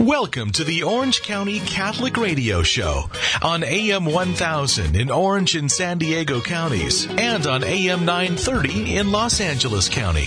Welcome 0.00 0.50
to 0.52 0.64
the 0.64 0.82
Orange 0.82 1.22
County 1.22 1.60
Catholic 1.60 2.16
Radio 2.16 2.64
Show 2.64 3.08
on 3.40 3.62
AM 3.62 4.04
1000 4.04 4.96
in 4.96 5.08
Orange 5.08 5.54
and 5.54 5.70
San 5.70 5.98
Diego 5.98 6.40
counties 6.40 7.06
and 7.06 7.46
on 7.46 7.62
AM 7.62 8.04
930 8.04 8.96
in 8.96 9.12
Los 9.12 9.40
Angeles 9.40 9.88
County. 9.88 10.26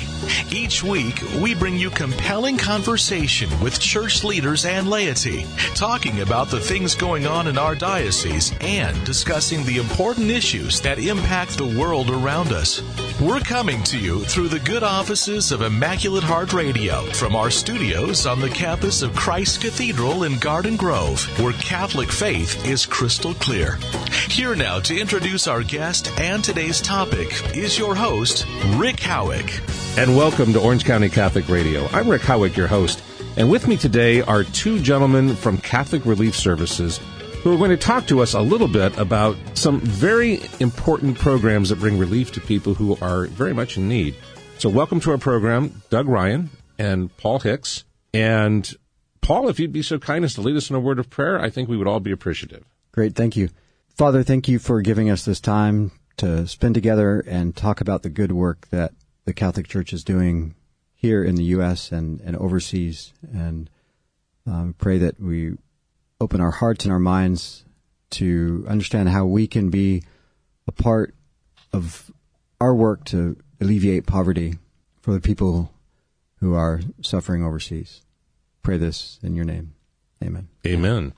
Each 0.49 0.81
week, 0.81 1.21
we 1.41 1.53
bring 1.53 1.75
you 1.75 1.89
compelling 1.89 2.57
conversation 2.57 3.49
with 3.59 3.77
church 3.77 4.23
leaders 4.23 4.63
and 4.63 4.89
laity, 4.89 5.45
talking 5.75 6.21
about 6.21 6.49
the 6.49 6.61
things 6.61 6.95
going 6.95 7.27
on 7.27 7.47
in 7.47 7.57
our 7.57 7.75
diocese 7.75 8.53
and 8.61 9.05
discussing 9.05 9.65
the 9.65 9.79
important 9.79 10.31
issues 10.31 10.79
that 10.79 10.97
impact 10.97 11.57
the 11.57 11.77
world 11.77 12.09
around 12.09 12.53
us. 12.53 12.81
We're 13.19 13.41
coming 13.41 13.83
to 13.83 13.99
you 13.99 14.23
through 14.23 14.47
the 14.47 14.59
good 14.59 14.83
offices 14.83 15.51
of 15.51 15.61
Immaculate 15.61 16.23
Heart 16.23 16.53
Radio 16.53 17.01
from 17.11 17.35
our 17.35 17.51
studios 17.51 18.25
on 18.25 18.39
the 18.39 18.49
campus 18.49 19.01
of 19.01 19.13
Christ 19.15 19.57
Cathedral 19.67 20.23
in 20.23 20.39
Garden 20.39 20.77
Grove, 20.77 21.21
where 21.41 21.51
Catholic 21.51 22.09
faith 22.09 22.65
is 22.65 22.85
crystal 22.85 23.33
clear. 23.33 23.77
Here 24.29 24.55
now 24.55 24.79
to 24.79 24.97
introduce 24.97 25.45
our 25.45 25.61
guest 25.61 26.09
and 26.21 26.41
today's 26.41 26.79
topic 26.79 27.53
is 27.53 27.77
your 27.77 27.93
host, 27.93 28.45
Rick 28.77 29.01
Howick. 29.01 29.61
And 29.97 30.15
welcome 30.15 30.53
to 30.53 30.61
Orange 30.61 30.85
County 30.85 31.09
Catholic 31.09 31.49
Radio. 31.49 31.85
I'm 31.87 32.07
Rick 32.07 32.21
Howick, 32.21 32.55
your 32.55 32.67
host. 32.67 33.03
And 33.35 33.51
with 33.51 33.67
me 33.67 33.75
today 33.75 34.21
are 34.21 34.45
two 34.45 34.79
gentlemen 34.79 35.35
from 35.35 35.57
Catholic 35.57 36.05
Relief 36.05 36.33
Services 36.33 37.01
who 37.43 37.53
are 37.53 37.57
going 37.57 37.71
to 37.71 37.75
talk 37.75 38.07
to 38.07 38.21
us 38.21 38.35
a 38.35 38.41
little 38.41 38.69
bit 38.69 38.97
about 38.97 39.35
some 39.53 39.81
very 39.81 40.39
important 40.61 41.19
programs 41.19 41.67
that 41.67 41.79
bring 41.79 41.97
relief 41.97 42.31
to 42.31 42.39
people 42.39 42.73
who 42.73 42.97
are 43.01 43.25
very 43.25 43.53
much 43.53 43.75
in 43.75 43.89
need. 43.89 44.15
So, 44.59 44.69
welcome 44.69 45.01
to 45.01 45.11
our 45.11 45.17
program, 45.17 45.83
Doug 45.89 46.07
Ryan 46.07 46.51
and 46.79 47.15
Paul 47.17 47.39
Hicks. 47.39 47.83
And 48.13 48.73
Paul, 49.27 49.49
if 49.49 49.59
you'd 49.59 49.73
be 49.73 49.81
so 49.81 49.99
kind 49.99 50.23
as 50.23 50.35
to 50.35 50.41
lead 50.41 50.55
us 50.55 50.69
in 50.69 50.77
a 50.77 50.79
word 50.79 50.99
of 50.99 51.09
prayer, 51.09 51.37
I 51.37 51.49
think 51.49 51.67
we 51.67 51.75
would 51.75 51.85
all 51.85 51.99
be 51.99 52.13
appreciative. 52.13 52.63
Great, 52.93 53.13
thank 53.13 53.35
you. 53.35 53.49
Father, 53.93 54.23
thank 54.23 54.47
you 54.47 54.57
for 54.57 54.81
giving 54.81 55.09
us 55.09 55.25
this 55.25 55.41
time 55.41 55.91
to 56.15 56.47
spend 56.47 56.75
together 56.75 57.21
and 57.27 57.53
talk 57.53 57.81
about 57.81 58.03
the 58.03 58.09
good 58.09 58.31
work 58.31 58.69
that 58.69 58.93
the 59.25 59.33
Catholic 59.33 59.67
Church 59.67 59.91
is 59.91 60.05
doing 60.05 60.55
here 60.95 61.25
in 61.25 61.35
the 61.35 61.43
U.S. 61.43 61.91
and, 61.91 62.21
and 62.21 62.37
overseas. 62.37 63.11
And 63.29 63.69
um, 64.45 64.75
pray 64.77 64.97
that 64.99 65.19
we 65.19 65.57
open 66.21 66.39
our 66.39 66.51
hearts 66.51 66.85
and 66.85 66.93
our 66.93 66.97
minds 66.97 67.65
to 68.11 68.65
understand 68.69 69.09
how 69.09 69.25
we 69.25 69.45
can 69.45 69.69
be 69.69 70.03
a 70.69 70.71
part 70.71 71.13
of 71.73 72.09
our 72.61 72.73
work 72.73 73.03
to 73.07 73.35
alleviate 73.59 74.05
poverty 74.05 74.53
for 75.01 75.11
the 75.11 75.19
people 75.19 75.73
who 76.39 76.53
are 76.53 76.79
suffering 77.01 77.43
overseas 77.43 78.03
pray 78.61 78.77
this 78.77 79.19
in 79.23 79.35
your 79.35 79.45
name. 79.45 79.73
Amen. 80.23 80.47
Amen. 80.65 81.13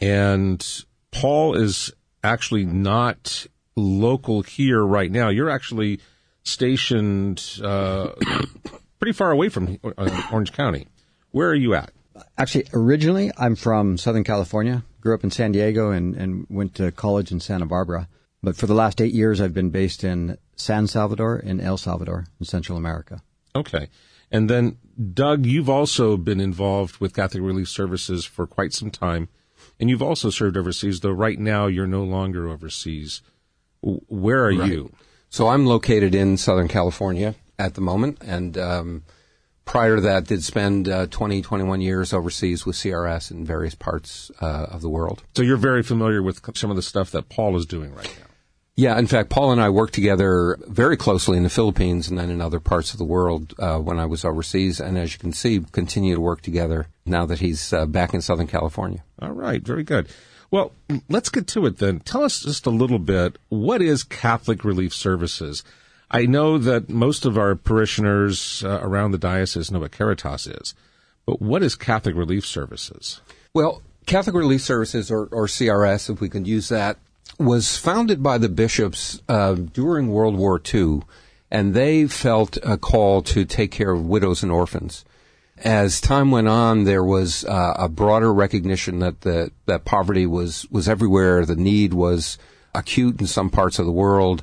And 0.00 0.84
Paul 1.10 1.54
is 1.54 1.92
actually 2.24 2.64
not 2.64 3.46
local 3.76 4.42
here 4.42 4.82
right 4.82 5.10
now. 5.10 5.28
You're 5.28 5.50
actually 5.50 6.00
stationed 6.44 7.60
uh, 7.62 8.12
pretty 8.98 9.12
far 9.12 9.30
away 9.30 9.48
from 9.48 9.78
uh, 9.84 10.22
Orange 10.32 10.52
County. 10.52 10.88
Where 11.30 11.48
are 11.48 11.54
you 11.54 11.74
at? 11.74 11.92
Actually, 12.36 12.66
originally, 12.74 13.30
I'm 13.38 13.56
from 13.56 13.96
Southern 13.96 14.24
California. 14.24 14.84
Grew 15.00 15.14
up 15.14 15.24
in 15.24 15.30
San 15.30 15.52
Diego 15.52 15.90
and, 15.90 16.14
and 16.14 16.46
went 16.50 16.74
to 16.76 16.92
college 16.92 17.32
in 17.32 17.40
Santa 17.40 17.66
Barbara. 17.66 18.08
But 18.42 18.56
for 18.56 18.66
the 18.66 18.74
last 18.74 19.00
eight 19.00 19.14
years, 19.14 19.40
I've 19.40 19.54
been 19.54 19.70
based 19.70 20.04
in 20.04 20.36
San 20.56 20.86
Salvador 20.86 21.38
in 21.38 21.60
El 21.60 21.76
Salvador 21.76 22.26
in 22.38 22.46
Central 22.46 22.76
America. 22.76 23.22
Okay. 23.54 23.88
And 24.32 24.48
then, 24.48 24.78
Doug, 25.12 25.44
you've 25.44 25.68
also 25.68 26.16
been 26.16 26.40
involved 26.40 26.98
with 26.98 27.14
Catholic 27.14 27.42
Relief 27.42 27.68
Services 27.68 28.24
for 28.24 28.46
quite 28.46 28.72
some 28.72 28.90
time, 28.90 29.28
and 29.78 29.90
you've 29.90 30.02
also 30.02 30.30
served 30.30 30.56
overseas, 30.56 31.00
though 31.00 31.10
right 31.10 31.38
now 31.38 31.66
you're 31.66 31.86
no 31.86 32.02
longer 32.02 32.48
overseas. 32.48 33.20
Where 33.82 34.46
are 34.46 34.54
right. 34.54 34.70
you? 34.70 34.92
So 35.28 35.48
I'm 35.48 35.66
located 35.66 36.14
in 36.14 36.36
Southern 36.38 36.68
California 36.68 37.34
at 37.58 37.74
the 37.74 37.80
moment, 37.82 38.18
and 38.22 38.56
um, 38.56 39.04
prior 39.66 39.96
to 39.96 40.02
that, 40.02 40.26
did 40.26 40.42
spend 40.42 40.88
uh, 40.88 41.06
20, 41.08 41.42
21 41.42 41.80
years 41.82 42.12
overseas 42.12 42.64
with 42.64 42.76
CRS 42.76 43.30
in 43.30 43.44
various 43.44 43.74
parts 43.74 44.30
uh, 44.40 44.66
of 44.70 44.80
the 44.80 44.88
world. 44.88 45.22
So 45.36 45.42
you're 45.42 45.56
very 45.56 45.82
familiar 45.82 46.22
with 46.22 46.40
some 46.56 46.70
of 46.70 46.76
the 46.76 46.82
stuff 46.82 47.10
that 47.10 47.28
Paul 47.28 47.56
is 47.56 47.66
doing 47.66 47.94
right 47.94 48.14
now. 48.18 48.31
Yeah, 48.74 48.98
in 48.98 49.06
fact, 49.06 49.28
Paul 49.28 49.52
and 49.52 49.60
I 49.60 49.68
worked 49.68 49.92
together 49.92 50.58
very 50.66 50.96
closely 50.96 51.36
in 51.36 51.42
the 51.42 51.50
Philippines 51.50 52.08
and 52.08 52.18
then 52.18 52.30
in 52.30 52.40
other 52.40 52.60
parts 52.60 52.92
of 52.92 52.98
the 52.98 53.04
world 53.04 53.52
uh, 53.58 53.78
when 53.78 53.98
I 53.98 54.06
was 54.06 54.24
overseas. 54.24 54.80
And 54.80 54.96
as 54.96 55.12
you 55.12 55.18
can 55.18 55.32
see, 55.32 55.60
continue 55.72 56.14
to 56.14 56.20
work 56.20 56.40
together 56.40 56.86
now 57.04 57.26
that 57.26 57.40
he's 57.40 57.72
uh, 57.72 57.84
back 57.84 58.14
in 58.14 58.22
Southern 58.22 58.46
California. 58.46 59.04
All 59.20 59.32
right, 59.32 59.62
very 59.62 59.82
good. 59.82 60.08
Well, 60.50 60.72
let's 61.08 61.28
get 61.28 61.46
to 61.48 61.66
it 61.66 61.78
then. 61.78 62.00
Tell 62.00 62.24
us 62.24 62.42
just 62.42 62.66
a 62.66 62.70
little 62.70 62.98
bit 62.98 63.36
what 63.50 63.82
is 63.82 64.04
Catholic 64.04 64.64
Relief 64.64 64.94
Services? 64.94 65.64
I 66.10 66.26
know 66.26 66.58
that 66.58 66.90
most 66.90 67.24
of 67.24 67.38
our 67.38 67.54
parishioners 67.54 68.62
uh, 68.64 68.80
around 68.82 69.12
the 69.12 69.18
diocese 69.18 69.70
know 69.70 69.80
what 69.80 69.92
Caritas 69.92 70.46
is, 70.46 70.74
but 71.24 71.40
what 71.40 71.62
is 71.62 71.74
Catholic 71.74 72.14
Relief 72.14 72.44
Services? 72.44 73.22
Well, 73.54 73.82
Catholic 74.04 74.36
Relief 74.36 74.60
Services, 74.60 75.10
or, 75.10 75.26
or 75.32 75.46
CRS, 75.46 76.10
if 76.10 76.20
we 76.20 76.28
can 76.28 76.44
use 76.44 76.68
that, 76.68 76.98
was 77.44 77.76
founded 77.76 78.22
by 78.22 78.38
the 78.38 78.48
bishops 78.48 79.20
uh, 79.28 79.54
during 79.54 80.08
World 80.08 80.36
War 80.36 80.60
II, 80.72 81.02
and 81.50 81.74
they 81.74 82.06
felt 82.06 82.56
a 82.62 82.76
call 82.76 83.22
to 83.22 83.44
take 83.44 83.70
care 83.70 83.90
of 83.90 84.06
widows 84.06 84.42
and 84.42 84.50
orphans. 84.50 85.04
As 85.58 86.00
time 86.00 86.30
went 86.30 86.48
on, 86.48 86.84
there 86.84 87.04
was 87.04 87.44
uh, 87.44 87.74
a 87.76 87.88
broader 87.88 88.32
recognition 88.32 88.98
that 89.00 89.20
the, 89.20 89.52
that 89.66 89.84
poverty 89.84 90.26
was 90.26 90.66
was 90.70 90.88
everywhere. 90.88 91.44
The 91.44 91.56
need 91.56 91.94
was 91.94 92.38
acute 92.74 93.20
in 93.20 93.26
some 93.26 93.50
parts 93.50 93.78
of 93.78 93.86
the 93.86 93.92
world, 93.92 94.42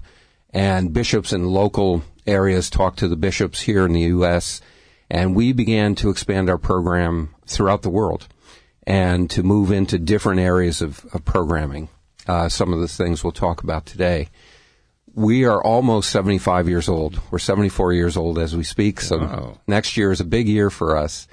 and 0.51 0.93
bishops 0.93 1.33
in 1.33 1.45
local 1.49 2.03
areas 2.25 2.69
talked 2.69 2.99
to 2.99 3.07
the 3.07 3.15
bishops 3.15 3.61
here 3.61 3.85
in 3.85 3.93
the 3.93 4.01
U.S. 4.01 4.61
And 5.09 5.35
we 5.35 5.51
began 5.51 5.95
to 5.95 6.09
expand 6.09 6.49
our 6.49 6.59
program 6.59 7.33
throughout 7.47 7.81
the 7.81 7.89
world 7.89 8.27
and 8.85 9.29
to 9.31 9.43
move 9.43 9.71
into 9.71 9.97
different 9.97 10.39
areas 10.39 10.81
of, 10.81 11.05
of 11.13 11.25
programming 11.25 11.89
uh, 12.29 12.47
some 12.47 12.71
of 12.71 12.79
the 12.79 12.87
things 12.87 13.23
we'll 13.23 13.31
talk 13.31 13.63
about 13.63 13.85
today. 13.85 14.29
We 15.15 15.45
are 15.45 15.61
almost 15.61 16.11
75 16.11 16.69
years 16.69 16.87
old. 16.87 17.19
We're 17.31 17.39
74 17.39 17.93
years 17.93 18.15
old 18.15 18.37
as 18.37 18.55
we 18.55 18.63
speak. 18.63 19.01
So 19.01 19.17
wow. 19.17 19.57
next 19.67 19.97
year 19.97 20.11
is 20.11 20.21
a 20.21 20.25
big 20.25 20.47
year 20.47 20.69
for 20.69 20.95
us. 20.95 21.27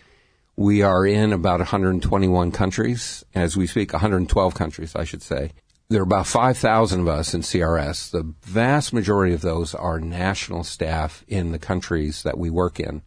We 0.57 0.81
are 0.81 1.07
in 1.07 1.35
about 1.35 1.61
121 1.61 2.51
countries 2.51 3.25
as 3.35 3.59
we 3.59 3.67
speak, 3.67 3.93
112 3.93 4.55
countries, 4.55 4.97
I 4.97 5.05
should 5.05 5.23
say. 5.23 5.53
There 5.89 6.01
are 6.01 6.05
about 6.05 6.27
5,000 6.27 7.01
of 7.01 7.09
us 7.09 7.35
in 7.35 7.43
CRS. 7.43 8.11
The 8.11 8.35
vast 8.43 8.95
majority 8.95 9.35
of 9.35 9.43
those 9.43 9.75
are 9.75 10.01
national 10.01 10.65
staff 10.65 11.25
in 11.29 11.53
the 11.53 11.59
countries 11.59 12.23
that 12.23 12.39
we 12.39 12.49
work 12.49 12.81
in. 12.81 13.03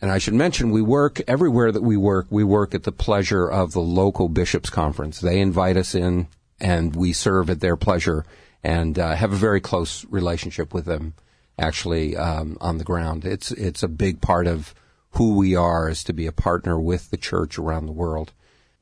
And 0.00 0.10
I 0.10 0.18
should 0.18 0.34
mention, 0.34 0.70
we 0.70 0.82
work 0.82 1.22
everywhere 1.26 1.72
that 1.72 1.82
we 1.82 1.96
work. 1.96 2.26
We 2.28 2.44
work 2.44 2.74
at 2.74 2.82
the 2.82 2.92
pleasure 2.92 3.50
of 3.50 3.72
the 3.72 3.80
local 3.80 4.28
bishops 4.28 4.68
conference. 4.68 5.20
They 5.20 5.40
invite 5.40 5.76
us 5.76 5.94
in 5.94 6.28
and 6.60 6.94
we 6.94 7.12
serve 7.12 7.50
at 7.50 7.60
their 7.60 7.76
pleasure 7.76 8.24
and 8.62 8.98
uh, 8.98 9.14
have 9.14 9.32
a 9.32 9.36
very 9.36 9.60
close 9.60 10.04
relationship 10.06 10.74
with 10.74 10.84
them. 10.84 11.14
Actually, 11.58 12.16
um, 12.16 12.58
on 12.60 12.76
the 12.78 12.84
ground, 12.84 13.24
it's 13.24 13.50
it's 13.52 13.82
a 13.82 13.88
big 13.88 14.20
part 14.20 14.46
of 14.46 14.74
who 15.12 15.36
we 15.36 15.56
are 15.56 15.88
is 15.88 16.04
to 16.04 16.12
be 16.12 16.26
a 16.26 16.32
partner 16.32 16.78
with 16.78 17.10
the 17.10 17.16
church 17.16 17.58
around 17.58 17.86
the 17.86 17.92
world. 17.92 18.32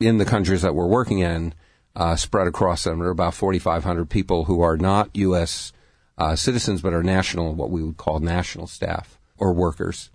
In 0.01 0.19
the 0.19 0.25
countries 0.25 0.63
that 0.63 0.75
we're 0.75 0.87
working 0.87 1.21
in, 1.21 1.55
uh, 1.95 2.17
spread 2.17 2.49
across 2.49 2.83
them, 2.83 2.99
there 2.99 3.09
are 3.09 3.13
about 3.13 3.35
4,500 3.35 4.11
people 4.11 4.47
who 4.47 4.61
are 4.61 4.77
not 4.77 5.11
U.S. 5.15 5.73
Uh, 6.19 6.35
citizens 6.35 6.81
but 6.81 6.93
are 6.93 7.05
national, 7.05 7.55
what 7.55 7.71
we 7.71 7.83
would 7.83 7.97
call 7.97 8.19
national 8.19 8.67
staff 8.67 9.19
or 9.39 9.53
workers. 9.53 10.11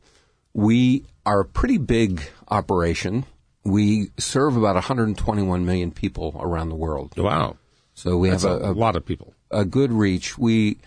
We 0.53 1.05
are 1.25 1.41
a 1.41 1.45
pretty 1.45 1.77
big 1.77 2.23
operation 2.49 3.25
we 3.71 4.11
serve 4.17 4.55
about 4.55 4.75
121 4.75 5.65
million 5.65 5.91
people 5.91 6.35
around 6.39 6.69
the 6.69 6.75
world. 6.75 7.13
Wow. 7.17 7.57
So 7.93 8.17
we 8.17 8.29
That's 8.29 8.43
have 8.43 8.61
a, 8.61 8.71
a, 8.71 8.73
lot 8.73 8.95
of 8.95 9.05
people. 9.05 9.33
A 9.51 9.65
good 9.65 9.91
reach. 9.91 10.37
We 10.37 10.77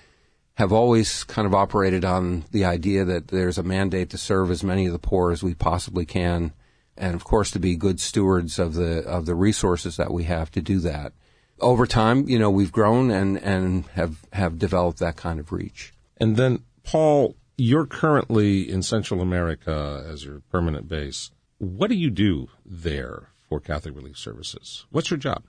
have 0.54 0.72
always 0.72 1.24
kind 1.24 1.46
of 1.46 1.54
operated 1.54 2.04
on 2.04 2.44
the 2.50 2.64
idea 2.64 3.04
that 3.04 3.28
there's 3.28 3.58
a 3.58 3.62
mandate 3.62 4.10
to 4.10 4.18
serve 4.18 4.50
as 4.50 4.62
many 4.62 4.86
of 4.86 4.92
the 4.92 4.98
poor 4.98 5.30
as 5.30 5.42
we 5.42 5.54
possibly 5.54 6.04
can, 6.04 6.52
and 6.96 7.14
of 7.14 7.24
course 7.24 7.50
to 7.52 7.58
be 7.58 7.76
good 7.76 8.00
stewards 8.00 8.58
of 8.58 8.74
the 8.74 9.02
of 9.04 9.26
the 9.26 9.34
resources 9.34 9.96
that 9.96 10.10
we 10.10 10.24
have 10.24 10.50
to 10.52 10.60
do 10.60 10.78
that. 10.80 11.12
Over 11.60 11.86
time, 11.86 12.28
you 12.28 12.38
know, 12.38 12.50
we've 12.50 12.72
grown 12.72 13.10
and 13.10 13.38
and 13.38 13.86
have 13.88 14.26
have 14.32 14.58
developed 14.58 14.98
that 14.98 15.16
kind 15.16 15.40
of 15.40 15.52
reach. 15.52 15.92
And 16.18 16.36
then, 16.36 16.62
Paul, 16.82 17.36
you're 17.56 17.86
currently 17.86 18.70
in 18.70 18.82
Central 18.82 19.20
America 19.20 20.04
as 20.08 20.24
your 20.24 20.40
permanent 20.50 20.88
base. 20.88 21.30
What 21.62 21.90
do 21.90 21.94
you 21.94 22.10
do 22.10 22.48
there 22.66 23.28
for 23.48 23.60
Catholic 23.60 23.94
Relief 23.94 24.18
Services? 24.18 24.84
What's 24.90 25.12
your 25.12 25.18
job? 25.18 25.44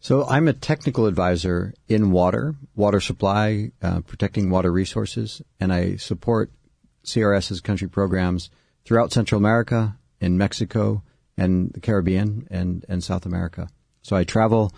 So 0.00 0.24
I'm 0.24 0.48
a 0.48 0.52
technical 0.52 1.06
advisor 1.06 1.72
in 1.86 2.10
water, 2.10 2.56
water 2.74 2.98
supply, 2.98 3.70
uh, 3.80 4.00
protecting 4.00 4.50
water 4.50 4.72
resources, 4.72 5.40
and 5.60 5.72
I 5.72 5.94
support 5.98 6.50
CRS's 7.04 7.60
country 7.60 7.88
programs 7.88 8.50
throughout 8.84 9.12
Central 9.12 9.38
America, 9.38 9.96
in 10.20 10.36
Mexico, 10.36 11.04
and 11.36 11.72
the 11.72 11.78
Caribbean 11.78 12.48
and, 12.50 12.84
and 12.88 13.04
South 13.04 13.24
America. 13.24 13.68
So 14.02 14.16
I 14.16 14.24
travel, 14.24 14.72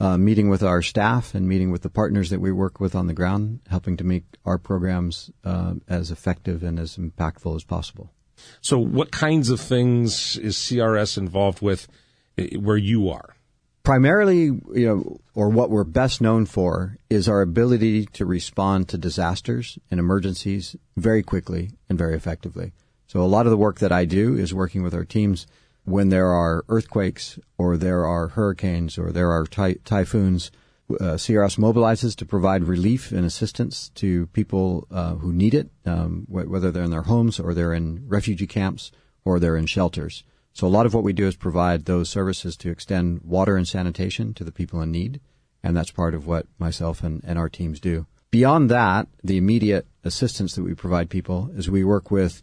uh, 0.00 0.18
meeting 0.18 0.48
with 0.50 0.64
our 0.64 0.82
staff 0.82 1.36
and 1.36 1.46
meeting 1.46 1.70
with 1.70 1.82
the 1.82 1.88
partners 1.88 2.30
that 2.30 2.40
we 2.40 2.50
work 2.50 2.80
with 2.80 2.96
on 2.96 3.06
the 3.06 3.14
ground, 3.14 3.60
helping 3.70 3.96
to 3.98 4.02
make 4.02 4.24
our 4.44 4.58
programs 4.58 5.30
uh, 5.44 5.74
as 5.86 6.10
effective 6.10 6.64
and 6.64 6.80
as 6.80 6.96
impactful 6.96 7.54
as 7.54 7.62
possible. 7.62 8.10
So, 8.60 8.78
what 8.78 9.10
kinds 9.10 9.50
of 9.50 9.60
things 9.60 10.36
is 10.36 10.56
CRS 10.56 11.18
involved 11.18 11.62
with 11.62 11.88
eh, 12.38 12.56
where 12.56 12.76
you 12.76 13.08
are? 13.08 13.36
Primarily, 13.82 14.44
you 14.44 14.60
know, 14.74 15.20
or 15.34 15.48
what 15.48 15.70
we're 15.70 15.84
best 15.84 16.20
known 16.20 16.46
for 16.46 16.96
is 17.08 17.28
our 17.28 17.40
ability 17.40 18.06
to 18.06 18.26
respond 18.26 18.88
to 18.88 18.98
disasters 18.98 19.78
and 19.90 20.00
emergencies 20.00 20.74
very 20.96 21.22
quickly 21.22 21.70
and 21.88 21.96
very 21.96 22.16
effectively. 22.16 22.72
So, 23.06 23.20
a 23.20 23.24
lot 23.24 23.46
of 23.46 23.50
the 23.50 23.56
work 23.56 23.78
that 23.78 23.92
I 23.92 24.04
do 24.04 24.36
is 24.36 24.52
working 24.52 24.82
with 24.82 24.94
our 24.94 25.04
teams 25.04 25.46
when 25.84 26.08
there 26.08 26.32
are 26.32 26.64
earthquakes 26.68 27.38
or 27.56 27.76
there 27.76 28.04
are 28.04 28.28
hurricanes 28.28 28.98
or 28.98 29.12
there 29.12 29.30
are 29.30 29.46
ty- 29.46 29.76
typhoons. 29.84 30.50
Uh, 30.88 31.16
CRS 31.16 31.58
mobilizes 31.58 32.14
to 32.14 32.24
provide 32.24 32.62
relief 32.62 33.10
and 33.10 33.24
assistance 33.24 33.88
to 33.96 34.28
people 34.28 34.86
uh, 34.92 35.14
who 35.16 35.32
need 35.32 35.52
it, 35.52 35.68
um, 35.84 36.26
wh- 36.28 36.48
whether 36.48 36.70
they're 36.70 36.84
in 36.84 36.92
their 36.92 37.02
homes 37.02 37.40
or 37.40 37.54
they're 37.54 37.72
in 37.74 38.04
refugee 38.06 38.46
camps 38.46 38.92
or 39.24 39.40
they're 39.40 39.56
in 39.56 39.66
shelters. 39.66 40.22
So 40.52 40.64
a 40.66 40.68
lot 40.68 40.86
of 40.86 40.94
what 40.94 41.02
we 41.02 41.12
do 41.12 41.26
is 41.26 41.34
provide 41.34 41.84
those 41.84 42.08
services 42.08 42.56
to 42.58 42.70
extend 42.70 43.22
water 43.22 43.56
and 43.56 43.66
sanitation 43.66 44.32
to 44.34 44.44
the 44.44 44.52
people 44.52 44.80
in 44.80 44.92
need, 44.92 45.20
and 45.60 45.76
that's 45.76 45.90
part 45.90 46.14
of 46.14 46.26
what 46.26 46.46
myself 46.56 47.02
and, 47.02 47.20
and 47.24 47.36
our 47.36 47.48
teams 47.48 47.80
do. 47.80 48.06
Beyond 48.30 48.70
that, 48.70 49.08
the 49.24 49.38
immediate 49.38 49.88
assistance 50.04 50.54
that 50.54 50.62
we 50.62 50.74
provide 50.74 51.10
people 51.10 51.50
is 51.56 51.68
we 51.68 51.82
work 51.82 52.12
with 52.12 52.42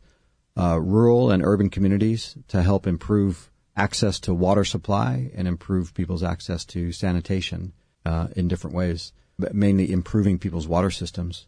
uh, 0.58 0.80
rural 0.82 1.32
and 1.32 1.44
urban 1.44 1.70
communities 1.70 2.36
to 2.50 2.62
help 2.62 2.86
improve 2.88 3.50
access 3.76 4.20
to 4.20 4.34
water 4.34 4.66
supply 4.66 5.32
and 5.34 5.48
improve 5.48 5.94
people's 5.94 6.24
access 6.24 6.66
to 6.66 6.92
sanitation 6.92 7.74
uh, 8.06 8.28
in 8.36 8.48
different 8.48 8.76
ways, 8.76 9.14
but 9.38 9.56
mainly 9.56 9.92
improving 9.92 10.40
people's 10.40 10.68
water 10.68 10.92
systems. 10.92 11.48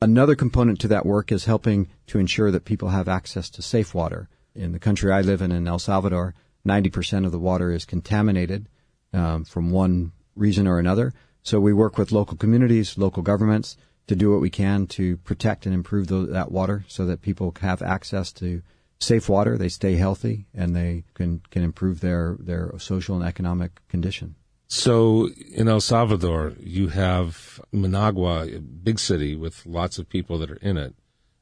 Another 0.00 0.34
component 0.34 0.80
to 0.80 0.88
that 0.88 1.06
work 1.06 1.30
is 1.30 1.44
helping 1.44 1.88
to 2.08 2.18
ensure 2.18 2.50
that 2.50 2.64
people 2.64 2.88
have 2.88 3.08
access 3.08 3.48
to 3.50 3.62
safe 3.62 3.94
water. 3.94 4.28
In 4.54 4.72
the 4.72 4.80
country 4.80 5.12
I 5.12 5.20
live 5.20 5.40
in, 5.40 5.52
in 5.52 5.68
El 5.68 5.78
Salvador, 5.78 6.34
90% 6.66 7.24
of 7.24 7.32
the 7.32 7.38
water 7.38 7.70
is 7.70 7.84
contaminated 7.84 8.68
um, 9.12 9.44
from 9.44 9.70
one 9.70 10.12
reason 10.34 10.66
or 10.66 10.78
another. 10.78 11.12
So 11.42 11.60
we 11.60 11.72
work 11.72 11.98
with 11.98 12.12
local 12.12 12.36
communities, 12.36 12.98
local 12.98 13.22
governments, 13.22 13.76
to 14.08 14.16
do 14.16 14.32
what 14.32 14.40
we 14.40 14.50
can 14.50 14.86
to 14.88 15.16
protect 15.18 15.66
and 15.66 15.74
improve 15.74 16.08
the, 16.08 16.26
that 16.26 16.50
water 16.50 16.84
so 16.88 17.06
that 17.06 17.22
people 17.22 17.54
have 17.60 17.82
access 17.82 18.32
to 18.32 18.62
safe 18.98 19.28
water, 19.28 19.58
they 19.58 19.68
stay 19.68 19.96
healthy, 19.96 20.46
and 20.54 20.74
they 20.74 21.04
can, 21.14 21.42
can 21.50 21.62
improve 21.62 22.00
their, 22.00 22.36
their 22.38 22.72
social 22.78 23.16
and 23.16 23.24
economic 23.24 23.80
condition. 23.88 24.34
So 24.74 25.28
in 25.54 25.68
El 25.68 25.80
Salvador, 25.80 26.54
you 26.58 26.88
have 26.88 27.60
Managua, 27.72 28.46
a 28.46 28.58
big 28.58 28.98
city 28.98 29.36
with 29.36 29.66
lots 29.66 29.98
of 29.98 30.08
people 30.08 30.38
that 30.38 30.50
are 30.50 30.56
in 30.62 30.78
it. 30.78 30.94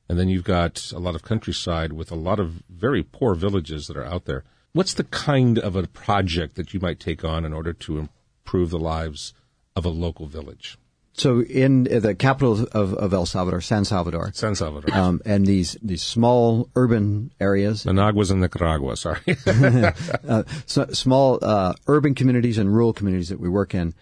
And 0.09 0.19
then 0.19 0.29
you've 0.29 0.43
got 0.43 0.91
a 0.91 0.99
lot 0.99 1.15
of 1.15 1.23
countryside 1.23 1.93
with 1.93 2.11
a 2.11 2.17
lot 2.17 2.41
of 2.41 2.65
very 2.69 3.05
poor 3.05 3.37
villages 3.37 3.87
that 3.87 3.97
are 3.97 4.05
out 4.05 4.25
there. 4.25 4.43
What's 4.73 4.95
the 4.95 5.05
kind 5.05 5.61
of 5.61 5.77
a 5.77 5.87
project 5.87 6.57
that 6.57 6.75
you 6.75 6.81
might 6.81 6.99
take 6.99 7.25
on 7.25 7.45
in 7.45 7.53
order 7.53 7.73
to 7.73 7.99
improve 8.45 8.71
the 8.71 8.81
lives 8.81 9.33
of 9.77 9.85
a 9.85 9.91
local 9.91 10.27
village? 10.27 10.77
So 11.21 11.43
in 11.43 11.85
the 11.85 12.15
capital 12.15 12.67
of, 12.73 12.95
of 12.95 13.13
El 13.13 13.27
Salvador, 13.27 13.61
San 13.61 13.85
Salvador, 13.85 14.31
San 14.33 14.55
Salvador, 14.55 14.95
um, 14.95 15.21
and 15.27 15.45
these 15.45 15.77
these 15.83 16.03
small 16.03 16.71
urban 16.75 17.31
areas, 17.39 17.85
Managua's 17.85 18.31
in 18.31 18.41
Nicaragua. 18.41 18.97
Sorry, 18.97 19.21
uh, 19.47 20.45
so 20.65 20.87
small 20.93 21.39
uh, 21.43 21.75
urban 21.87 22.15
communities 22.15 22.57
and 22.57 22.73
rural 22.73 22.95
communities 22.95 23.29
that 23.29 23.39
we 23.39 23.51
work 23.51 23.75
in. 23.75 23.93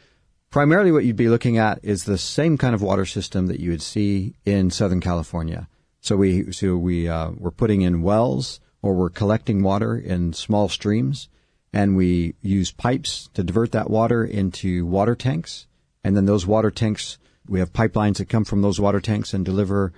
Primarily, 0.50 0.92
what 0.92 1.04
you'd 1.04 1.16
be 1.16 1.28
looking 1.28 1.58
at 1.58 1.80
is 1.82 2.04
the 2.04 2.18
same 2.18 2.56
kind 2.56 2.72
of 2.72 2.82
water 2.82 3.04
system 3.04 3.48
that 3.48 3.58
you 3.58 3.70
would 3.70 3.82
see 3.82 4.34
in 4.44 4.70
Southern 4.70 5.00
California. 5.00 5.68
So 6.00 6.14
we 6.14 6.52
so 6.52 6.76
we 6.76 7.08
uh, 7.08 7.32
we're 7.36 7.50
putting 7.50 7.82
in 7.82 8.02
wells 8.02 8.60
or 8.80 8.94
we're 8.94 9.10
collecting 9.10 9.64
water 9.64 9.98
in 9.98 10.34
small 10.34 10.68
streams, 10.68 11.28
and 11.72 11.96
we 11.96 12.36
use 12.42 12.70
pipes 12.70 13.28
to 13.34 13.42
divert 13.42 13.72
that 13.72 13.90
water 13.90 14.24
into 14.24 14.86
water 14.86 15.16
tanks 15.16 15.66
and 16.08 16.16
then 16.16 16.24
those 16.24 16.46
water 16.46 16.70
tanks, 16.70 17.18
we 17.46 17.58
have 17.58 17.70
pipelines 17.74 18.16
that 18.16 18.30
come 18.30 18.46
from 18.46 18.62
those 18.62 18.80
water 18.80 18.98
tanks 18.98 19.34
and 19.34 19.44
deliver 19.44 19.92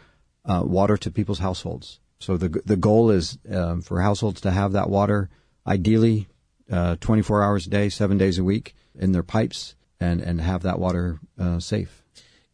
uh, 0.45 0.61
water 0.65 0.97
to 0.97 1.09
people's 1.09 1.39
households. 1.39 2.01
So 2.19 2.37
the 2.37 2.49
the 2.67 2.77
goal 2.77 3.11
is 3.11 3.39
um, 3.49 3.81
for 3.81 4.01
households 4.01 4.41
to 4.41 4.51
have 4.51 4.73
that 4.73 4.91
water, 4.91 5.31
ideally, 5.65 6.27
uh, 6.69 6.97
24 6.97 7.45
hours 7.45 7.69
a 7.69 7.71
day, 7.71 7.89
seven 7.91 8.19
days 8.19 8.39
a 8.39 8.43
week, 8.43 8.75
in 8.97 9.13
their 9.13 9.23
pipes, 9.23 9.77
and 10.01 10.21
and 10.21 10.41
have 10.41 10.63
that 10.63 10.81
water 10.81 11.21
uh, 11.39 11.61
safe. 11.61 12.03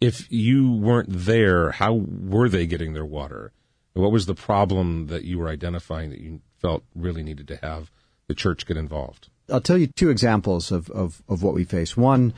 If 0.02 0.30
you 0.30 0.72
weren't 0.72 1.08
there, 1.08 1.70
how 1.70 1.94
were 1.94 2.50
they 2.50 2.66
getting 2.66 2.92
their 2.92 3.06
water? 3.06 3.52
What 3.94 4.12
was 4.12 4.26
the 4.26 4.34
problem 4.34 5.06
that 5.06 5.24
you 5.24 5.38
were 5.38 5.48
identifying 5.48 6.10
that 6.10 6.20
you 6.20 6.42
felt 6.60 6.84
really 6.94 7.22
needed 7.22 7.48
to 7.48 7.56
have 7.62 7.90
the 8.28 8.34
church 8.34 8.66
get 8.66 8.76
involved? 8.76 9.30
I'll 9.48 9.62
tell 9.62 9.78
you 9.78 9.86
two 9.86 10.10
examples 10.10 10.70
of, 10.70 10.90
of, 10.90 11.22
of 11.26 11.42
what 11.42 11.54
we 11.54 11.64
face. 11.64 11.96
One, 11.96 12.34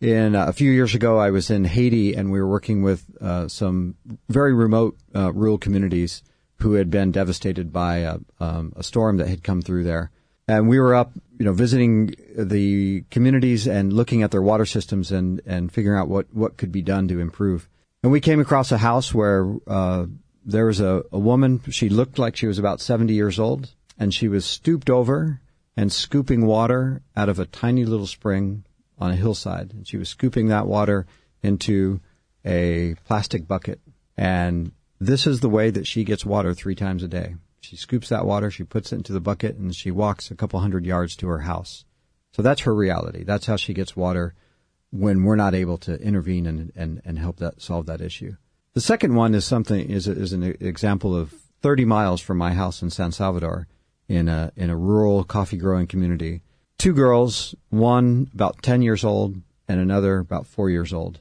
in 0.00 0.34
uh, 0.34 0.46
a 0.46 0.52
few 0.52 0.70
years 0.70 0.94
ago, 0.94 1.18
I 1.18 1.30
was 1.30 1.50
in 1.50 1.64
Haiti 1.64 2.14
and 2.14 2.32
we 2.32 2.40
were 2.40 2.48
working 2.48 2.82
with 2.82 3.04
uh, 3.20 3.48
some 3.48 3.96
very 4.28 4.54
remote 4.54 4.96
uh, 5.14 5.32
rural 5.32 5.58
communities 5.58 6.22
who 6.60 6.74
had 6.74 6.90
been 6.90 7.12
devastated 7.12 7.72
by 7.72 7.98
a, 7.98 8.18
um, 8.38 8.72
a, 8.76 8.82
storm 8.82 9.16
that 9.16 9.28
had 9.28 9.42
come 9.42 9.62
through 9.62 9.84
there. 9.84 10.10
And 10.46 10.68
we 10.68 10.78
were 10.78 10.94
up, 10.94 11.12
you 11.38 11.44
know, 11.44 11.52
visiting 11.52 12.14
the 12.36 13.02
communities 13.10 13.66
and 13.66 13.92
looking 13.92 14.22
at 14.22 14.30
their 14.30 14.42
water 14.42 14.66
systems 14.66 15.12
and, 15.12 15.40
and 15.46 15.72
figuring 15.72 15.98
out 15.98 16.08
what, 16.08 16.26
what 16.34 16.56
could 16.56 16.72
be 16.72 16.82
done 16.82 17.08
to 17.08 17.20
improve. 17.20 17.68
And 18.02 18.12
we 18.12 18.20
came 18.20 18.40
across 18.40 18.72
a 18.72 18.78
house 18.78 19.14
where 19.14 19.54
uh, 19.66 20.06
there 20.44 20.66
was 20.66 20.80
a, 20.80 21.02
a 21.12 21.18
woman. 21.18 21.60
She 21.70 21.88
looked 21.88 22.18
like 22.18 22.36
she 22.36 22.46
was 22.46 22.58
about 22.58 22.80
70 22.80 23.14
years 23.14 23.38
old, 23.38 23.70
and 23.98 24.12
she 24.12 24.28
was 24.28 24.44
stooped 24.44 24.90
over 24.90 25.40
and 25.76 25.92
scooping 25.92 26.46
water 26.46 27.02
out 27.16 27.28
of 27.28 27.38
a 27.38 27.46
tiny 27.46 27.84
little 27.84 28.06
spring 28.06 28.64
on 29.00 29.10
a 29.10 29.16
hillside, 29.16 29.72
and 29.72 29.88
she 29.88 29.96
was 29.96 30.08
scooping 30.08 30.48
that 30.48 30.66
water 30.66 31.06
into 31.42 32.00
a 32.44 32.94
plastic 33.06 33.48
bucket. 33.48 33.80
And 34.16 34.72
this 35.00 35.26
is 35.26 35.40
the 35.40 35.48
way 35.48 35.70
that 35.70 35.86
she 35.86 36.04
gets 36.04 36.24
water 36.24 36.52
three 36.54 36.74
times 36.74 37.02
a 37.02 37.08
day. 37.08 37.36
She 37.60 37.76
scoops 37.76 38.08
that 38.08 38.26
water, 38.26 38.50
she 38.50 38.64
puts 38.64 38.92
it 38.92 38.96
into 38.96 39.12
the 39.12 39.20
bucket, 39.20 39.56
and 39.56 39.74
she 39.74 39.90
walks 39.90 40.30
a 40.30 40.34
couple 40.34 40.60
hundred 40.60 40.84
yards 40.84 41.16
to 41.16 41.28
her 41.28 41.40
house. 41.40 41.84
So 42.32 42.42
that's 42.42 42.62
her 42.62 42.74
reality. 42.74 43.24
That's 43.24 43.46
how 43.46 43.56
she 43.56 43.74
gets 43.74 43.96
water 43.96 44.34
when 44.90 45.24
we're 45.24 45.36
not 45.36 45.54
able 45.54 45.78
to 45.78 46.00
intervene 46.00 46.46
and, 46.46 46.72
and, 46.74 47.00
and 47.04 47.18
help 47.18 47.38
that 47.38 47.60
solve 47.62 47.86
that 47.86 48.00
issue. 48.00 48.36
The 48.72 48.80
second 48.80 49.14
one 49.14 49.34
is 49.34 49.44
something 49.44 49.90
is 49.90 50.06
is 50.06 50.32
an 50.32 50.44
example 50.44 51.16
of 51.16 51.34
30 51.62 51.84
miles 51.84 52.20
from 52.20 52.38
my 52.38 52.52
house 52.52 52.82
in 52.82 52.90
San 52.90 53.10
Salvador 53.10 53.66
in 54.08 54.28
a 54.28 54.52
in 54.56 54.70
a 54.70 54.76
rural 54.76 55.24
coffee 55.24 55.56
growing 55.56 55.86
community 55.86 56.42
two 56.80 56.94
girls, 56.94 57.54
one 57.68 58.30
about 58.32 58.62
10 58.62 58.80
years 58.80 59.04
old 59.04 59.36
and 59.68 59.78
another 59.78 60.18
about 60.18 60.46
four 60.46 60.70
years 60.70 60.94
old. 60.94 61.20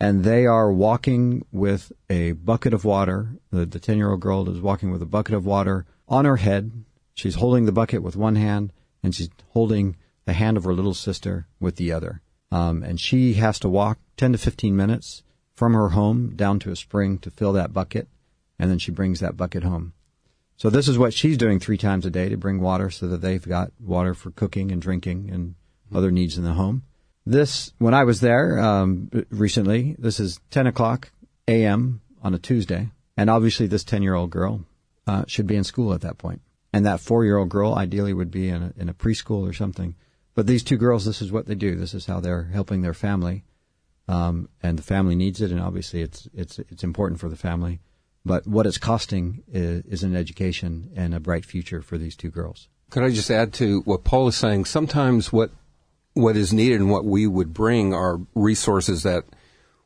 And 0.00 0.24
they 0.24 0.46
are 0.46 0.72
walking 0.72 1.44
with 1.52 1.92
a 2.08 2.32
bucket 2.32 2.72
of 2.72 2.86
water. 2.86 3.36
The 3.50 3.66
10 3.66 3.98
year 3.98 4.10
old 4.10 4.20
girl 4.20 4.48
is 4.48 4.62
walking 4.62 4.90
with 4.90 5.02
a 5.02 5.06
bucket 5.06 5.34
of 5.34 5.44
water 5.44 5.84
on 6.08 6.24
her 6.24 6.38
head. 6.38 6.84
She's 7.12 7.34
holding 7.34 7.66
the 7.66 7.72
bucket 7.72 8.02
with 8.02 8.16
one 8.16 8.36
hand 8.36 8.72
and 9.02 9.14
she's 9.14 9.28
holding 9.50 9.96
the 10.24 10.32
hand 10.32 10.56
of 10.56 10.64
her 10.64 10.72
little 10.72 10.94
sister 10.94 11.46
with 11.60 11.76
the 11.76 11.92
other. 11.92 12.22
Um, 12.50 12.82
and 12.82 12.98
she 12.98 13.34
has 13.34 13.58
to 13.60 13.68
walk 13.68 13.98
10 14.16 14.32
to 14.32 14.38
15 14.38 14.74
minutes 14.74 15.22
from 15.54 15.74
her 15.74 15.90
home 15.90 16.34
down 16.34 16.58
to 16.60 16.70
a 16.70 16.76
spring 16.76 17.18
to 17.18 17.30
fill 17.30 17.52
that 17.52 17.74
bucket. 17.74 18.08
And 18.58 18.70
then 18.70 18.78
she 18.78 18.90
brings 18.90 19.20
that 19.20 19.36
bucket 19.36 19.64
home. 19.64 19.92
So 20.56 20.70
this 20.70 20.88
is 20.88 20.98
what 20.98 21.12
she's 21.12 21.36
doing 21.36 21.58
three 21.58 21.78
times 21.78 22.06
a 22.06 22.10
day 22.10 22.28
to 22.28 22.36
bring 22.36 22.60
water 22.60 22.90
so 22.90 23.08
that 23.08 23.20
they've 23.20 23.46
got 23.46 23.72
water 23.80 24.14
for 24.14 24.30
cooking 24.30 24.70
and 24.70 24.80
drinking 24.80 25.30
and 25.30 25.54
other 25.92 26.10
needs 26.10 26.38
in 26.38 26.44
the 26.44 26.52
home. 26.52 26.82
This, 27.26 27.72
when 27.78 27.94
I 27.94 28.04
was 28.04 28.20
there 28.20 28.58
um, 28.58 29.10
recently, 29.30 29.96
this 29.98 30.20
is 30.20 30.38
10 30.50 30.66
o'clock 30.66 31.10
a.m. 31.48 32.02
on 32.22 32.34
a 32.34 32.38
Tuesday, 32.38 32.90
and 33.16 33.30
obviously 33.30 33.66
this 33.66 33.84
10 33.84 34.02
year 34.02 34.14
old 34.14 34.30
girl 34.30 34.64
uh, 35.06 35.24
should 35.26 35.46
be 35.46 35.56
in 35.56 35.64
school 35.64 35.94
at 35.94 36.02
that 36.02 36.18
point, 36.18 36.42
and 36.72 36.84
that 36.84 37.00
four 37.00 37.24
year 37.24 37.38
old 37.38 37.48
girl 37.48 37.74
ideally 37.74 38.12
would 38.12 38.30
be 38.30 38.48
in 38.48 38.62
a, 38.62 38.72
in 38.76 38.88
a 38.88 38.94
preschool 38.94 39.48
or 39.48 39.52
something. 39.52 39.94
But 40.34 40.46
these 40.46 40.62
two 40.62 40.76
girls, 40.76 41.04
this 41.04 41.22
is 41.22 41.32
what 41.32 41.46
they 41.46 41.54
do. 41.54 41.76
This 41.76 41.94
is 41.94 42.06
how 42.06 42.20
they're 42.20 42.44
helping 42.44 42.82
their 42.82 42.94
family, 42.94 43.44
um, 44.08 44.48
and 44.62 44.78
the 44.78 44.82
family 44.82 45.14
needs 45.14 45.40
it, 45.40 45.50
and 45.50 45.60
obviously 45.60 46.02
it's 46.02 46.28
it's 46.34 46.58
it's 46.58 46.84
important 46.84 47.20
for 47.20 47.28
the 47.28 47.36
family. 47.36 47.80
But 48.24 48.46
what 48.46 48.66
it's 48.66 48.78
costing 48.78 49.42
is, 49.48 49.84
is 49.84 50.02
an 50.02 50.16
education 50.16 50.90
and 50.96 51.14
a 51.14 51.20
bright 51.20 51.44
future 51.44 51.82
for 51.82 51.98
these 51.98 52.16
two 52.16 52.30
girls. 52.30 52.68
Could 52.90 53.02
I 53.02 53.10
just 53.10 53.30
add 53.30 53.52
to 53.54 53.80
what 53.80 54.04
Paul 54.04 54.28
is 54.28 54.36
saying? 54.36 54.64
Sometimes 54.64 55.32
what 55.32 55.50
what 56.14 56.36
is 56.36 56.52
needed 56.52 56.80
and 56.80 56.90
what 56.90 57.04
we 57.04 57.26
would 57.26 57.52
bring 57.52 57.92
are 57.92 58.20
resources 58.36 59.02
that 59.02 59.24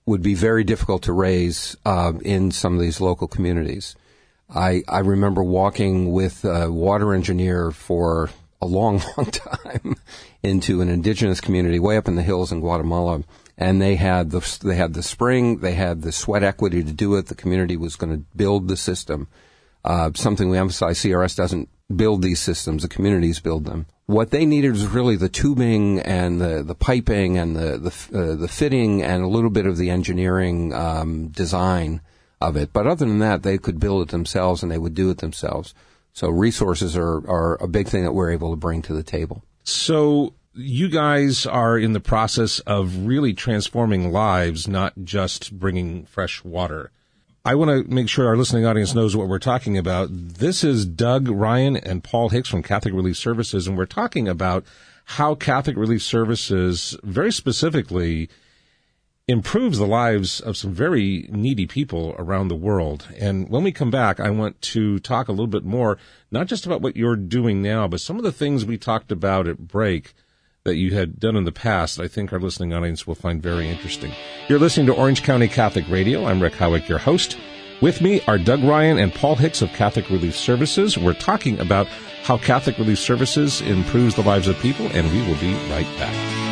would 0.04 0.22
be 0.22 0.34
very 0.34 0.62
difficult 0.62 1.02
to 1.02 1.12
raise 1.12 1.76
uh, 1.84 2.12
in 2.22 2.50
some 2.50 2.74
of 2.74 2.80
these 2.80 3.00
local 3.00 3.26
communities. 3.26 3.96
I, 4.54 4.82
I 4.88 5.00
remember 5.00 5.42
walking 5.42 6.12
with 6.12 6.44
a 6.44 6.70
water 6.70 7.14
engineer 7.14 7.70
for 7.70 8.30
a 8.60 8.66
long, 8.66 9.02
long 9.16 9.30
time 9.30 9.96
into 10.42 10.80
an 10.80 10.88
indigenous 10.88 11.40
community 11.40 11.78
way 11.78 11.96
up 11.96 12.08
in 12.08 12.14
the 12.14 12.22
hills 12.22 12.52
in 12.52 12.60
Guatemala. 12.60 13.22
And 13.60 13.82
they 13.82 13.96
had 13.96 14.30
the, 14.30 14.58
they 14.62 14.76
had 14.76 14.94
the 14.94 15.02
spring, 15.02 15.58
they 15.58 15.74
had 15.74 16.02
the 16.02 16.12
sweat 16.12 16.44
equity 16.44 16.84
to 16.84 16.92
do 16.92 17.16
it. 17.16 17.26
The 17.26 17.34
community 17.34 17.76
was 17.76 17.96
going 17.96 18.12
to 18.12 18.24
build 18.36 18.68
the 18.68 18.76
system. 18.76 19.26
Uh, 19.84 20.12
something 20.14 20.48
we 20.48 20.58
emphasize, 20.58 21.00
CRS 21.00 21.36
doesn't 21.36 21.68
build 21.94 22.22
these 22.22 22.40
systems, 22.40 22.82
the 22.82 22.88
communities 22.88 23.40
build 23.40 23.64
them. 23.64 23.86
What 24.06 24.30
they 24.30 24.46
needed 24.46 24.72
was 24.72 24.86
really 24.86 25.16
the 25.16 25.28
tubing 25.28 26.00
and 26.00 26.40
the, 26.40 26.62
the 26.62 26.74
piping 26.74 27.36
and 27.36 27.56
the, 27.56 27.78
the, 27.78 28.18
uh, 28.18 28.36
the 28.36 28.48
fitting 28.48 29.02
and 29.02 29.22
a 29.22 29.28
little 29.28 29.50
bit 29.50 29.66
of 29.66 29.76
the 29.76 29.90
engineering, 29.90 30.72
um, 30.72 31.28
design 31.28 32.00
of 32.40 32.56
it. 32.56 32.72
But 32.72 32.86
other 32.86 33.06
than 33.06 33.18
that, 33.18 33.42
they 33.42 33.58
could 33.58 33.80
build 33.80 34.02
it 34.02 34.10
themselves 34.10 34.62
and 34.62 34.70
they 34.70 34.78
would 34.78 34.94
do 34.94 35.10
it 35.10 35.18
themselves. 35.18 35.74
So 36.12 36.28
resources 36.28 36.96
are, 36.96 37.18
are 37.28 37.62
a 37.62 37.68
big 37.68 37.88
thing 37.88 38.04
that 38.04 38.12
we're 38.12 38.30
able 38.30 38.50
to 38.50 38.56
bring 38.56 38.82
to 38.82 38.94
the 38.94 39.02
table. 39.02 39.44
So 39.64 40.34
you 40.58 40.88
guys 40.88 41.46
are 41.46 41.78
in 41.78 41.92
the 41.92 42.00
process 42.00 42.58
of 42.60 43.06
really 43.06 43.32
transforming 43.32 44.10
lives, 44.10 44.66
not 44.66 44.92
just 45.04 45.56
bringing 45.56 46.04
fresh 46.04 46.42
water. 46.42 46.90
I 47.44 47.54
want 47.54 47.70
to 47.70 47.94
make 47.94 48.08
sure 48.08 48.26
our 48.26 48.36
listening 48.36 48.66
audience 48.66 48.92
knows 48.92 49.16
what 49.16 49.28
we're 49.28 49.38
talking 49.38 49.78
about. 49.78 50.08
This 50.10 50.64
is 50.64 50.84
Doug 50.84 51.28
Ryan 51.28 51.76
and 51.76 52.02
Paul 52.02 52.30
Hicks 52.30 52.48
from 52.48 52.64
Catholic 52.64 52.92
Relief 52.92 53.16
Services, 53.16 53.68
and 53.68 53.78
we're 53.78 53.86
talking 53.86 54.26
about 54.26 54.64
how 55.04 55.36
Catholic 55.36 55.76
Relief 55.76 56.02
Services 56.02 56.98
very 57.04 57.30
specifically 57.30 58.28
improves 59.28 59.78
the 59.78 59.86
lives 59.86 60.40
of 60.40 60.56
some 60.56 60.72
very 60.72 61.28
needy 61.30 61.66
people 61.66 62.16
around 62.18 62.48
the 62.48 62.56
world. 62.56 63.06
And 63.16 63.48
when 63.48 63.62
we 63.62 63.70
come 63.70 63.90
back, 63.90 64.18
I 64.18 64.30
want 64.30 64.60
to 64.62 64.98
talk 64.98 65.28
a 65.28 65.32
little 65.32 65.46
bit 65.46 65.64
more, 65.64 65.98
not 66.32 66.48
just 66.48 66.66
about 66.66 66.82
what 66.82 66.96
you're 66.96 67.14
doing 67.14 67.62
now, 67.62 67.86
but 67.86 68.00
some 68.00 68.16
of 68.16 68.24
the 68.24 68.32
things 68.32 68.64
we 68.64 68.76
talked 68.76 69.12
about 69.12 69.46
at 69.46 69.68
break 69.68 70.14
that 70.68 70.76
you 70.76 70.92
had 70.94 71.18
done 71.18 71.34
in 71.34 71.44
the 71.44 71.52
past, 71.52 71.98
I 71.98 72.08
think 72.08 72.32
our 72.32 72.38
listening 72.38 72.74
audience 72.74 73.06
will 73.06 73.14
find 73.14 73.42
very 73.42 73.68
interesting. 73.68 74.12
You're 74.48 74.58
listening 74.58 74.86
to 74.86 74.94
Orange 74.94 75.22
County 75.22 75.48
Catholic 75.48 75.88
Radio. 75.88 76.26
I'm 76.26 76.42
Rick 76.42 76.54
Howick, 76.54 76.88
your 76.88 76.98
host. 76.98 77.38
With 77.80 78.02
me 78.02 78.20
are 78.26 78.38
Doug 78.38 78.62
Ryan 78.62 78.98
and 78.98 79.14
Paul 79.14 79.36
Hicks 79.36 79.62
of 79.62 79.70
Catholic 79.70 80.10
Relief 80.10 80.36
Services. 80.36 80.98
We're 80.98 81.14
talking 81.14 81.58
about 81.58 81.86
how 82.22 82.36
Catholic 82.36 82.76
Relief 82.76 82.98
Services 82.98 83.62
improves 83.62 84.14
the 84.14 84.22
lives 84.22 84.46
of 84.46 84.58
people, 84.58 84.86
and 84.88 85.10
we 85.10 85.26
will 85.26 85.40
be 85.40 85.54
right 85.70 85.88
back. 85.98 86.47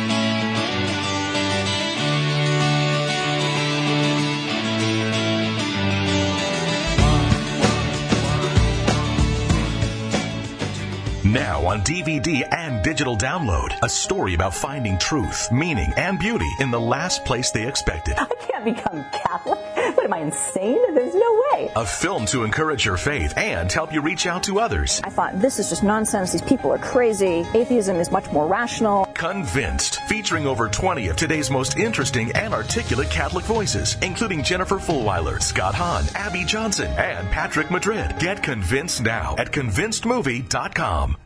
Now 11.37 11.67
on 11.67 11.81
DVD 11.81 12.51
and 12.51 12.83
digital 12.83 13.15
download, 13.15 13.69
a 13.83 13.89
story 13.89 14.33
about 14.33 14.55
finding 14.55 14.97
truth, 14.97 15.51
meaning, 15.51 15.93
and 15.95 16.17
beauty 16.17 16.49
in 16.59 16.71
the 16.71 16.79
last 16.79 17.25
place 17.25 17.51
they 17.51 17.67
expected. 17.67 18.15
I 18.17 18.25
can't 18.39 18.65
become 18.65 19.05
Catholic. 19.11 19.59
What 19.95 20.03
am 20.03 20.13
I 20.13 20.17
insane? 20.17 20.95
There's 20.95 21.13
no 21.13 21.43
way. 21.53 21.71
A 21.75 21.85
film 21.85 22.25
to 22.27 22.43
encourage 22.43 22.85
your 22.85 22.97
faith 22.97 23.37
and 23.37 23.71
help 23.71 23.93
you 23.93 24.01
reach 24.01 24.25
out 24.25 24.41
to 24.45 24.59
others. 24.59 24.99
I 25.03 25.11
thought 25.11 25.39
this 25.39 25.59
is 25.59 25.69
just 25.69 25.83
nonsense. 25.83 26.31
These 26.31 26.41
people 26.41 26.73
are 26.73 26.79
crazy. 26.79 27.45
Atheism 27.53 27.97
is 27.97 28.09
much 28.09 28.31
more 28.31 28.47
rational. 28.47 29.05
Convinced, 29.13 30.01
featuring 30.07 30.47
over 30.47 30.67
20 30.67 31.07
of 31.09 31.17
today's 31.17 31.51
most 31.51 31.77
interesting 31.77 32.31
and 32.31 32.51
articulate 32.51 33.11
Catholic 33.11 33.45
voices, 33.45 33.95
including 34.01 34.41
Jennifer 34.41 34.77
Fulwiler, 34.77 35.39
Scott 35.39 35.75
Hahn, 35.75 36.05
Abby 36.15 36.45
Johnson, 36.45 36.89
and 36.97 37.29
Patrick 37.29 37.69
Madrid. 37.69 38.17
Get 38.17 38.41
convinced 38.41 39.03
now 39.03 39.35
at 39.37 39.51
convincedmovie.com. 39.51 41.17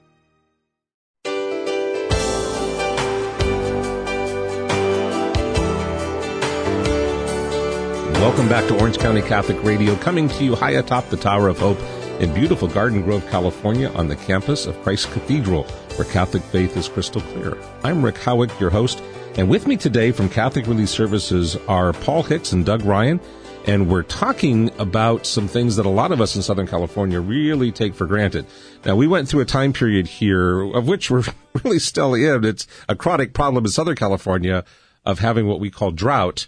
Welcome 8.42 8.60
back 8.60 8.70
to 8.70 8.80
Orange 8.80 8.98
County 8.98 9.22
Catholic 9.22 9.64
Radio, 9.64 9.96
coming 9.98 10.28
to 10.28 10.44
you 10.44 10.56
high 10.56 10.72
atop 10.72 11.08
the 11.10 11.16
Tower 11.16 11.48
of 11.48 11.60
Hope 11.60 11.78
in 12.20 12.34
beautiful 12.34 12.68
Garden 12.68 13.04
Grove, 13.04 13.24
California, 13.30 13.90
on 13.90 14.08
the 14.08 14.16
campus 14.16 14.66
of 14.66 14.82
Christ 14.82 15.12
Cathedral, 15.12 15.66
where 15.96 16.08
Catholic 16.08 16.42
faith 16.42 16.76
is 16.76 16.90
crystal 16.90 17.22
clear. 17.22 17.56
I'm 17.84 18.04
Rick 18.04 18.18
Howick, 18.18 18.50
your 18.60 18.72
host, 18.72 19.04
and 19.36 19.48
with 19.48 19.68
me 19.68 19.78
today 19.78 20.12
from 20.12 20.28
Catholic 20.28 20.66
Relief 20.66 20.90
Services 20.90 21.56
are 21.68 21.94
Paul 21.94 22.24
Hicks 22.24 22.52
and 22.52 22.66
Doug 22.66 22.82
Ryan, 22.82 23.20
and 23.68 23.88
we're 23.88 24.02
talking 24.02 24.72
about 24.80 25.28
some 25.28 25.48
things 25.48 25.76
that 25.76 25.86
a 25.86 25.90
lot 25.90 26.12
of 26.12 26.20
us 26.20 26.36
in 26.36 26.42
Southern 26.42 26.66
California 26.66 27.22
really 27.22 27.72
take 27.72 27.94
for 27.94 28.08
granted. 28.08 28.48
Now, 28.84 28.96
we 28.96 29.06
went 29.06 29.30
through 29.30 29.42
a 29.42 29.46
time 29.46 29.72
period 29.72 30.08
here 30.08 30.64
of 30.74 30.88
which 30.88 31.12
we're 31.12 31.26
really 31.64 31.78
still 31.78 32.16
in. 32.16 32.44
It's 32.44 32.66
a 32.90 32.96
chronic 32.96 33.34
problem 33.34 33.66
in 33.66 33.70
Southern 33.70 33.96
California 33.96 34.66
of 35.06 35.20
having 35.20 35.46
what 35.46 35.60
we 35.60 35.70
call 35.70 35.92
drought 35.92 36.48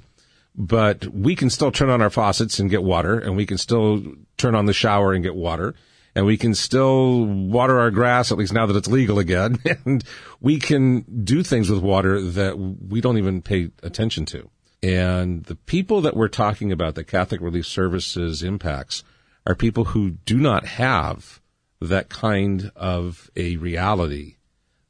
but 0.55 1.07
we 1.07 1.35
can 1.35 1.49
still 1.49 1.71
turn 1.71 1.89
on 1.89 2.01
our 2.01 2.09
faucets 2.09 2.59
and 2.59 2.69
get 2.69 2.83
water 2.83 3.17
and 3.17 3.35
we 3.35 3.45
can 3.45 3.57
still 3.57 4.03
turn 4.37 4.55
on 4.55 4.65
the 4.65 4.73
shower 4.73 5.13
and 5.13 5.23
get 5.23 5.35
water 5.35 5.73
and 6.15 6.25
we 6.25 6.37
can 6.37 6.53
still 6.53 7.25
water 7.25 7.79
our 7.79 7.91
grass, 7.91 8.31
at 8.31 8.37
least 8.37 8.53
now 8.53 8.65
that 8.65 8.75
it's 8.75 8.87
legal 8.87 9.19
again. 9.19 9.57
And 9.85 10.03
we 10.39 10.59
can 10.59 11.01
do 11.23 11.43
things 11.43 11.69
with 11.69 11.81
water 11.81 12.21
that 12.21 12.57
we 12.57 13.01
don't 13.01 13.17
even 13.17 13.41
pay 13.41 13.71
attention 13.81 14.25
to. 14.27 14.49
And 14.81 15.45
the 15.45 15.55
people 15.55 16.01
that 16.01 16.15
we're 16.15 16.27
talking 16.27 16.71
about 16.71 16.95
the 16.95 17.03
Catholic 17.03 17.41
Relief 17.41 17.65
Services 17.65 18.43
impacts 18.43 19.03
are 19.47 19.55
people 19.55 19.85
who 19.85 20.11
do 20.11 20.37
not 20.37 20.65
have 20.65 21.41
that 21.81 22.09
kind 22.09 22.71
of 22.75 23.29
a 23.35 23.57
reality 23.57 24.35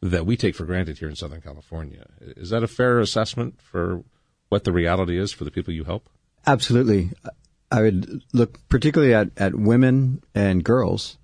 that 0.01 0.25
we 0.25 0.35
take 0.35 0.55
for 0.55 0.65
granted 0.65 0.97
here 0.97 1.09
in 1.09 1.15
Southern 1.15 1.41
California. 1.41 2.07
Is 2.19 2.49
that 2.49 2.63
a 2.63 2.67
fair 2.67 2.99
assessment 2.99 3.61
for 3.61 4.03
what 4.53 4.65
the 4.65 4.71
reality 4.71 5.17
is 5.17 5.31
for 5.31 5.45
the 5.45 5.49
people 5.49 5.73
you 5.73 5.83
help? 5.83 6.07
Absolutely. 6.45 7.09
I 7.71 7.81
would 7.81 8.21
look 8.33 8.59
particularly 8.69 9.15
at, 9.15 9.29
at 9.35 9.55
women 9.55 10.21
and 10.35 10.63
girls 10.63 11.17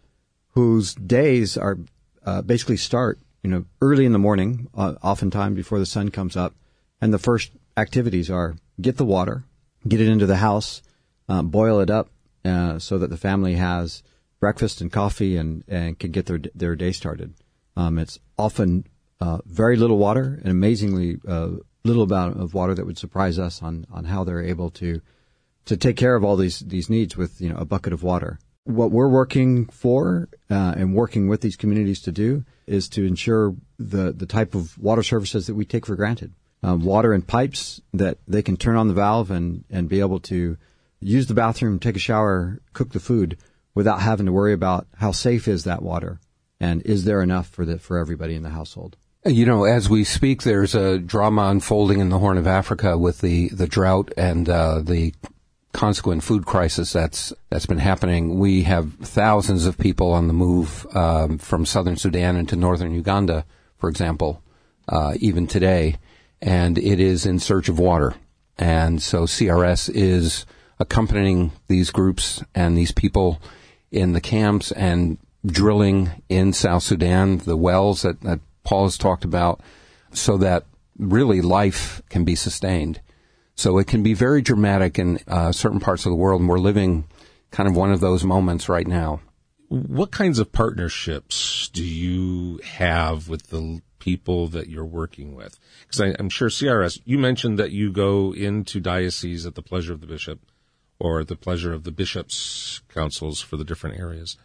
whose 0.55 0.95
days 0.95 1.55
are 1.55 1.77
uh, 2.25 2.41
basically 2.41 2.77
start, 2.77 3.19
you 3.43 3.51
know, 3.51 3.65
early 3.83 4.07
in 4.07 4.13
the 4.13 4.25
morning, 4.27 4.67
uh, 4.75 4.95
oftentimes 5.03 5.55
before 5.55 5.77
the 5.77 5.85
sun 5.85 6.09
comes 6.09 6.35
up. 6.35 6.55
And 7.01 7.13
the 7.13 7.19
first 7.19 7.51
activities 7.77 8.31
are 8.31 8.55
get 8.81 8.97
the 8.97 9.05
water, 9.05 9.43
get 9.87 10.01
it 10.01 10.07
into 10.07 10.25
the 10.25 10.37
house, 10.37 10.81
uh, 11.27 11.43
boil 11.43 11.81
it 11.81 11.91
up 11.91 12.09
uh, 12.43 12.79
so 12.79 12.97
that 12.97 13.11
the 13.11 13.23
family 13.29 13.53
has 13.53 14.01
breakfast 14.39 14.81
and 14.81 14.91
coffee 14.91 15.37
and, 15.37 15.63
and 15.67 15.99
can 15.99 16.09
get 16.09 16.25
their, 16.25 16.39
their 16.55 16.75
day 16.75 16.93
started. 16.93 17.35
Um, 17.77 17.99
it's 17.99 18.17
often 18.39 18.87
uh, 19.21 19.37
very 19.45 19.77
little 19.77 19.99
water 19.99 20.39
and 20.41 20.49
amazingly 20.49 21.19
uh, 21.27 21.51
little 21.83 22.03
amount 22.03 22.39
of 22.39 22.53
water 22.53 22.73
that 22.75 22.85
would 22.85 22.97
surprise 22.97 23.39
us 23.39 23.61
on, 23.61 23.85
on 23.91 24.05
how 24.05 24.23
they're 24.23 24.43
able 24.43 24.69
to 24.71 25.01
to 25.65 25.77
take 25.77 25.97
care 25.97 26.15
of 26.15 26.23
all 26.23 26.35
these 26.35 26.59
these 26.59 26.89
needs 26.89 27.15
with 27.15 27.39
you 27.39 27.49
know 27.49 27.57
a 27.57 27.65
bucket 27.65 27.93
of 27.93 28.01
water. 28.01 28.39
What 28.63 28.91
we're 28.91 29.07
working 29.07 29.67
for 29.67 30.27
uh, 30.49 30.73
and 30.75 30.95
working 30.95 31.27
with 31.27 31.41
these 31.41 31.55
communities 31.55 32.01
to 32.01 32.11
do 32.11 32.43
is 32.65 32.89
to 32.89 33.05
ensure 33.05 33.55
the 33.77 34.11
the 34.11 34.25
type 34.25 34.55
of 34.55 34.77
water 34.79 35.03
services 35.03 35.47
that 35.47 35.55
we 35.55 35.65
take 35.65 35.85
for 35.85 35.95
granted. 35.95 36.33
Um, 36.61 36.83
water 36.83 37.13
in 37.13 37.21
pipes 37.21 37.81
that 37.93 38.17
they 38.27 38.41
can 38.41 38.57
turn 38.57 38.75
on 38.75 38.87
the 38.87 38.93
valve 38.93 39.31
and 39.31 39.63
and 39.69 39.87
be 39.87 39.99
able 39.99 40.19
to 40.21 40.57
use 40.99 41.27
the 41.27 41.33
bathroom, 41.33 41.79
take 41.79 41.95
a 41.95 41.99
shower, 41.99 42.59
cook 42.73 42.91
the 42.91 42.99
food 42.99 43.37
without 43.75 44.01
having 44.01 44.25
to 44.25 44.31
worry 44.31 44.53
about 44.53 44.87
how 44.97 45.11
safe 45.11 45.47
is 45.47 45.63
that 45.63 45.81
water 45.81 46.19
and 46.59 46.81
is 46.81 47.05
there 47.05 47.21
enough 47.21 47.47
for 47.47 47.63
the 47.65 47.79
for 47.79 47.97
everybody 47.97 48.35
in 48.35 48.43
the 48.43 48.49
household. 48.49 48.97
You 49.25 49.45
know, 49.45 49.65
as 49.65 49.89
we 49.89 50.05
speak, 50.05 50.43
there's 50.43 50.75
a 50.75 50.97
drama 50.97 51.49
unfolding 51.49 51.99
in 51.99 52.07
the 52.07 52.19
Horn 52.19 52.37
of 52.37 52.47
Africa 52.47 52.97
with 52.97 53.19
the, 53.19 53.49
the 53.49 53.67
drought 53.67 54.13
and 54.15 54.47
uh, 54.47 54.79
the 54.79 55.13
consequent 55.73 56.23
food 56.23 56.45
crisis 56.45 56.93
that's 56.93 57.33
that's 57.49 57.65
been 57.65 57.79
happening. 57.79 58.39
We 58.39 58.63
have 58.63 58.93
thousands 58.93 59.65
of 59.65 59.77
people 59.77 60.13
on 60.13 60.27
the 60.27 60.33
move 60.33 60.87
um, 60.95 61.37
from 61.37 61.65
southern 61.65 61.97
Sudan 61.97 62.37
into 62.37 62.55
northern 62.55 62.93
Uganda, 62.93 63.45
for 63.77 63.89
example, 63.89 64.41
uh, 64.87 65.15
even 65.19 65.47
today, 65.47 65.97
and 66.41 66.77
it 66.77 67.01
is 67.01 67.25
in 67.25 67.39
search 67.39 67.67
of 67.67 67.77
water. 67.77 68.15
And 68.57 69.01
so 69.01 69.23
CRS 69.23 69.91
is 69.93 70.45
accompanying 70.79 71.51
these 71.67 71.91
groups 71.91 72.41
and 72.55 72.77
these 72.77 72.93
people 72.93 73.41
in 73.91 74.13
the 74.13 74.21
camps 74.21 74.71
and 74.71 75.17
drilling 75.45 76.23
in 76.29 76.53
South 76.53 76.83
Sudan 76.83 77.39
the 77.39 77.57
wells 77.57 78.01
that, 78.01 78.21
that 78.21 78.39
Paul 78.63 78.83
has 78.83 78.97
talked 78.97 79.25
about, 79.25 79.61
so 80.11 80.37
that 80.37 80.65
really 80.97 81.41
life 81.41 82.01
can 82.09 82.23
be 82.23 82.35
sustained. 82.35 83.01
So 83.55 83.77
it 83.77 83.87
can 83.87 84.03
be 84.03 84.13
very 84.13 84.41
dramatic 84.41 84.97
in 84.97 85.19
uh, 85.27 85.51
certain 85.51 85.79
parts 85.79 86.05
of 86.05 86.11
the 86.11 86.15
world, 86.15 86.41
and 86.41 86.49
we're 86.49 86.59
living 86.59 87.05
kind 87.51 87.67
of 87.67 87.75
one 87.75 87.91
of 87.91 87.99
those 87.99 88.23
moments 88.23 88.69
right 88.69 88.87
now. 88.87 89.21
What 89.67 90.11
kinds 90.11 90.39
of 90.39 90.51
partnerships 90.51 91.69
do 91.69 91.83
you 91.83 92.59
have 92.63 93.27
with 93.27 93.47
the 93.47 93.81
people 93.99 94.47
that 94.47 94.67
you're 94.67 94.85
working 94.85 95.35
with? 95.35 95.59
Because 95.81 96.15
I'm 96.19 96.29
sure 96.29 96.49
CRS, 96.49 97.01
you 97.05 97.17
mentioned 97.17 97.59
that 97.59 97.71
you 97.71 97.91
go 97.91 98.33
into 98.33 98.79
dioceses 98.79 99.45
at 99.45 99.55
the 99.55 99.61
pleasure 99.61 99.93
of 99.93 100.01
the 100.01 100.07
bishop 100.07 100.39
or 100.99 101.21
at 101.21 101.27
the 101.27 101.35
pleasure 101.35 101.73
of 101.73 101.83
the 101.83 101.91
bishops' 101.91 102.81
councils 102.89 103.41
for 103.41 103.57
the 103.57 103.63
different 103.63 103.99
areas. 103.99 104.37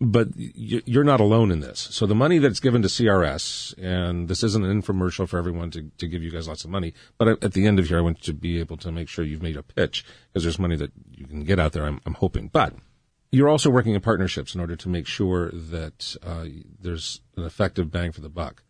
But 0.00 0.28
you're 0.36 1.04
not 1.04 1.20
alone 1.20 1.50
in 1.50 1.60
this. 1.60 1.80
So 1.92 2.06
the 2.06 2.14
money 2.14 2.38
that's 2.38 2.60
given 2.60 2.82
to 2.82 2.88
CRS, 2.88 3.74
and 3.78 4.28
this 4.28 4.42
isn't 4.42 4.64
an 4.64 4.82
infomercial 4.82 5.28
for 5.28 5.38
everyone 5.38 5.70
to, 5.70 5.90
to 5.98 6.08
give 6.08 6.22
you 6.22 6.30
guys 6.30 6.48
lots 6.48 6.64
of 6.64 6.70
money, 6.70 6.94
but 7.16 7.42
at 7.42 7.52
the 7.52 7.66
end 7.66 7.78
of 7.78 7.88
here, 7.88 7.98
I 7.98 8.02
want 8.02 8.26
you 8.26 8.32
to 8.32 8.38
be 8.38 8.58
able 8.58 8.76
to 8.78 8.90
make 8.90 9.08
sure 9.08 9.24
you've 9.24 9.42
made 9.42 9.56
a 9.56 9.62
pitch 9.62 10.04
because 10.28 10.42
there's 10.42 10.58
money 10.58 10.76
that 10.76 10.92
you 11.12 11.26
can 11.26 11.44
get 11.44 11.60
out 11.60 11.72
there. 11.72 11.84
I'm, 11.84 12.00
I'm 12.06 12.14
hoping, 12.14 12.48
but 12.48 12.74
you're 13.30 13.48
also 13.48 13.70
working 13.70 13.94
in 13.94 14.00
partnerships 14.00 14.54
in 14.54 14.60
order 14.60 14.76
to 14.76 14.88
make 14.88 15.06
sure 15.06 15.50
that 15.50 16.16
uh, 16.22 16.46
there's 16.80 17.20
an 17.36 17.44
effective 17.44 17.90
bang 17.90 18.12
for 18.12 18.20
the 18.20 18.28
buck. 18.28 18.62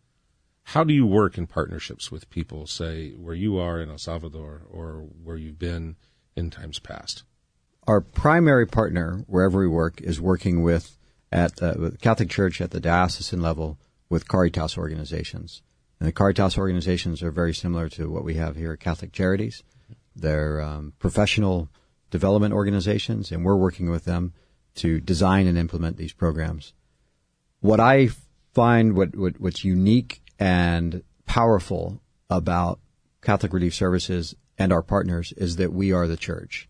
How 0.69 0.83
do 0.83 0.93
you 0.93 1.05
work 1.05 1.37
in 1.37 1.45
partnerships 1.45 2.11
with 2.11 2.29
people, 2.29 2.65
say 2.65 3.11
where 3.11 3.35
you 3.35 3.57
are 3.59 3.79
in 3.79 3.89
El 3.89 3.99
Salvador 3.99 4.63
or 4.71 5.07
where 5.23 5.37
you've 5.37 5.59
been 5.59 5.95
in 6.35 6.49
times 6.49 6.79
past? 6.79 7.23
Our 7.87 8.01
primary 8.01 8.65
partner, 8.65 9.23
wherever 9.27 9.59
we 9.59 9.67
work, 9.67 10.01
is 10.01 10.19
working 10.19 10.63
with 10.63 10.97
at 11.35 11.57
the 11.57 11.97
Catholic 12.01 12.29
Church 12.29 12.61
at 12.61 12.71
the 12.71 12.79
diocesan 12.79 13.41
level 13.41 13.77
with 14.09 14.27
Caritas 14.27 14.77
organizations. 14.77 15.61
And 15.99 16.07
the 16.07 16.13
Caritas 16.13 16.57
organizations 16.57 17.21
are 17.21 17.29
very 17.31 17.53
similar 17.53 17.89
to 17.89 18.09
what 18.09 18.23
we 18.23 18.35
have 18.35 18.55
here 18.55 18.71
at 18.71 18.79
Catholic 18.79 19.11
Charities. 19.11 19.61
They're 20.15 20.61
um, 20.61 20.93
professional 20.97 21.67
development 22.09 22.53
organizations, 22.53 23.33
and 23.33 23.43
we're 23.43 23.57
working 23.57 23.89
with 23.89 24.05
them 24.05 24.31
to 24.75 25.01
design 25.01 25.45
and 25.45 25.57
implement 25.57 25.97
these 25.97 26.13
programs. 26.13 26.73
What 27.59 27.81
I 27.81 28.09
find 28.53 28.95
what, 28.95 29.13
what 29.17 29.37
what's 29.37 29.65
unique 29.65 30.21
and 30.39 31.03
powerful 31.25 32.01
about 32.29 32.79
Catholic 33.21 33.51
Relief 33.51 33.73
Services 33.73 34.35
and 34.57 34.71
our 34.71 34.81
partners 34.81 35.33
is 35.35 35.57
that 35.57 35.73
we 35.73 35.91
are 35.91 36.07
the 36.07 36.15
church. 36.15 36.69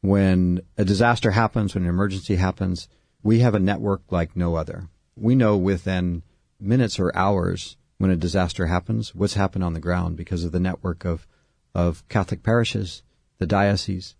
When 0.00 0.62
a 0.78 0.84
disaster 0.84 1.32
happens, 1.32 1.74
when 1.74 1.84
an 1.84 1.90
emergency 1.90 2.36
happens, 2.36 2.88
we 3.22 3.40
have 3.40 3.54
a 3.54 3.60
network 3.60 4.02
like 4.10 4.36
no 4.36 4.54
other. 4.54 4.88
We 5.16 5.34
know 5.34 5.56
within 5.56 6.22
minutes 6.60 6.98
or 6.98 7.14
hours 7.16 7.76
when 7.98 8.10
a 8.10 8.16
disaster 8.16 8.66
happens 8.66 9.14
what's 9.14 9.34
happened 9.34 9.64
on 9.64 9.74
the 9.74 9.80
ground 9.80 10.16
because 10.16 10.44
of 10.44 10.52
the 10.52 10.60
network 10.60 11.04
of, 11.04 11.26
of 11.74 12.06
Catholic 12.08 12.42
parishes, 12.42 13.02
the 13.38 13.46
diocese, 13.46 14.14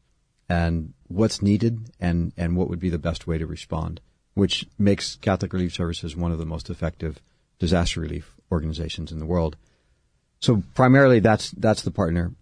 and 0.49 0.95
what's 1.07 1.43
needed 1.43 1.91
and, 2.01 2.33
and 2.37 2.57
what 2.57 2.69
would 2.69 2.81
be 2.81 2.91
the 2.91 2.99
best 2.99 3.27
way 3.27 3.39
to 3.39 3.47
respond, 3.47 4.01
which 4.35 4.67
makes 4.79 5.17
Catholic 5.17 5.53
Relief 5.53 5.73
Services 5.73 6.17
one 6.17 6.33
of 6.33 6.39
the 6.39 6.47
most 6.47 6.71
effective 6.71 7.21
disaster 7.59 8.01
relief 8.01 8.35
organizations 8.51 9.13
in 9.13 9.19
the 9.19 9.27
world. 9.27 9.57
So 10.41 10.63
primarily 10.75 11.21
that's, 11.21 11.51
that's 11.53 11.83
the 11.83 11.91
partner. 11.91 12.33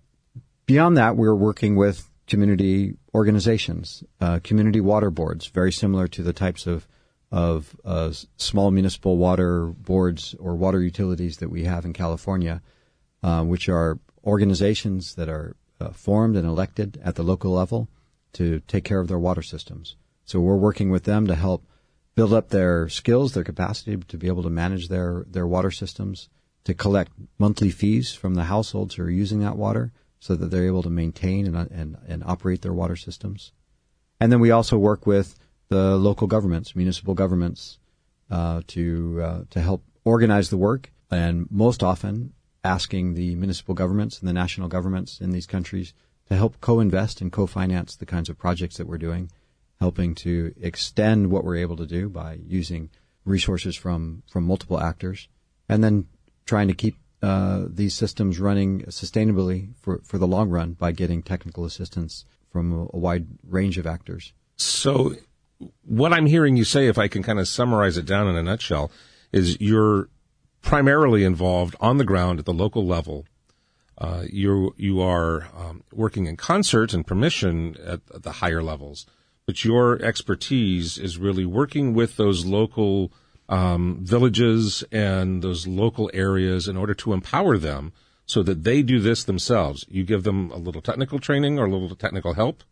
Beyond 0.67 0.97
that, 0.97 1.17
we're 1.17 1.35
working 1.35 1.77
with 1.77 2.09
community 2.27 2.97
organizations, 3.17 4.05
uh, 4.21 4.39
community 4.45 4.81
water 4.81 5.11
boards, 5.11 5.47
very 5.47 5.73
similar 5.73 6.07
to 6.07 6.23
the 6.23 6.35
types 6.35 6.67
of 6.67 6.87
of 7.33 7.75
uh, 7.85 8.13
small 8.37 8.71
municipal 8.71 9.17
water 9.17 9.67
boards 9.67 10.37
or 10.39 10.55
water 10.55 10.81
utilities 10.81 11.39
that 11.39 11.51
we 11.51 11.65
have 11.65 11.85
in 11.85 11.93
California, 11.93 12.63
uh, 13.23 13.43
which 13.43 13.69
are 13.69 13.99
organizations 14.25 15.17
that 15.17 15.29
are 15.29 15.57
uh, 15.81 15.89
formed 15.91 16.37
and 16.37 16.47
elected 16.47 17.01
at 17.03 17.17
the 17.17 17.25
local 17.25 17.51
level 17.51 17.89
to 18.33 18.61
take 18.69 18.85
care 18.85 19.01
of 19.01 19.09
their 19.09 19.19
water 19.19 19.43
systems. 19.43 19.97
So 20.25 20.39
we're 20.39 20.65
working 20.69 20.91
with 20.91 21.05
them 21.05 21.27
to 21.27 21.35
help 21.35 21.67
build 22.15 22.33
up 22.33 22.51
their 22.51 22.89
skills, 22.89 23.33
their 23.33 23.51
capacity 23.53 23.97
to 23.97 24.17
be 24.17 24.29
able 24.29 24.45
to 24.45 24.51
manage 24.51 24.89
their, 24.89 25.25
their 25.29 25.47
water 25.47 25.73
systems, 25.73 26.29
to 26.65 26.75
collect 26.75 27.13
monthly 27.39 27.71
fees 27.71 28.15
from 28.15 28.35
the 28.35 28.45
households 28.45 28.95
who 28.95 29.03
are 29.03 29.11
using 29.11 29.41
that 29.41 29.57
water, 29.57 29.93
so 30.19 30.35
that 30.35 30.51
they're 30.51 30.67
able 30.67 30.83
to 30.83 30.91
maintain 30.91 31.47
and, 31.47 31.71
and, 31.71 31.97
and 32.09 32.25
operate 32.25 32.63
their 32.63 32.73
water 32.73 32.97
systems. 32.97 33.53
And 34.21 34.33
then 34.33 34.41
we 34.41 34.51
also 34.51 34.79
work 34.79 35.07
with 35.07 35.37
the 35.69 35.97
local 35.97 36.27
governments, 36.27 36.75
municipal 36.75 37.15
governments, 37.15 37.79
uh, 38.31 38.63
to 38.69 39.21
uh, 39.23 39.41
to 39.51 39.61
help 39.61 39.85
organize 40.05 40.51
the 40.51 40.57
work, 40.57 40.93
and 41.11 41.47
most 41.51 41.83
often 41.83 42.33
asking 42.65 43.15
the 43.15 43.37
municipal 43.37 43.75
governments 43.75 44.19
and 44.19 44.29
the 44.29 44.33
national 44.33 44.69
governments 44.69 45.21
in 45.21 45.31
these 45.31 45.47
countries 45.47 45.93
to 46.29 46.35
help 46.35 46.61
co-invest 46.61 47.21
and 47.21 47.31
co-finance 47.31 47.95
the 47.95 48.07
kinds 48.07 48.29
of 48.29 48.37
projects 48.37 48.77
that 48.77 48.89
we're 48.89 48.99
doing, 48.99 49.31
helping 49.79 50.15
to 50.15 50.53
extend 50.61 51.31
what 51.31 51.45
we're 51.45 51.57
able 51.57 51.77
to 51.77 51.87
do 51.87 52.09
by 52.09 52.39
using 52.47 52.91
resources 53.25 53.77
from 53.77 54.23
from 54.29 54.45
multiple 54.45 54.81
actors, 54.81 55.29
and 55.69 55.85
then 55.85 56.07
trying 56.45 56.69
to 56.69 56.75
keep 56.75 56.97
uh, 57.27 57.67
these 57.69 57.93
systems 57.93 58.39
running 58.39 58.83
sustainably 58.83 59.75
for, 59.81 60.01
for 60.05 60.17
the 60.17 60.29
long 60.29 60.49
run 60.49 60.75
by 60.75 60.93
getting 60.93 61.23
technical 61.23 61.65
assistance 61.65 62.25
from 62.53 62.73
a, 62.73 62.83
a 62.93 62.99
wide 62.99 63.27
range 63.43 63.79
of 63.79 63.87
actors. 63.87 64.33
So, 64.57 65.17
what 65.85 66.13
I'm 66.13 66.27
hearing 66.27 66.57
you 66.57 66.63
say, 66.63 66.87
if 66.87 66.99
I 66.99 67.09
can 67.09 67.25
kind 67.25 67.41
of 67.41 67.49
summarize 67.49 67.97
it 67.97 68.07
down 68.07 68.29
in 68.29 68.37
a 68.37 68.45
nutshell, 68.45 68.93
is 69.33 69.61
you're 69.61 70.09
primarily 70.63 71.25
involved 71.25 71.75
on 71.81 71.99
the 71.99 72.05
ground 72.05 72.39
at 72.39 72.45
the 72.45 72.55
local 72.55 72.87
level. 72.87 73.27
Uh, 73.99 74.23
you 74.31 74.73
you 74.77 75.01
are 75.01 75.49
um, 75.57 75.83
working 75.93 76.27
in 76.27 76.37
concert 76.37 76.95
and 76.95 77.07
permission 77.07 77.77
at, 77.85 78.01
at 78.15 78.23
the 78.23 78.33
higher 78.33 78.63
levels, 78.63 79.05
but 79.47 79.65
your 79.65 80.01
expertise 80.01 80.97
is 80.97 81.19
really 81.19 81.47
working 81.47 81.93
with 81.93 82.17
those 82.17 82.47
local 82.47 83.11
um, 83.49 83.99
villages 84.03 84.85
and 84.91 85.43
those 85.43 85.67
local 85.67 86.11
areas 86.13 86.69
in 86.69 86.77
order 86.77 86.95
to 86.95 87.13
empower 87.13 87.59
them 87.59 87.93
so 88.27 88.43
that 88.43 88.65
they 88.65 88.83
do 88.83 88.99
this 88.99 89.25
themselves. 89.25 89.85
You 89.89 90.05
give 90.05 90.25
them 90.25 90.51
a 90.51 90.57
little 90.57 90.83
technical 90.83 91.19
training 91.19 91.59
or 91.59 91.67
a 91.67 91.71
little 91.71 91.95
technical 91.95 92.35
help, 92.35 92.65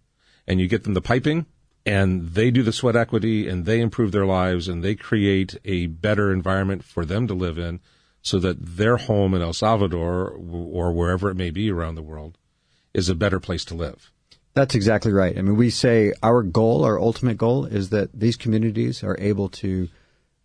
and 0.47 0.61
you 0.61 0.67
get 0.67 0.85
them 0.85 0.95
the 0.95 1.01
piping, 1.01 1.47
and 1.87 2.31
they 2.31 2.51
do 2.51 2.63
the 2.63 2.73
sweat 2.73 2.97
equity, 2.97 3.49
and 3.49 3.65
they 3.65 3.81
improve 3.81 4.11
their 4.11 4.27
lives, 4.27 4.67
and 4.67 4.83
they 4.83 4.95
create 4.95 5.57
a 5.65 5.87
better 5.87 6.33
environment 6.33 6.83
for 6.83 7.05
them 7.05 7.29
to 7.29 7.35
live 7.35 7.59
in 7.59 7.81
so 8.21 8.39
that 8.41 8.57
their 8.59 8.97
home 8.97 9.35
in 9.35 9.43
El 9.43 9.53
Salvador 9.53 10.31
or 10.31 10.93
wherever 10.93 11.31
it 11.31 11.37
may 11.37 11.51
be 11.51 11.71
around 11.71 11.95
the 11.95 12.03
world 12.03 12.39
is 12.95 13.09
a 13.09 13.15
better 13.15 13.39
place 13.39 13.65
to 13.67 13.75
live. 13.75 14.11
That's 14.55 14.75
exactly 14.75 15.13
right. 15.13 15.37
I 15.37 15.43
mean, 15.43 15.57
we 15.57 15.71
say 15.71 16.15
our 16.23 16.43
goal, 16.43 16.85
our 16.85 16.99
ultimate 16.99 17.37
goal, 17.37 17.65
is 17.67 17.91
that 17.91 18.19
these 18.19 18.37
communities 18.37 19.05
are 19.05 19.17
able 19.21 19.51
to– 19.51 19.89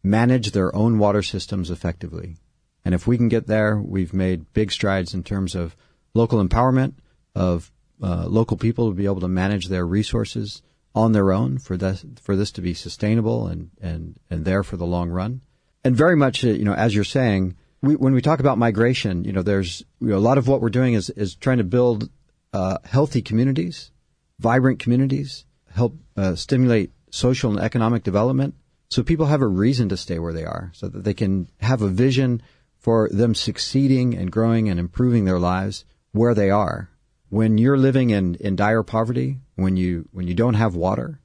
manage 0.03 0.51
their 0.51 0.73
own 0.75 0.97
water 0.97 1.21
systems 1.21 1.69
effectively. 1.69 2.37
And 2.85 2.95
if 2.95 3.05
we 3.05 3.17
can 3.17 3.29
get 3.29 3.47
there, 3.47 3.77
we've 3.77 4.13
made 4.13 4.53
big 4.53 4.71
strides 4.71 5.13
in 5.13 5.23
terms 5.23 5.55
of 5.55 5.75
local 6.13 6.43
empowerment 6.43 6.93
of 7.35 7.71
uh, 8.01 8.25
local 8.27 8.57
people 8.57 8.89
to 8.89 8.95
be 8.95 9.05
able 9.05 9.19
to 9.21 9.27
manage 9.27 9.67
their 9.67 9.85
resources 9.85 10.61
on 10.95 11.11
their 11.11 11.31
own 11.31 11.57
for 11.57 11.77
this 11.77 12.03
for 12.21 12.35
this 12.35 12.51
to 12.51 12.61
be 12.61 12.73
sustainable 12.73 13.47
and 13.47 13.69
and 13.79 14.19
and 14.29 14.45
there 14.45 14.63
for 14.63 14.77
the 14.77 14.85
long 14.85 15.09
run. 15.09 15.41
And 15.83 15.95
very 15.95 16.15
much, 16.15 16.43
uh, 16.43 16.49
you 16.49 16.65
know, 16.65 16.73
as 16.73 16.93
you're 16.95 17.03
saying, 17.03 17.55
we, 17.81 17.95
when 17.95 18.13
we 18.13 18.21
talk 18.21 18.39
about 18.39 18.57
migration, 18.57 19.23
you 19.23 19.31
know, 19.31 19.41
there's 19.41 19.83
you 20.01 20.09
know, 20.09 20.17
a 20.17 20.19
lot 20.19 20.37
of 20.37 20.47
what 20.47 20.61
we're 20.61 20.69
doing 20.69 20.93
is 20.93 21.09
is 21.11 21.35
trying 21.35 21.59
to 21.59 21.63
build 21.63 22.09
uh, 22.53 22.77
healthy 22.83 23.21
communities, 23.21 23.91
vibrant 24.39 24.79
communities, 24.79 25.45
help 25.71 25.95
uh, 26.17 26.35
stimulate 26.35 26.91
social 27.11 27.51
and 27.51 27.59
economic 27.59 28.03
development, 28.03 28.55
so 28.89 29.03
people 29.03 29.27
have 29.27 29.41
a 29.41 29.47
reason 29.47 29.89
to 29.89 29.97
stay 29.97 30.19
where 30.19 30.33
they 30.33 30.45
are 30.45 30.71
so 30.73 30.87
that 30.87 31.03
they 31.03 31.13
can 31.13 31.47
have 31.61 31.81
a 31.81 31.87
vision 31.87 32.41
for 32.77 33.09
them 33.09 33.35
succeeding 33.35 34.15
and 34.15 34.31
growing 34.31 34.67
and 34.69 34.79
improving 34.79 35.25
their 35.25 35.39
lives 35.39 35.85
where 36.11 36.33
they 36.33 36.49
are. 36.49 36.89
When 37.29 37.57
you're 37.57 37.77
living 37.77 38.09
in, 38.09 38.35
in 38.35 38.55
dire 38.55 38.81
poverty, 38.81 39.37
when 39.55 39.77
you, 39.77 40.09
when 40.11 40.27
you 40.27 40.33
don't 40.33 40.55
have 40.55 40.75
water, 40.75 41.19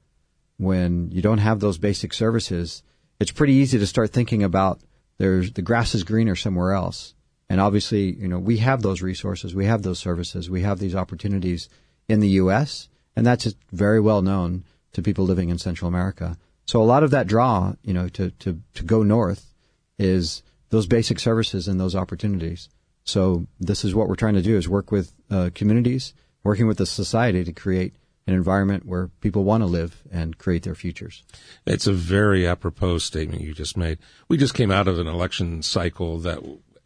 when 0.59 1.11
you 1.11 1.23
don't 1.23 1.39
have 1.39 1.61
those 1.61 1.79
basic 1.79 2.13
services, 2.13 2.83
it's 3.19 3.31
pretty 3.31 3.55
easy 3.55 3.79
to 3.79 3.87
start 3.87 4.11
thinking 4.11 4.43
about 4.43 4.81
there's, 5.17 5.53
the 5.53 5.63
grass 5.63 5.95
is 5.95 6.05
greener 6.05 6.37
somewhere 6.37 6.73
else. 6.73 7.15
And 7.49 7.61
obviously, 7.61 8.15
you 8.15 8.29
know, 8.29 8.39
we 8.39 8.59
have 8.59 8.83
those 8.83 9.01
resources, 9.01 9.55
we 9.55 9.65
have 9.67 9.83
those 9.83 9.99
services, 9.99 10.51
we 10.51 10.63
have 10.63 10.79
these 10.79 10.95
opportunities 10.95 11.69
in 12.09 12.21
the 12.21 12.31
U.S., 12.31 12.89
and 13.17 13.25
that's 13.25 13.55
very 13.73 14.01
well 14.01 14.23
known 14.23 14.65
to 14.93 15.03
people 15.03 15.25
living 15.25 15.49
in 15.49 15.59
Central 15.59 15.89
America. 15.89 16.37
So 16.67 16.81
a 16.81 16.85
lot 16.85 17.03
of 17.03 17.11
that 17.11 17.27
draw, 17.27 17.75
you 17.83 17.93
know, 17.93 18.09
to, 18.11 18.31
to, 18.31 18.61
to 18.75 18.83
go 18.83 19.03
north 19.03 19.53
is 19.99 20.43
those 20.71 20.87
basic 20.87 21.21
services 21.21 21.69
and 21.69 21.79
those 21.79 21.95
opportunities. 21.95 22.69
So 23.05 23.47
this 23.61 23.85
is 23.85 23.95
what 23.95 24.09
we're 24.09 24.15
trying 24.15 24.35
to 24.35 24.43
do 24.43 24.57
is 24.57 24.69
work 24.69 24.91
with 24.91 25.13
uh, 25.31 25.51
communities, 25.55 26.15
working 26.43 26.67
with 26.67 26.79
the 26.79 26.87
society 26.87 27.45
to 27.45 27.53
create 27.53 27.95
an 28.27 28.35
environment 28.35 28.87
where 28.87 29.09
people 29.21 29.45
want 29.45 29.63
to 29.63 29.67
live 29.67 30.03
and 30.11 30.39
create 30.39 30.63
their 30.63 30.75
futures. 30.75 31.23
It's 31.67 31.87
a 31.87 31.93
very 31.93 32.47
apropos 32.47 32.99
statement 32.99 33.43
you 33.43 33.53
just 33.53 33.77
made. 33.77 33.99
We 34.29 34.39
just 34.39 34.55
came 34.55 34.71
out 34.71 34.89
of 34.89 34.99
an 34.99 35.07
election 35.07 35.63
cycle 35.63 36.19
that 36.21 36.39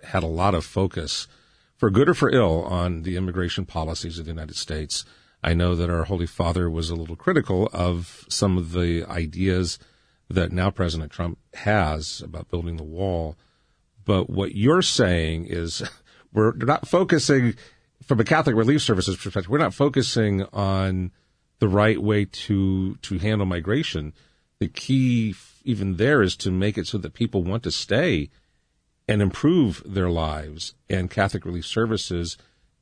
had 0.03 0.25
a 0.25 0.29
lot 0.29 0.55
of 0.55 0.65
focus, 0.65 1.29
for 1.77 1.91
good 1.91 2.09
or 2.09 2.15
for 2.15 2.31
ill, 2.31 2.65
on 2.65 3.03
the 3.03 3.17
immigration 3.17 3.65
policies 3.65 4.19
of 4.19 4.25
the 4.25 4.33
United 4.33 4.57
States. 4.57 5.05
I 5.43 5.55
know 5.55 5.75
that 5.75 5.91
our 5.91 6.05
Holy 6.05 6.27
Father 6.27 6.69
was 6.69 6.91
a 6.91 6.97
little 6.97 7.17
critical 7.17 7.69
of 7.73 8.25
some 8.29 8.59
of 8.59 8.73
the 8.73 9.05
ideas 9.05 9.79
that 10.29 10.53
now 10.53 10.71
President 10.71 11.13
Trump 11.13 11.39
has 11.55 12.21
about 12.21 12.51
building 12.51 12.77
the 12.77 12.85
wall. 12.85 13.37
But 14.05 14.29
what 14.29 14.55
you're 14.55 14.83
saying 14.83 15.47
is 15.47 15.83
we're 16.33 16.55
not 16.55 16.89
focusing 16.89 17.55
from 18.05 18.21
a 18.21 18.25
Catholic 18.25 18.57
Relief 18.57 18.83
Services 18.83 19.17
perspective, 19.17 19.51
we're 19.51 19.59
not 19.59 19.75
focusing 19.75 20.45
on 20.53 21.13
the 21.59 21.69
right 21.69 22.01
way 22.01 22.25
to 22.25 22.95
to 22.97 23.19
handle 23.19 23.47
migration. 23.47 24.13
the 24.61 24.69
key 24.69 25.35
even 25.65 25.97
there 25.97 26.23
is 26.23 26.37
to 26.37 26.51
make 26.51 26.79
it 26.79 26.87
so 26.87 26.99
that 26.99 27.13
people 27.13 27.45
want 27.45 27.63
to 27.63 27.71
stay 27.71 28.31
and 29.07 29.21
improve 29.21 29.83
their 29.85 30.09
lives. 30.09 30.75
And 30.89 31.11
Catholic 31.11 31.45
Relief 31.45 31.67
Services 31.67 32.39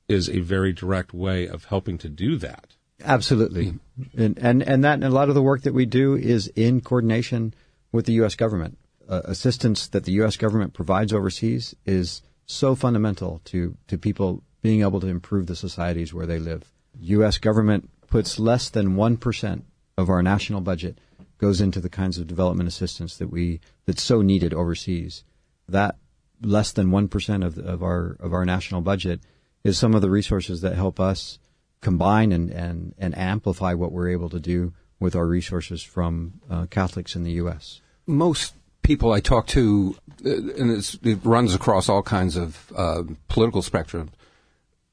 is 0.09 0.29
a 0.29 0.41
very 0.41 0.73
direct 0.73 1.13
way 1.13 1.49
of 1.49 1.65
helping 1.65 1.99
to 1.99 2.09
do 2.09 2.37
that. 2.39 2.77
Absolutely. 3.05 3.75
And, 4.17 4.39
and, 4.39 4.63
and 4.63 4.85
that, 4.85 4.95
and 4.95 5.05
a 5.05 5.11
lot 5.11 5.29
of 5.29 5.35
the 5.35 5.43
work 5.43 5.63
that 5.63 5.75
we 5.75 5.87
do 5.87 6.15
is 6.15 6.49
in 6.49 6.81
coordination 6.81 7.55
with 7.93 8.07
the 8.07 8.15
U.S. 8.15 8.35
government. 8.35 8.79
Uh, 9.09 9.23
assistance 9.25 9.87
that 9.89 10.05
the 10.05 10.13
U.S. 10.13 10.37
government 10.37 10.73
provides 10.73 11.13
overseas 11.13 11.77
is 11.85 12.23
so 12.45 12.75
fundamental 12.75 13.41
to, 13.45 13.77
to 13.87 13.97
people 13.97 14.43
being 14.63 14.81
able 14.81 14.99
to 15.01 15.07
improve 15.07 15.47
the 15.47 15.55
societies 15.55 16.13
where 16.13 16.27
they 16.27 16.41
live. 16.41 16.73
U.S. 16.99 17.39
government 17.39 17.89
puts 18.09 18.41
less 18.41 18.69
than 18.69 18.97
1% 18.97 19.63
of 19.97 20.11
our 20.11 20.23
national 20.23 20.61
budget 20.61 20.99
goes 21.39 21.61
into 21.61 21.81
the 21.81 21.89
kinds 21.89 22.19
of 22.19 22.27
development 22.27 22.69
assistance 22.69 23.17
that 23.19 23.31
we, 23.31 23.61
that's 23.85 24.03
so 24.03 24.23
needed 24.23 24.55
overseas. 24.55 25.23
That 25.69 25.97
less 26.43 26.73
than 26.73 26.89
1% 26.89 27.47
of, 27.47 27.59
of 27.59 27.83
our, 27.83 28.17
of 28.21 28.33
our 28.33 28.45
national 28.45 28.81
budget 28.81 29.21
is 29.67 29.79
some 29.79 29.95
of 29.95 30.03
the 30.03 30.11
resources 30.11 30.61
that 30.61 30.75
help 30.75 31.01
us 31.01 31.39
combine 31.81 32.33
and, 32.33 32.51
and, 32.51 32.95
and 32.99 33.17
amplify 33.19 33.75
what 33.75 33.93
we're 33.93 34.09
able 34.09 34.29
to 34.31 34.41
do 34.41 34.73
with 34.99 35.15
our 35.15 35.27
resources 35.27 35.83
from 35.83 36.41
uh, 36.51 36.67
Catholics 36.67 37.17
in 37.17 37.25
the 37.25 37.33
U.S. 37.33 37.81
Most 38.07 38.55
people 38.83 39.13
I 39.13 39.21
talk 39.21 39.47
to, 39.49 39.97
uh, 40.25 40.31
and 40.31 40.71
it 40.71 41.19
runs 41.25 41.55
across 41.55 41.89
all 41.89 42.03
kinds 42.03 42.37
of 42.37 42.73
uh, 42.77 43.03
political 43.29 43.63
spectrum. 43.63 44.11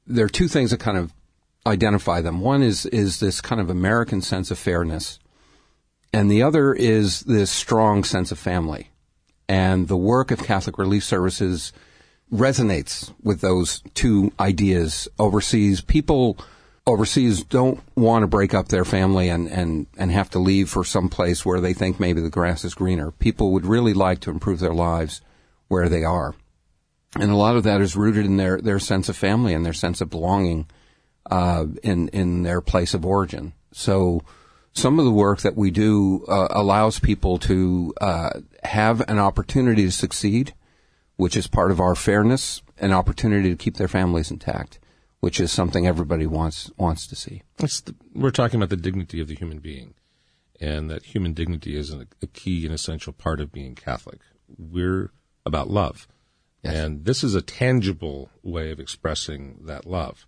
There 0.06 0.26
are 0.26 0.28
two 0.40 0.48
things 0.48 0.72
that 0.72 0.80
kind 0.80 0.98
of 0.98 1.12
identify 1.66 2.20
them. 2.20 2.40
One 2.40 2.62
is 2.62 2.84
is 2.86 3.20
this 3.20 3.40
kind 3.40 3.60
of 3.60 3.70
American 3.70 4.20
sense 4.20 4.50
of 4.50 4.58
fairness, 4.58 5.18
and 6.12 6.30
the 6.30 6.42
other 6.42 6.74
is 6.74 7.20
this 7.20 7.50
strong 7.50 8.04
sense 8.04 8.30
of 8.32 8.38
family. 8.38 8.90
And 9.48 9.88
the 9.88 9.96
work 9.96 10.30
of 10.30 10.42
Catholic 10.42 10.78
Relief 10.78 11.04
Services 11.04 11.72
resonates 12.32 13.12
with 13.22 13.40
those 13.40 13.82
two 13.94 14.32
ideas 14.40 15.08
overseas. 15.18 15.80
People 15.80 16.38
overseas 16.86 17.42
don't 17.44 17.80
want 17.96 18.22
to 18.22 18.26
break 18.26 18.52
up 18.52 18.68
their 18.68 18.84
family 18.84 19.28
and, 19.28 19.48
and, 19.48 19.86
and 19.96 20.10
have 20.10 20.30
to 20.30 20.38
leave 20.38 20.68
for 20.68 20.84
some 20.84 21.08
place 21.08 21.44
where 21.44 21.60
they 21.60 21.72
think 21.72 21.98
maybe 21.98 22.20
the 22.20 22.30
grass 22.30 22.64
is 22.64 22.74
greener. 22.74 23.10
People 23.10 23.52
would 23.52 23.64
really 23.64 23.94
like 23.94 24.20
to 24.20 24.30
improve 24.30 24.60
their 24.60 24.74
lives 24.74 25.20
where 25.68 25.88
they 25.88 26.04
are. 26.04 26.34
And 27.18 27.30
a 27.30 27.36
lot 27.36 27.56
of 27.56 27.62
that 27.62 27.80
is 27.80 27.96
rooted 27.96 28.26
in 28.26 28.36
their, 28.36 28.60
their 28.60 28.78
sense 28.78 29.08
of 29.08 29.16
family 29.16 29.54
and 29.54 29.64
their 29.64 29.72
sense 29.72 30.00
of 30.00 30.10
belonging 30.10 30.66
uh, 31.30 31.66
in, 31.82 32.08
in 32.08 32.42
their 32.42 32.60
place 32.60 32.92
of 32.92 33.06
origin. 33.06 33.52
So 33.72 34.22
some 34.72 34.98
of 34.98 35.04
the 35.04 35.10
work 35.10 35.40
that 35.42 35.56
we 35.56 35.70
do 35.70 36.24
uh, 36.28 36.48
allows 36.50 36.98
people 36.98 37.38
to 37.40 37.94
uh, 38.00 38.40
have 38.64 39.00
an 39.08 39.18
opportunity 39.18 39.84
to 39.84 39.92
succeed, 39.92 40.52
which 41.16 41.36
is 41.36 41.46
part 41.46 41.70
of 41.70 41.80
our 41.80 41.94
fairness, 41.94 42.62
and 42.78 42.92
opportunity 42.92 43.50
to 43.50 43.56
keep 43.56 43.76
their 43.76 43.88
families 43.88 44.30
intact 44.30 44.78
which 45.24 45.40
is 45.40 45.50
something 45.50 45.86
everybody 45.86 46.26
wants 46.26 46.70
wants 46.76 47.06
to 47.06 47.16
see. 47.16 47.40
The, 47.56 47.94
we're 48.14 48.30
talking 48.30 48.60
about 48.60 48.68
the 48.68 48.76
dignity 48.76 49.22
of 49.22 49.26
the 49.26 49.34
human 49.34 49.58
being, 49.58 49.94
and 50.60 50.90
that 50.90 51.02
human 51.02 51.32
dignity 51.32 51.78
is 51.78 51.94
a, 51.94 52.06
a 52.20 52.26
key 52.26 52.66
and 52.66 52.74
essential 52.74 53.14
part 53.14 53.40
of 53.40 53.50
being 53.50 53.74
Catholic. 53.74 54.20
We're 54.58 55.12
about 55.46 55.70
love, 55.70 56.06
yes. 56.62 56.74
and 56.74 57.06
this 57.06 57.24
is 57.24 57.34
a 57.34 57.40
tangible 57.40 58.28
way 58.42 58.70
of 58.70 58.78
expressing 58.78 59.60
that 59.62 59.86
love, 59.86 60.26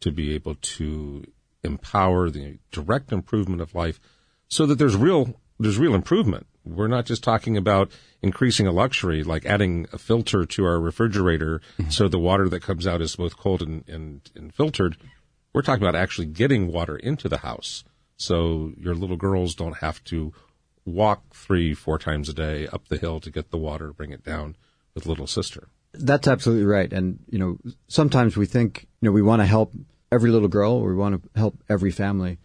to 0.00 0.10
be 0.10 0.34
able 0.34 0.54
to 0.54 1.24
empower 1.62 2.30
the 2.30 2.56
direct 2.72 3.12
improvement 3.12 3.60
of 3.60 3.74
life, 3.74 4.00
so 4.48 4.64
that 4.64 4.76
there's 4.76 4.96
real 4.96 5.38
there's 5.60 5.76
real 5.76 5.94
improvement. 5.94 6.46
We're 6.68 6.88
not 6.88 7.06
just 7.06 7.22
talking 7.22 7.56
about 7.56 7.90
increasing 8.22 8.66
a 8.66 8.72
luxury, 8.72 9.22
like 9.22 9.46
adding 9.46 9.86
a 9.92 9.98
filter 9.98 10.44
to 10.44 10.64
our 10.64 10.80
refrigerator 10.80 11.60
mm-hmm. 11.78 11.90
so 11.90 12.08
the 12.08 12.18
water 12.18 12.48
that 12.48 12.62
comes 12.62 12.86
out 12.86 13.00
is 13.00 13.16
both 13.16 13.36
cold 13.36 13.62
and, 13.62 13.88
and, 13.88 14.30
and 14.34 14.54
filtered. 14.54 14.96
We're 15.52 15.62
talking 15.62 15.82
about 15.82 15.96
actually 15.96 16.26
getting 16.26 16.72
water 16.72 16.96
into 16.96 17.28
the 17.28 17.38
house 17.38 17.84
so 18.16 18.72
your 18.76 18.94
little 18.94 19.16
girls 19.16 19.54
don't 19.54 19.78
have 19.78 20.02
to 20.04 20.32
walk 20.84 21.34
three, 21.34 21.72
four 21.72 21.98
times 21.98 22.28
a 22.28 22.32
day 22.32 22.66
up 22.66 22.88
the 22.88 22.96
hill 22.96 23.20
to 23.20 23.30
get 23.30 23.50
the 23.50 23.58
water, 23.58 23.92
bring 23.92 24.12
it 24.12 24.24
down 24.24 24.56
with 24.94 25.06
little 25.06 25.26
sister. 25.26 25.68
That's 25.92 26.28
absolutely 26.28 26.64
right. 26.64 26.92
And, 26.92 27.20
you 27.30 27.38
know, 27.38 27.58
sometimes 27.86 28.36
we 28.36 28.46
think, 28.46 28.86
you 29.00 29.08
know, 29.08 29.12
we 29.12 29.22
want 29.22 29.40
to 29.40 29.46
help 29.46 29.72
every 30.10 30.30
little 30.30 30.48
girl 30.48 30.72
or 30.72 30.90
we 30.90 30.96
want 30.96 31.22
to 31.22 31.38
help 31.38 31.62
every 31.68 31.90
family. 31.90 32.38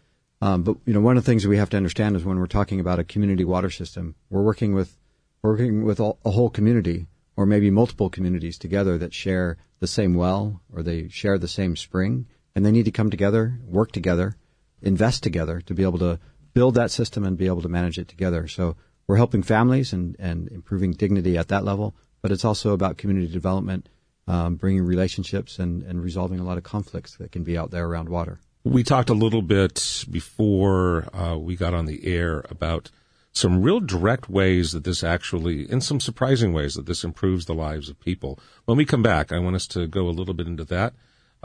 Um, 0.43 0.63
but 0.63 0.75
you 0.85 0.93
know, 0.93 0.99
one 0.99 1.15
of 1.15 1.23
the 1.23 1.31
things 1.31 1.47
we 1.47 1.55
have 1.55 1.69
to 1.69 1.77
understand 1.77 2.17
is 2.17 2.25
when 2.25 2.37
we're 2.37 2.47
talking 2.47 2.81
about 2.81 2.99
a 2.99 3.05
community 3.05 3.45
water 3.45 3.69
system, 3.69 4.15
we're 4.29 4.41
working 4.41 4.73
with 4.73 4.97
working 5.41 5.85
with 5.85 6.01
a 6.01 6.15
whole 6.25 6.49
community 6.49 7.07
or 7.37 7.45
maybe 7.45 7.71
multiple 7.71 8.09
communities 8.09 8.57
together 8.57 8.97
that 8.97 9.13
share 9.13 9.57
the 9.79 9.87
same 9.87 10.15
well 10.15 10.61
or 10.73 10.83
they 10.83 11.07
share 11.07 11.37
the 11.37 11.47
same 11.47 11.77
spring, 11.77 12.27
and 12.53 12.65
they 12.65 12.73
need 12.73 12.83
to 12.83 12.91
come 12.91 13.09
together, 13.09 13.57
work 13.65 13.93
together, 13.93 14.35
invest 14.81 15.23
together 15.23 15.61
to 15.61 15.73
be 15.73 15.83
able 15.83 15.99
to 15.99 16.19
build 16.53 16.75
that 16.75 16.91
system 16.91 17.23
and 17.23 17.37
be 17.37 17.47
able 17.47 17.61
to 17.61 17.69
manage 17.69 17.97
it 17.97 18.09
together. 18.09 18.45
So 18.49 18.75
we're 19.07 19.15
helping 19.15 19.43
families 19.43 19.93
and, 19.93 20.13
and 20.19 20.49
improving 20.49 20.91
dignity 20.91 21.37
at 21.37 21.47
that 21.47 21.63
level, 21.63 21.95
but 22.21 22.31
it's 22.31 22.43
also 22.43 22.73
about 22.73 22.97
community 22.97 23.31
development, 23.31 23.87
um, 24.27 24.55
bringing 24.55 24.83
relationships 24.83 25.57
and, 25.57 25.83
and 25.83 26.03
resolving 26.03 26.41
a 26.41 26.43
lot 26.43 26.57
of 26.57 26.63
conflicts 26.63 27.15
that 27.15 27.31
can 27.31 27.43
be 27.43 27.57
out 27.57 27.71
there 27.71 27.85
around 27.85 28.09
water. 28.09 28.41
We 28.65 28.83
talked 28.83 29.09
a 29.09 29.13
little 29.13 29.41
bit 29.41 30.05
before 30.09 31.13
uh, 31.13 31.37
we 31.37 31.57
got 31.57 31.73
on 31.73 31.85
the 31.85 32.05
air 32.05 32.45
about 32.49 32.89
some 33.33 33.61
real 33.61 33.81
direct 33.81 34.29
ways 34.29 34.71
that 34.71 34.85
this 34.85 35.03
actually, 35.03 35.69
in 35.69 35.81
some 35.81 35.99
surprising 35.99 36.53
ways, 36.53 36.75
that 36.75 36.85
this 36.85 37.03
improves 37.03 37.45
the 37.45 37.53
lives 37.53 37.89
of 37.89 37.99
people. 37.99 38.39
When 38.63 38.77
we 38.77 38.85
come 38.85 39.03
back, 39.03 39.33
I 39.33 39.39
want 39.39 39.57
us 39.57 39.67
to 39.67 39.85
go 39.85 40.07
a 40.07 40.11
little 40.11 40.33
bit 40.33 40.47
into 40.47 40.63
that. 40.65 40.93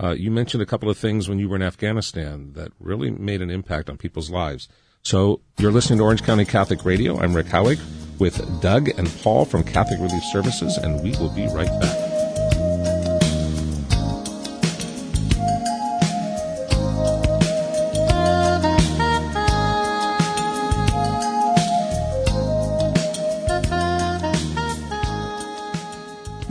Uh, 0.01 0.11
you 0.11 0.31
mentioned 0.31 0.63
a 0.63 0.67
couple 0.67 0.89
of 0.89 0.97
things 0.97 1.29
when 1.29 1.41
you 1.41 1.49
were 1.49 1.57
in 1.57 1.63
Afghanistan 1.63 2.53
that 2.53 2.71
really 2.79 3.11
made 3.11 3.43
an 3.43 3.51
impact 3.51 3.91
on 3.91 3.97
people's 3.97 4.31
lives. 4.31 4.69
So 5.03 5.41
you're 5.59 5.73
listening 5.73 5.99
to 5.99 6.05
Orange 6.05 6.23
County 6.23 6.45
Catholic 6.45 6.85
Radio. 6.85 7.19
I'm 7.19 7.35
Rick 7.35 7.47
Howick 7.47 7.81
with 8.21 8.61
Doug 8.61 8.91
and 8.91 9.11
Paul 9.23 9.45
from 9.45 9.65
Catholic 9.65 9.99
Relief 9.99 10.23
Services, 10.31 10.77
and 10.77 11.03
we 11.03 11.11
will 11.17 11.31
be 11.31 11.49
right 11.49 11.81
back. 11.81 12.08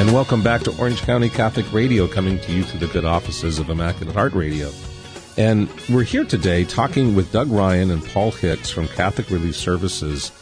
And 0.09 0.15
welcome 0.15 0.43
back 0.43 0.63
to 0.63 0.75
Orange 0.79 1.03
County 1.03 1.29
Catholic 1.29 1.71
Radio, 1.71 2.09
coming 2.09 2.39
to 2.39 2.51
you 2.51 2.63
through 2.63 2.81
the 2.81 2.91
good 2.95 3.05
offices 3.05 3.59
of 3.59 3.69
Immaculate 3.69 4.17
Heart 4.17 4.33
Radio. 4.33 4.71
And 5.37 5.69
we're 5.91 6.03
here 6.03 6.25
today 6.25 6.65
talking 6.65 7.15
with 7.15 7.31
Doug 7.31 7.51
Ryan 7.51 7.91
and 7.91 8.03
Paul 8.03 8.31
Hicks 8.31 8.71
from 8.71 8.89
Catholic 8.89 9.29
Relief 9.29 9.55
Services. 9.55 10.33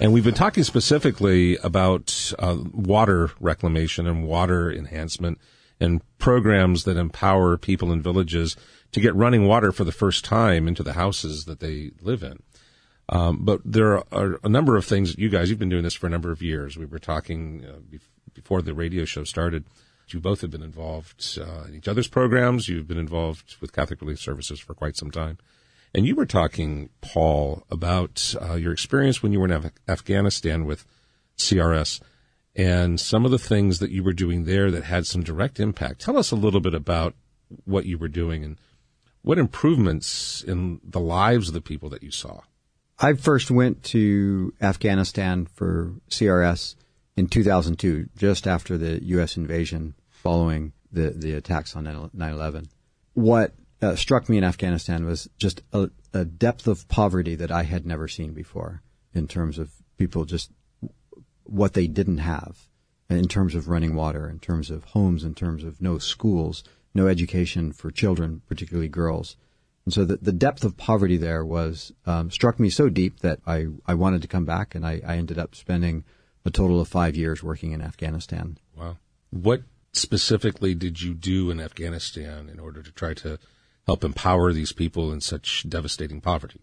And 0.00 0.12
we've 0.12 0.22
been 0.22 0.32
talking 0.32 0.62
specifically 0.62 1.56
about 1.64 2.32
uh, 2.38 2.56
water 2.72 3.32
reclamation 3.40 4.06
and 4.06 4.28
water 4.28 4.70
enhancement 4.70 5.40
and 5.80 6.02
programs 6.18 6.84
that 6.84 6.96
empower 6.96 7.56
people 7.56 7.90
in 7.90 8.00
villages 8.00 8.54
to 8.92 9.00
get 9.00 9.12
running 9.16 9.44
water 9.44 9.72
for 9.72 9.82
the 9.82 9.90
first 9.90 10.24
time 10.24 10.68
into 10.68 10.84
the 10.84 10.92
houses 10.92 11.46
that 11.46 11.58
they 11.58 11.90
live 12.00 12.22
in. 12.22 12.44
Um, 13.08 13.40
but 13.44 13.60
there 13.64 14.04
are 14.14 14.38
a 14.44 14.48
number 14.48 14.76
of 14.76 14.84
things 14.84 15.18
you 15.18 15.30
guys, 15.30 15.50
you've 15.50 15.58
been 15.58 15.68
doing 15.68 15.82
this 15.82 15.94
for 15.94 16.06
a 16.06 16.10
number 16.10 16.30
of 16.30 16.42
years. 16.42 16.76
We 16.76 16.86
were 16.86 17.00
talking 17.00 17.64
uh, 17.68 17.78
before 17.90 18.15
the 18.62 18.74
radio 18.74 19.04
show 19.04 19.24
started. 19.24 19.64
You 20.08 20.20
both 20.20 20.40
have 20.40 20.50
been 20.50 20.62
involved 20.62 21.38
uh, 21.40 21.64
in 21.66 21.74
each 21.74 21.88
other's 21.88 22.06
programs. 22.06 22.68
You've 22.68 22.86
been 22.86 22.98
involved 22.98 23.56
with 23.60 23.72
Catholic 23.72 24.00
Relief 24.00 24.20
Services 24.20 24.60
for 24.60 24.72
quite 24.72 24.96
some 24.96 25.10
time. 25.10 25.38
And 25.94 26.06
you 26.06 26.14
were 26.14 26.26
talking, 26.26 26.90
Paul, 27.00 27.64
about 27.70 28.34
uh, 28.40 28.54
your 28.54 28.72
experience 28.72 29.22
when 29.22 29.32
you 29.32 29.40
were 29.40 29.46
in 29.46 29.52
Af- 29.52 29.72
Afghanistan 29.88 30.64
with 30.64 30.86
CRS 31.36 32.00
and 32.54 33.00
some 33.00 33.24
of 33.24 33.30
the 33.30 33.38
things 33.38 33.80
that 33.80 33.90
you 33.90 34.02
were 34.02 34.12
doing 34.12 34.44
there 34.44 34.70
that 34.70 34.84
had 34.84 35.06
some 35.06 35.22
direct 35.22 35.58
impact. 35.58 36.00
Tell 36.00 36.16
us 36.16 36.30
a 36.30 36.36
little 36.36 36.60
bit 36.60 36.74
about 36.74 37.14
what 37.64 37.86
you 37.86 37.98
were 37.98 38.08
doing 38.08 38.44
and 38.44 38.58
what 39.22 39.38
improvements 39.38 40.42
in 40.42 40.80
the 40.84 41.00
lives 41.00 41.48
of 41.48 41.54
the 41.54 41.60
people 41.60 41.88
that 41.90 42.02
you 42.02 42.12
saw? 42.12 42.42
I 42.98 43.12
first 43.14 43.50
went 43.50 43.82
to 43.84 44.54
Afghanistan 44.60 45.46
for 45.46 45.94
CRS 46.08 46.76
in 47.16 47.26
2002, 47.26 48.10
just 48.16 48.46
after 48.46 48.76
the 48.76 49.02
U.S. 49.04 49.36
invasion 49.36 49.94
following 50.10 50.72
the, 50.92 51.10
the 51.10 51.34
attacks 51.34 51.74
on 51.76 51.84
9-11. 51.84 52.68
What 53.14 53.54
uh, 53.80 53.96
struck 53.96 54.28
me 54.28 54.38
in 54.38 54.44
Afghanistan 54.44 55.04
was 55.04 55.28
just 55.38 55.62
a, 55.72 55.90
a 56.12 56.24
depth 56.24 56.66
of 56.66 56.88
poverty 56.88 57.34
that 57.36 57.50
I 57.50 57.62
had 57.62 57.86
never 57.86 58.08
seen 58.08 58.32
before 58.32 58.82
in 59.14 59.28
terms 59.28 59.58
of 59.58 59.70
people 59.98 60.24
just 60.24 60.50
what 61.44 61.74
they 61.74 61.86
didn't 61.86 62.18
have 62.18 62.68
in 63.08 63.28
terms 63.28 63.54
of 63.54 63.68
running 63.68 63.94
water, 63.94 64.28
in 64.28 64.38
terms 64.38 64.70
of 64.70 64.84
homes, 64.84 65.22
in 65.24 65.34
terms 65.34 65.62
of 65.62 65.80
no 65.80 65.98
schools, 65.98 66.64
no 66.92 67.06
education 67.06 67.72
for 67.72 67.90
children, 67.90 68.42
particularly 68.48 68.88
girls. 68.88 69.36
And 69.84 69.94
so 69.94 70.04
the, 70.04 70.16
the 70.16 70.32
depth 70.32 70.64
of 70.64 70.76
poverty 70.76 71.16
there 71.16 71.44
was 71.44 71.92
um, 72.04 72.30
struck 72.30 72.58
me 72.58 72.68
so 72.68 72.88
deep 72.88 73.20
that 73.20 73.38
I, 73.46 73.66
I 73.86 73.94
wanted 73.94 74.22
to 74.22 74.28
come 74.28 74.44
back, 74.44 74.74
and 74.74 74.84
I, 74.84 75.00
I 75.06 75.16
ended 75.16 75.38
up 75.38 75.54
spending 75.54 76.04
a 76.46 76.50
total 76.50 76.80
of 76.80 76.88
five 76.88 77.16
years 77.16 77.42
working 77.42 77.72
in 77.72 77.82
Afghanistan. 77.82 78.56
Wow. 78.76 78.96
What 79.30 79.62
specifically 79.92 80.74
did 80.74 81.02
you 81.02 81.12
do 81.12 81.50
in 81.50 81.60
Afghanistan 81.60 82.48
in 82.48 82.60
order 82.60 82.82
to 82.82 82.92
try 82.92 83.14
to 83.14 83.38
help 83.86 84.04
empower 84.04 84.52
these 84.52 84.72
people 84.72 85.12
in 85.12 85.20
such 85.20 85.68
devastating 85.68 86.20
poverty? 86.20 86.60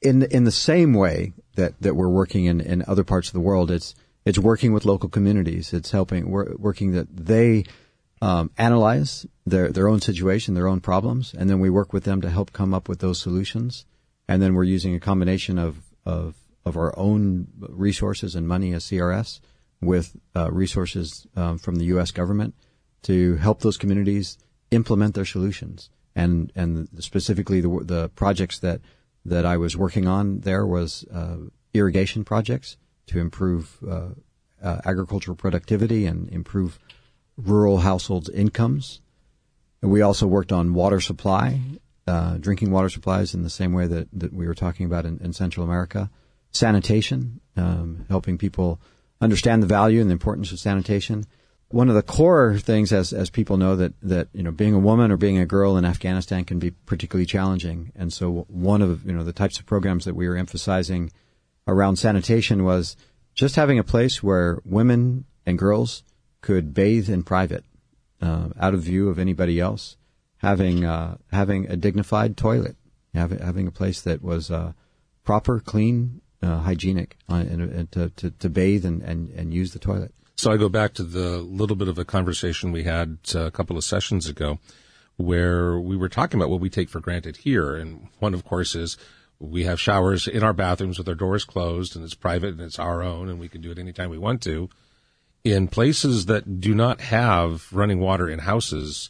In 0.00 0.22
in 0.22 0.44
the 0.44 0.50
same 0.50 0.94
way 0.94 1.34
that, 1.56 1.80
that 1.82 1.94
we're 1.94 2.08
working 2.08 2.46
in, 2.46 2.60
in 2.60 2.82
other 2.88 3.04
parts 3.04 3.28
of 3.28 3.34
the 3.34 3.40
world, 3.40 3.70
it's 3.70 3.94
it's 4.24 4.38
working 4.38 4.72
with 4.72 4.86
local 4.86 5.10
communities. 5.10 5.74
It's 5.74 5.90
helping 5.90 6.30
working 6.30 6.92
that 6.92 7.14
they 7.14 7.64
um, 8.22 8.50
analyze 8.56 9.26
their 9.44 9.70
their 9.70 9.88
own 9.88 10.00
situation, 10.00 10.54
their 10.54 10.68
own 10.68 10.80
problems, 10.80 11.34
and 11.34 11.50
then 11.50 11.60
we 11.60 11.68
work 11.68 11.92
with 11.92 12.04
them 12.04 12.22
to 12.22 12.30
help 12.30 12.52
come 12.52 12.72
up 12.72 12.88
with 12.88 13.00
those 13.00 13.20
solutions. 13.20 13.84
And 14.26 14.40
then 14.40 14.54
we're 14.54 14.64
using 14.64 14.94
a 14.94 15.00
combination 15.00 15.58
of 15.58 15.82
of 16.06 16.36
of 16.64 16.76
our 16.76 16.96
own 16.98 17.48
resources 17.58 18.34
and 18.34 18.46
money 18.46 18.72
as 18.72 18.84
CRS 18.84 19.40
with 19.80 20.16
uh, 20.36 20.50
resources 20.50 21.26
um, 21.36 21.58
from 21.58 21.76
the 21.76 21.86
U.S. 21.86 22.10
government 22.10 22.54
to 23.02 23.36
help 23.36 23.60
those 23.60 23.76
communities 23.76 24.38
implement 24.70 25.14
their 25.14 25.24
solutions. 25.24 25.90
And 26.14 26.52
and 26.54 26.88
specifically 26.98 27.60
the 27.60 27.80
the 27.84 28.08
projects 28.10 28.58
that 28.58 28.80
that 29.24 29.46
I 29.46 29.56
was 29.56 29.76
working 29.76 30.06
on 30.06 30.40
there 30.40 30.66
was 30.66 31.04
uh, 31.12 31.36
irrigation 31.72 32.24
projects 32.24 32.76
to 33.06 33.18
improve 33.18 33.78
uh, 33.88 34.10
uh, 34.62 34.80
agricultural 34.84 35.36
productivity 35.36 36.06
and 36.06 36.28
improve 36.30 36.78
rural 37.36 37.78
households' 37.78 38.28
incomes. 38.28 39.00
And 39.82 39.90
we 39.90 40.02
also 40.02 40.26
worked 40.26 40.52
on 40.52 40.74
water 40.74 41.00
supply, 41.00 41.60
uh, 42.06 42.36
drinking 42.38 42.70
water 42.70 42.88
supplies 42.88 43.34
in 43.34 43.42
the 43.42 43.50
same 43.50 43.72
way 43.72 43.86
that, 43.86 44.08
that 44.12 44.32
we 44.32 44.46
were 44.46 44.54
talking 44.54 44.86
about 44.86 45.06
in, 45.06 45.18
in 45.18 45.32
Central 45.32 45.64
America. 45.64 46.10
Sanitation, 46.52 47.40
um, 47.56 48.04
helping 48.08 48.38
people 48.38 48.80
understand 49.20 49.62
the 49.62 49.66
value 49.66 50.00
and 50.00 50.10
the 50.10 50.14
importance 50.14 50.52
of 50.52 50.58
sanitation. 50.58 51.26
One 51.68 51.88
of 51.88 51.94
the 51.94 52.02
core 52.02 52.58
things, 52.58 52.92
as 52.92 53.12
as 53.12 53.30
people 53.30 53.56
know, 53.56 53.76
that 53.76 53.92
that 54.02 54.28
you 54.32 54.42
know, 54.42 54.50
being 54.50 54.74
a 54.74 54.78
woman 54.78 55.12
or 55.12 55.16
being 55.16 55.38
a 55.38 55.46
girl 55.46 55.76
in 55.76 55.84
Afghanistan 55.84 56.44
can 56.44 56.58
be 56.58 56.72
particularly 56.72 57.26
challenging. 57.26 57.92
And 57.94 58.12
so, 58.12 58.46
one 58.48 58.82
of 58.82 59.06
you 59.06 59.12
know 59.12 59.22
the 59.22 59.32
types 59.32 59.60
of 59.60 59.66
programs 59.66 60.04
that 60.04 60.16
we 60.16 60.28
were 60.28 60.36
emphasizing 60.36 61.12
around 61.68 61.96
sanitation 61.96 62.64
was 62.64 62.96
just 63.34 63.54
having 63.54 63.78
a 63.78 63.84
place 63.84 64.22
where 64.22 64.60
women 64.64 65.26
and 65.46 65.58
girls 65.58 66.02
could 66.40 66.74
bathe 66.74 67.08
in 67.08 67.22
private, 67.22 67.64
uh, 68.20 68.48
out 68.58 68.74
of 68.74 68.82
view 68.82 69.08
of 69.08 69.18
anybody 69.18 69.60
else, 69.60 69.96
having 70.38 70.84
uh, 70.84 71.18
having 71.30 71.68
a 71.68 71.76
dignified 71.76 72.36
toilet, 72.36 72.76
having 73.14 73.38
having 73.38 73.68
a 73.68 73.72
place 73.72 74.00
that 74.00 74.22
was 74.22 74.50
uh, 74.50 74.72
proper, 75.22 75.60
clean, 75.60 76.20
uh, 76.42 76.58
hygienic, 76.58 77.16
uh, 77.28 77.34
and, 77.34 77.60
and 77.60 77.92
to, 77.92 78.10
to, 78.10 78.30
to 78.30 78.48
bathe 78.48 78.84
and, 78.84 79.02
and, 79.02 79.30
and 79.30 79.52
use 79.52 79.72
the 79.72 79.78
toilet. 79.78 80.14
So 80.36 80.50
I 80.50 80.56
go 80.56 80.68
back 80.68 80.94
to 80.94 81.02
the 81.02 81.38
little 81.38 81.76
bit 81.76 81.88
of 81.88 81.98
a 81.98 82.04
conversation 82.04 82.72
we 82.72 82.84
had 82.84 83.18
uh, 83.34 83.40
a 83.40 83.50
couple 83.50 83.76
of 83.76 83.84
sessions 83.84 84.26
ago, 84.26 84.58
where 85.16 85.78
we 85.78 85.96
were 85.96 86.08
talking 86.08 86.40
about 86.40 86.50
what 86.50 86.60
we 86.60 86.70
take 86.70 86.88
for 86.88 87.00
granted 87.00 87.38
here, 87.38 87.76
and 87.76 88.08
one, 88.20 88.32
of 88.32 88.44
course, 88.44 88.74
is 88.74 88.96
we 89.40 89.64
have 89.64 89.80
showers 89.80 90.28
in 90.28 90.42
our 90.42 90.52
bathrooms 90.52 90.98
with 90.98 91.08
our 91.08 91.14
doors 91.14 91.44
closed 91.44 91.96
and 91.96 92.04
it's 92.04 92.14
private 92.14 92.52
and 92.52 92.60
it's 92.60 92.78
our 92.78 93.02
own 93.02 93.30
and 93.30 93.40
we 93.40 93.48
can 93.48 93.62
do 93.62 93.70
it 93.70 93.78
anytime 93.78 94.10
we 94.10 94.18
want 94.18 94.42
to. 94.42 94.68
In 95.42 95.66
places 95.68 96.26
that 96.26 96.60
do 96.60 96.74
not 96.74 97.00
have 97.00 97.72
running 97.72 98.00
water 98.00 98.28
in 98.28 98.40
houses, 98.40 99.08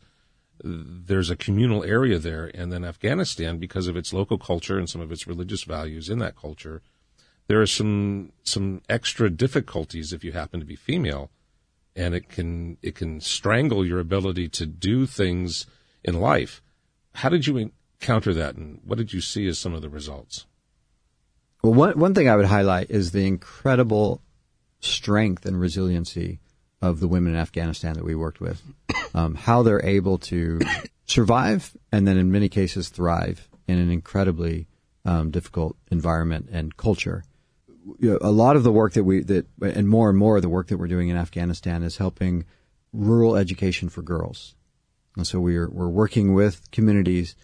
there's 0.63 1.31
a 1.31 1.37
communal 1.37 1.83
area 1.83 2.19
there. 2.19 2.49
And 2.55 2.73
then 2.73 2.85
Afghanistan, 2.85 3.59
because 3.59 3.89
of 3.89 3.97
its 3.97 4.13
local 4.13 4.39
culture 4.39 4.79
and 4.79 4.89
some 4.89 5.01
of 5.01 5.11
its 5.11 5.27
religious 5.27 5.65
values 5.65 6.09
in 6.09 6.21
that 6.21 6.37
culture, 6.37 6.81
there 7.51 7.61
are 7.61 7.67
some, 7.67 8.31
some 8.45 8.81
extra 8.89 9.29
difficulties 9.29 10.13
if 10.13 10.23
you 10.23 10.31
happen 10.31 10.61
to 10.61 10.67
be 10.67 10.77
female 10.77 11.33
and 11.97 12.15
it 12.15 12.29
can, 12.29 12.77
it 12.81 12.95
can 12.95 13.21
strangle 13.21 13.85
your 13.85 13.99
ability 13.99 14.49
to 14.49 14.65
do 14.67 15.05
things 15.05 15.67
in 16.05 16.21
life. 16.21 16.63
How 17.15 17.29
did 17.29 17.49
you 17.49 17.57
encounter 17.57 18.33
that, 18.35 18.55
and 18.55 18.79
what 18.85 18.99
did 18.99 19.13
you 19.13 19.21
see 19.21 19.49
as 19.49 19.59
some 19.59 19.75
of 19.75 19.83
the 19.83 19.89
results? 19.89 20.47
Well, 21.65 21.75
one 21.75 21.99
one 21.99 22.15
thing 22.15 22.29
I 22.29 22.37
would 22.37 22.47
highlight 22.47 22.89
is 22.89 23.11
the 23.11 23.27
incredible 23.27 24.23
strength 24.79 25.45
and 25.45 25.61
resiliency 25.61 26.39
of 26.81 27.01
the 27.01 27.09
women 27.09 27.35
in 27.35 27.41
Afghanistan 27.41 27.95
that 27.95 28.05
we 28.05 28.15
worked 28.15 28.41
with. 28.41 28.63
Um, 29.13 29.35
how 29.35 29.65
they're 29.65 29.85
able 29.85 30.19
to 30.19 30.61
survive 31.05 31.77
and 31.91 32.07
then, 32.07 32.17
in 32.17 32.31
many 32.31 32.49
cases, 32.49 32.91
thrive 32.91 33.49
in 33.67 33.77
an 33.81 33.91
incredibly 33.91 34.69
um, 35.05 35.33
difficult 35.33 35.77
environment 35.91 36.49
and 36.53 36.77
culture. 36.77 37.25
You 37.99 38.11
know, 38.11 38.19
a 38.21 38.31
lot 38.31 38.57
of 38.57 38.63
the 38.63 38.73
work 38.73 38.93
that 38.95 39.05
we 39.05 39.23
that 39.25 39.47
and 39.63 39.89
more 39.89 40.11
and 40.11 40.19
more 40.19 40.37
of 40.37 40.43
the 40.43 40.49
work 40.49 40.69
that 40.69 40.79
we're 40.79 40.87
doing 40.87 41.09
in 41.09 41.17
Afghanistan 41.17 41.83
is 41.83 41.97
helping 41.97 42.45
rural 42.93 43.37
education 43.37 43.89
for 43.89 44.03
girls. 44.03 44.55
And 45.17 45.27
so 45.27 45.41
we're 45.41 45.69
we're 45.69 45.89
working 45.89 46.35
with 46.35 46.71
communities 46.71 47.37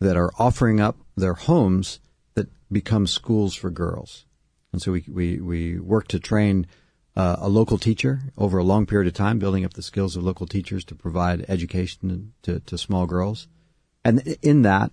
that 0.00 0.16
are 0.16 0.32
offering 0.38 0.80
up 0.80 0.98
their 1.16 1.34
homes 1.34 2.00
that 2.34 2.48
become 2.70 3.06
schools 3.06 3.54
for 3.54 3.70
girls. 3.70 4.26
And 4.72 4.80
so 4.80 4.92
we, 4.92 5.04
we, 5.08 5.40
we 5.40 5.78
work 5.78 6.08
to 6.08 6.18
train 6.18 6.66
uh, 7.14 7.36
a 7.38 7.48
local 7.48 7.78
teacher 7.78 8.20
over 8.38 8.58
a 8.58 8.64
long 8.64 8.86
period 8.86 9.06
of 9.06 9.14
time, 9.14 9.38
building 9.38 9.64
up 9.64 9.74
the 9.74 9.82
skills 9.82 10.16
of 10.16 10.24
local 10.24 10.46
teachers 10.46 10.84
to 10.86 10.94
provide 10.94 11.44
education 11.48 12.32
to, 12.42 12.60
to 12.60 12.78
small 12.78 13.06
girls. 13.06 13.48
And 14.04 14.20
in 14.42 14.62
that 14.62 14.90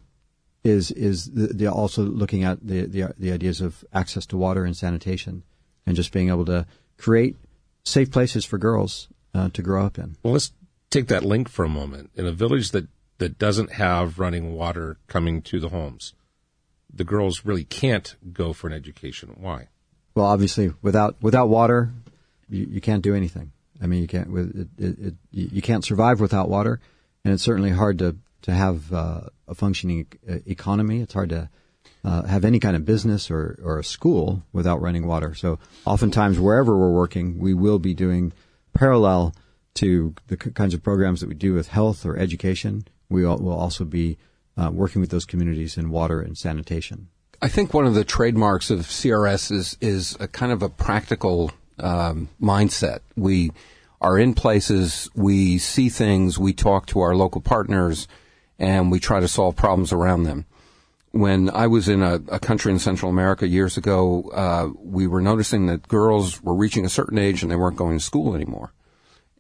is, 0.64 0.92
is 0.92 1.32
the, 1.32 1.48
the 1.48 1.68
also 1.68 2.04
looking 2.04 2.44
at 2.44 2.66
the, 2.66 2.86
the, 2.86 3.14
the 3.18 3.32
ideas 3.32 3.62
of 3.62 3.84
access 3.94 4.26
to 4.28 4.38
water 4.38 4.66
and 4.66 4.76
sanitation 4.76 5.44
and 5.86 5.96
just 5.96 6.12
being 6.12 6.30
able 6.30 6.46
to 6.46 6.66
create 6.98 7.36
safe 7.84 8.12
places 8.12 8.46
for 8.46 8.58
girls 8.58 9.08
uh, 9.34 9.50
to 9.50 9.62
grow 9.62 9.86
up 9.86 9.98
in. 9.98 10.16
Well, 10.24 10.34
let's 10.34 10.52
take 10.90 11.08
that 11.08 11.24
link 11.24 11.50
for 11.50 11.64
a 11.64 11.70
moment. 11.70 12.12
In 12.16 12.26
a 12.26 12.32
village 12.32 12.72
that 12.72 12.88
that 13.20 13.38
doesn't 13.38 13.74
have 13.74 14.18
running 14.18 14.54
water 14.54 14.98
coming 15.08 15.42
to 15.44 15.60
the 15.60 15.70
homes. 15.70 16.14
The 16.92 17.04
girls 17.04 17.46
really 17.46 17.66
can't 17.66 18.16
go 18.34 18.52
for 18.54 18.68
an 18.68 18.74
education. 18.74 19.36
Why? 19.38 19.68
Well, 20.16 20.26
obviously, 20.26 20.74
without 20.82 21.18
without 21.22 21.48
water, 21.50 21.92
you, 22.50 22.66
you 22.66 22.82
can't 22.82 23.04
do 23.04 23.14
anything. 23.14 23.52
I 23.82 23.86
mean, 23.86 24.02
you 24.02 24.08
can't 24.08 24.36
it, 24.36 24.68
it, 24.78 25.00
it, 25.00 25.14
you 25.32 25.62
can't 25.62 25.86
survive 25.86 26.20
without 26.20 26.50
water, 26.50 26.80
and 27.24 27.34
it's 27.34 27.44
certainly 27.44 27.70
hard 27.70 28.00
to 28.00 28.18
to 28.44 28.52
have 28.52 28.94
uh, 28.94 29.22
a 29.48 29.56
functioning 29.56 30.08
economy. 30.46 31.02
It's 31.02 31.14
hard 31.14 31.30
to 31.30 31.50
uh, 32.04 32.24
have 32.24 32.46
any 32.46 32.60
kind 32.60 32.76
of 32.76 32.86
business 32.86 33.30
or, 33.30 33.60
or 33.64 33.80
a 33.80 33.84
school 33.84 34.44
without 34.54 34.82
running 34.82 35.06
water. 35.06 35.34
So 35.36 35.60
oftentimes, 35.86 36.40
wherever 36.40 36.78
we're 36.78 36.94
working, 36.94 37.40
we 37.40 37.54
will 37.54 37.80
be 37.80 37.94
doing 37.94 38.32
parallel 38.74 39.36
to 39.76 40.14
the 40.28 40.38
kinds 40.38 40.74
of 40.74 40.84
programs 40.84 41.20
that 41.22 41.30
we 41.30 41.36
do 41.36 41.54
with 41.54 41.70
health 41.70 42.06
or 42.06 42.18
education 42.18 42.86
we 43.10 43.26
will 43.26 43.50
also 43.52 43.84
be 43.84 44.18
uh, 44.56 44.70
working 44.72 45.02
with 45.02 45.10
those 45.10 45.26
communities 45.26 45.78
in 45.78 45.90
water 45.90 46.22
and 46.22 46.38
sanitation. 46.38 47.10
I 47.42 47.48
think 47.48 47.74
one 47.74 47.88
of 47.88 47.96
the 47.96 48.04
trademarks 48.04 48.70
of 48.70 48.82
CRS 48.82 49.52
is 49.52 49.78
is 49.82 50.18
a 50.20 50.28
kind 50.28 50.52
of 50.52 50.62
a 50.62 50.70
practical 50.70 51.52
um, 51.80 52.30
mindset. 52.42 53.00
We 53.16 53.52
are 54.02 54.18
in 54.18 54.34
places, 54.34 55.10
we 55.16 55.58
see 55.58 55.90
things, 55.90 56.38
we 56.38 56.54
talk 56.54 56.86
to 56.88 57.00
our 57.00 57.16
local 57.16 57.42
partners, 57.42 58.08
and 58.60 58.92
we 58.92 59.00
try 59.00 59.20
to 59.20 59.28
solve 59.28 59.56
problems 59.56 59.92
around 59.92 60.24
them. 60.24 60.46
When 61.12 61.50
I 61.50 61.66
was 61.66 61.90
in 61.90 62.04
a, 62.04 62.16
a 62.28 62.40
country 62.40 62.72
in 62.72 62.78
Central 62.78 63.10
America 63.10 63.48
years 63.48 63.78
ago, 63.78 64.30
uh, 64.32 64.70
we 64.78 65.08
were 65.08 65.22
noticing 65.22 65.66
that 65.66 65.88
girls 65.88 66.44
were 66.44 66.54
reaching 66.54 66.86
a 66.86 66.90
certain 66.90 67.18
age 67.18 67.42
and 67.42 67.52
they 67.52 67.56
weren't 67.56 67.78
going 67.78 67.98
to 67.98 68.04
school 68.04 68.36
anymore, 68.36 68.74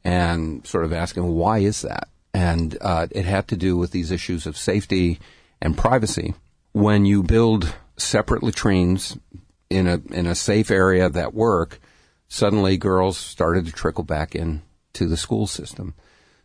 and 0.03 0.65
sort 0.65 0.85
of 0.85 0.93
asking, 0.93 1.27
why 1.27 1.59
is 1.59 1.83
that? 1.83 2.09
and 2.33 2.77
uh, 2.81 3.07
it 3.11 3.25
had 3.25 3.47
to 3.47 3.57
do 3.57 3.77
with 3.77 3.91
these 3.91 4.11
issues 4.11 4.45
of 4.45 4.57
safety 4.57 5.19
and 5.61 5.77
privacy. 5.77 6.33
When 6.71 7.05
you 7.05 7.23
build 7.23 7.75
separate 7.97 8.43
latrines 8.43 9.17
in 9.69 9.87
a 9.87 10.01
in 10.11 10.25
a 10.25 10.35
safe 10.35 10.71
area 10.71 11.09
that 11.09 11.33
work, 11.33 11.79
suddenly 12.27 12.77
girls 12.77 13.17
started 13.17 13.65
to 13.65 13.71
trickle 13.71 14.03
back 14.03 14.35
in 14.35 14.61
to 14.93 15.07
the 15.07 15.17
school 15.17 15.47
system. 15.47 15.95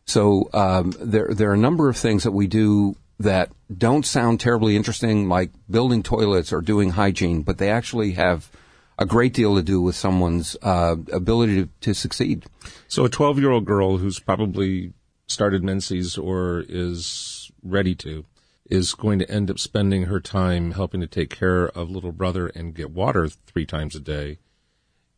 So 0.06 0.50
um, 0.52 0.92
there 1.00 1.28
there 1.32 1.50
are 1.50 1.54
a 1.54 1.58
number 1.58 1.88
of 1.88 1.96
things 1.96 2.24
that 2.24 2.32
we 2.32 2.46
do 2.46 2.96
that 3.18 3.50
don't 3.76 4.04
sound 4.04 4.40
terribly 4.40 4.76
interesting, 4.76 5.28
like 5.28 5.50
building 5.70 6.02
toilets 6.02 6.52
or 6.52 6.60
doing 6.60 6.90
hygiene, 6.90 7.42
but 7.42 7.58
they 7.58 7.70
actually 7.70 8.12
have 8.12 8.50
a 8.98 9.06
great 9.06 9.32
deal 9.32 9.56
to 9.56 9.62
do 9.62 9.80
with 9.80 9.96
someone's 9.96 10.56
uh, 10.62 10.96
ability 11.12 11.64
to, 11.64 11.68
to 11.80 11.94
succeed. 11.94 12.44
So 12.88 13.04
a 13.04 13.08
12 13.08 13.38
year 13.38 13.50
old 13.50 13.64
girl 13.64 13.98
who's 13.98 14.18
probably 14.18 14.92
started 15.26 15.64
menses 15.64 16.18
or 16.18 16.64
is 16.68 17.50
ready 17.62 17.94
to 17.96 18.24
is 18.66 18.94
going 18.94 19.18
to 19.18 19.30
end 19.30 19.50
up 19.50 19.58
spending 19.58 20.04
her 20.04 20.20
time 20.20 20.72
helping 20.72 21.00
to 21.00 21.06
take 21.06 21.30
care 21.30 21.66
of 21.68 21.90
little 21.90 22.12
brother 22.12 22.46
and 22.48 22.74
get 22.74 22.90
water 22.90 23.28
three 23.28 23.66
times 23.66 23.94
a 23.94 24.00
day 24.00 24.38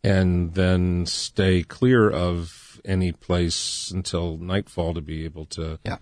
and 0.06 0.54
then 0.54 1.04
stay 1.06 1.62
clear 1.62 2.08
of 2.08 2.80
any 2.84 3.10
place 3.12 3.90
until 3.90 4.36
nightfall 4.36 4.94
to 4.94 5.00
be 5.00 5.24
able 5.24 5.46
to 5.46 5.78
Yeah. 5.84 5.98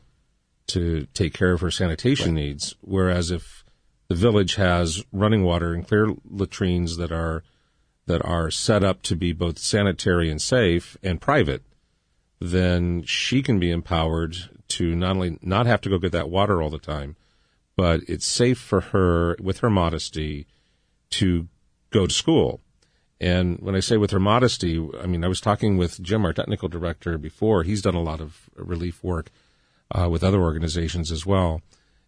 to 0.68 1.06
take 1.14 1.32
care 1.32 1.52
of 1.52 1.60
her 1.60 1.70
sanitation 1.70 2.34
needs 2.34 2.74
whereas 2.80 3.30
if 3.30 3.64
the 4.08 4.14
village 4.14 4.56
has 4.56 5.04
running 5.12 5.42
water 5.42 5.72
and 5.72 5.86
clear 5.86 6.08
latrines 6.28 6.96
that 6.98 7.12
are 7.12 7.42
that 8.06 8.22
are 8.24 8.50
set 8.50 8.84
up 8.84 9.00
to 9.02 9.16
be 9.16 9.32
both 9.32 9.58
sanitary 9.58 10.30
and 10.30 10.42
safe 10.42 10.96
and 11.02 11.20
private 11.20 11.62
then 12.40 13.02
she 13.04 13.42
can 13.42 13.58
be 13.58 13.70
empowered 13.70 14.36
to 14.68 14.94
not 14.94 15.12
only 15.16 15.38
not 15.40 15.66
have 15.66 15.80
to 15.80 15.88
go 15.88 15.98
get 15.98 16.12
that 16.12 16.28
water 16.28 16.60
all 16.60 16.68
the 16.68 16.78
time, 16.78 17.16
but 17.76 18.00
it's 18.08 18.26
safe 18.26 18.58
for 18.58 18.80
her 18.80 19.36
with 19.40 19.60
her 19.60 19.70
modesty 19.70 20.46
to 21.10 21.48
go 21.90 22.06
to 22.06 22.12
school. 22.12 22.60
And 23.20 23.58
when 23.60 23.74
I 23.74 23.80
say 23.80 23.96
with 23.96 24.10
her 24.10 24.20
modesty, 24.20 24.76
I 25.00 25.06
mean, 25.06 25.24
I 25.24 25.28
was 25.28 25.40
talking 25.40 25.76
with 25.76 26.02
Jim, 26.02 26.24
our 26.24 26.32
technical 26.32 26.68
director, 26.68 27.16
before. 27.16 27.62
He's 27.62 27.82
done 27.82 27.94
a 27.94 28.02
lot 28.02 28.20
of 28.20 28.50
relief 28.56 29.02
work 29.04 29.30
uh, 29.90 30.08
with 30.10 30.24
other 30.24 30.42
organizations 30.42 31.12
as 31.12 31.24
well. 31.24 31.62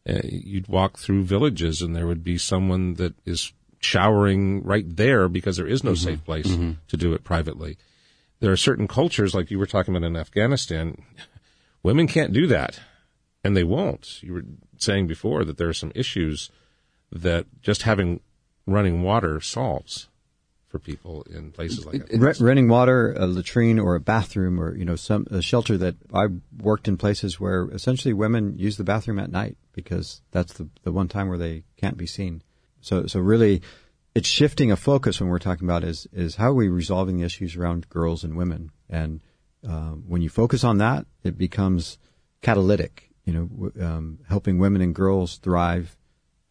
Uh, 0.08 0.20
you'd 0.24 0.68
walk 0.68 0.98
through 0.98 1.24
villages 1.24 1.80
and 1.80 1.94
there 1.94 2.06
would 2.06 2.24
be 2.24 2.38
someone 2.38 2.94
that 2.94 3.14
is 3.24 3.52
showering 3.80 4.62
right 4.64 4.96
there 4.96 5.28
because 5.28 5.56
there 5.56 5.66
is 5.66 5.84
no 5.84 5.94
safe 5.94 6.24
place 6.24 6.46
to 6.88 6.96
do 6.96 7.12
it 7.12 7.22
privately 7.22 7.76
there 8.40 8.52
are 8.52 8.56
certain 8.56 8.86
cultures, 8.86 9.34
like 9.34 9.50
you 9.50 9.58
were 9.58 9.66
talking 9.66 9.94
about 9.94 10.06
in 10.06 10.16
Afghanistan, 10.16 11.02
women 11.82 12.06
can't 12.06 12.32
do 12.32 12.46
that, 12.46 12.80
and 13.42 13.56
they 13.56 13.64
won't. 13.64 14.22
You 14.22 14.34
were 14.34 14.44
saying 14.78 15.06
before 15.06 15.44
that 15.44 15.56
there 15.56 15.68
are 15.68 15.74
some 15.74 15.92
issues 15.94 16.50
that 17.10 17.46
just 17.62 17.82
having 17.82 18.20
running 18.66 19.02
water 19.02 19.40
solves 19.40 20.08
for 20.76 20.84
people 20.84 21.22
in 21.30 21.50
places 21.52 21.86
like 21.86 22.06
that. 22.06 22.18
Re- 22.18 22.34
renting 22.38 22.68
water, 22.68 23.12
a 23.12 23.26
latrine, 23.26 23.78
or 23.78 23.94
a 23.94 24.00
bathroom, 24.00 24.60
or 24.60 24.76
you 24.76 24.84
know, 24.84 24.96
some 24.96 25.26
a 25.30 25.40
shelter 25.40 25.78
that 25.78 25.96
I 26.12 26.26
worked 26.58 26.88
in 26.88 26.96
places 26.96 27.40
where 27.40 27.68
essentially 27.70 28.12
women 28.12 28.58
use 28.58 28.76
the 28.76 28.84
bathroom 28.84 29.18
at 29.18 29.30
night 29.30 29.56
because 29.72 30.20
that's 30.30 30.54
the 30.54 30.68
the 30.82 30.92
one 30.92 31.08
time 31.08 31.28
where 31.28 31.38
they 31.38 31.64
can't 31.76 31.96
be 31.96 32.06
seen. 32.06 32.42
So 32.80 33.06
so 33.06 33.20
really, 33.20 33.62
it's 34.14 34.28
shifting 34.28 34.70
a 34.70 34.76
focus 34.76 35.20
when 35.20 35.30
we're 35.30 35.38
talking 35.38 35.66
about 35.66 35.84
is 35.84 36.06
is 36.12 36.36
how 36.36 36.50
are 36.50 36.54
we 36.54 36.68
resolving 36.68 37.16
the 37.16 37.24
issues 37.24 37.56
around 37.56 37.88
girls 37.88 38.22
and 38.22 38.36
women, 38.36 38.70
and 38.88 39.20
um, 39.66 40.04
when 40.06 40.22
you 40.22 40.28
focus 40.28 40.62
on 40.62 40.78
that, 40.78 41.06
it 41.24 41.38
becomes 41.38 41.98
catalytic. 42.42 43.10
You 43.24 43.32
know, 43.32 43.84
um, 43.84 44.18
helping 44.28 44.58
women 44.58 44.82
and 44.82 44.94
girls 44.94 45.38
thrive 45.38 45.96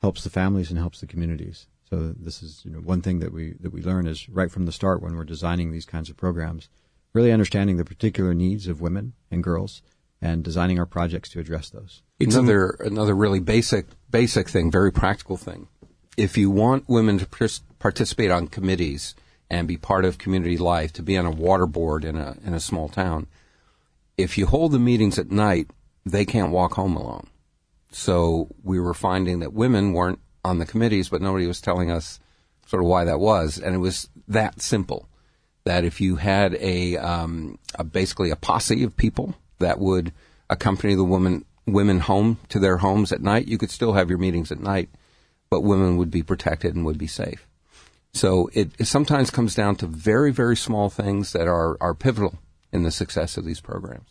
helps 0.02 0.24
the 0.24 0.30
families 0.30 0.70
and 0.70 0.80
helps 0.80 1.00
the 1.00 1.08
communities. 1.08 1.68
So 1.90 2.14
this 2.18 2.42
is 2.42 2.62
you 2.66 2.72
know 2.72 2.80
one 2.80 3.02
thing 3.02 3.20
that 3.20 3.32
we 3.32 3.54
that 3.60 3.72
we 3.72 3.82
learn 3.82 4.08
is 4.08 4.28
right 4.30 4.52
from 4.52 4.66
the 4.66 4.72
start 4.72 5.02
when 5.02 5.16
we're 5.16 5.24
designing 5.24 5.72
these 5.72 5.86
kinds 5.86 6.10
of 6.10 6.18
programs, 6.18 6.70
really 7.14 7.32
understanding 7.32 7.78
the 7.78 7.86
particular 7.86 8.34
needs 8.34 8.68
of 8.68 8.82
women 8.82 9.14
and 9.30 9.44
girls 9.44 9.82
and 10.22 10.44
designing 10.44 10.80
our 10.80 10.86
projects 10.86 11.30
to 11.30 11.40
address 11.40 11.70
those. 11.70 12.02
another 12.20 12.78
another 12.80 13.16
really 13.16 13.40
basic 13.40 13.86
basic 14.10 14.50
thing, 14.50 14.72
very 14.72 14.92
practical 14.92 15.38
thing. 15.38 15.68
If 16.18 16.38
you 16.38 16.50
want 16.50 16.88
women 16.88 17.20
to 17.20 17.26
pers- 17.26 17.62
participate 17.78 18.32
on 18.32 18.48
committees 18.48 19.16
and 19.50 19.68
be 19.68 19.78
part 19.78 20.06
of 20.06 20.18
community 20.18 20.58
life, 20.58 20.92
to 20.94 21.04
be 21.04 21.18
on 21.18 21.26
a 21.26 21.32
water 21.32 21.68
board 21.68 22.04
in 22.04 22.16
a 22.16 22.38
in 22.44 22.54
a 22.54 22.60
small 22.60 22.90
town, 22.90 23.28
if 24.18 24.38
you 24.38 24.48
hold 24.48 24.72
the 24.72 24.80
meetings 24.80 25.20
at 25.20 25.30
night, 25.30 25.70
they 26.06 26.26
can't 26.26 26.52
walk 26.52 26.74
home 26.74 26.96
alone. 26.96 27.28
So 27.92 28.50
we 28.64 28.80
were 28.80 28.94
finding 28.94 29.40
that 29.40 29.54
women 29.54 29.94
weren't 29.94 30.20
on 30.46 30.60
the 30.60 30.66
committees, 30.66 31.10
but 31.10 31.22
nobody 31.22 31.48
was 31.48 31.60
telling 31.60 31.92
us 31.92 32.20
sort 32.68 32.84
of 32.84 32.88
why 32.88 33.04
that 33.04 33.20
was, 33.20 33.58
and 33.58 33.76
it 33.76 33.80
was 33.80 34.10
that 34.28 34.62
simple. 34.62 35.10
That 35.66 35.84
if 35.84 36.00
you 36.00 36.18
had 36.18 36.54
a, 36.56 36.96
um, 36.98 37.58
a 37.74 37.84
basically 37.84 38.30
a 38.30 38.36
posse 38.36 38.84
of 38.84 38.96
people 38.96 39.34
that 39.58 39.80
would 39.80 40.14
accompany 40.48 40.94
the 40.94 41.04
women 41.04 41.44
women 41.66 42.00
home 42.00 42.38
to 42.50 42.60
their 42.60 42.78
homes 42.78 43.12
at 43.12 43.22
night, 43.22 43.48
you 43.48 43.58
could 43.58 43.72
still 43.72 43.94
have 43.94 44.08
your 44.08 44.20
meetings 44.20 44.52
at 44.52 44.60
night, 44.60 44.90
but 45.50 45.62
women 45.62 45.98
would 45.98 46.12
be 46.12 46.22
protected 46.22 46.76
and 46.76 46.86
would 46.86 47.00
be 47.00 47.08
safe. 47.08 47.48
So 48.14 48.52
it, 48.54 48.70
it 48.78 48.86
sometimes 48.86 49.32
comes 49.32 49.56
down 49.56 49.76
to 49.78 49.88
very 49.88 50.32
very 50.32 50.56
small 50.56 50.90
things 50.92 51.34
that 51.34 51.48
are 51.48 51.78
are 51.82 51.96
pivotal 51.96 52.38
in 52.72 52.84
the 52.84 52.92
success 52.92 53.36
of 53.36 53.46
these 53.46 53.62
programs. 53.62 54.08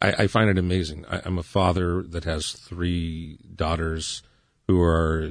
I, 0.00 0.12
I 0.12 0.26
find 0.26 0.48
it 0.48 0.58
amazing. 0.58 1.04
I, 1.06 1.20
I'm 1.26 1.38
a 1.38 1.42
father 1.42 2.02
that 2.02 2.24
has 2.24 2.52
three 2.52 3.38
daughters 3.54 4.22
who 4.68 4.80
are 4.80 5.30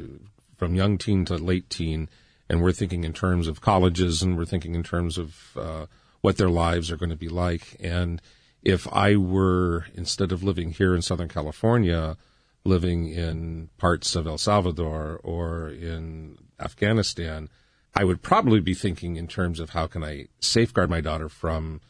from 0.58 0.76
young 0.76 0.97
teen 0.97 1.23
to 1.26 1.36
late 1.36 1.69
teen, 1.69 2.10
and 2.50 2.62
we're 2.62 2.71
thinking 2.71 3.04
in 3.04 3.13
terms 3.13 3.47
of 3.47 3.62
colleges 3.62 4.21
and 4.23 4.36
we're 4.36 4.45
thinking 4.45 4.76
in 4.76 4.84
terms 4.84 5.17
of 5.17 5.56
uh, 5.56 5.86
what 6.21 6.38
their 6.38 6.50
lives 6.50 6.91
are 6.91 6.97
going 6.97 7.12
to 7.12 7.15
be 7.15 7.30
like. 7.30 7.78
And 7.80 8.21
if 8.63 8.91
I 8.91 9.15
were, 9.15 9.86
instead 9.93 10.32
of 10.32 10.43
living 10.43 10.71
here 10.71 10.95
in 10.95 11.02
Southern 11.04 11.30
California, 11.30 12.17
living 12.65 13.10
in 13.10 13.69
parts 13.78 14.15
of 14.15 14.26
El 14.28 14.38
Salvador 14.39 15.21
or 15.23 15.69
in 15.69 16.38
Afghanistan, 16.60 17.47
I 17.95 18.04
would 18.04 18.21
probably 18.21 18.60
be 18.60 18.73
thinking 18.73 19.15
in 19.15 19.28
terms 19.28 19.60
of 19.60 19.69
how 19.71 19.88
can 19.88 20.04
I 20.04 20.28
safeguard 20.41 20.89
my 20.89 21.02
daughter 21.02 21.30
from 21.30 21.82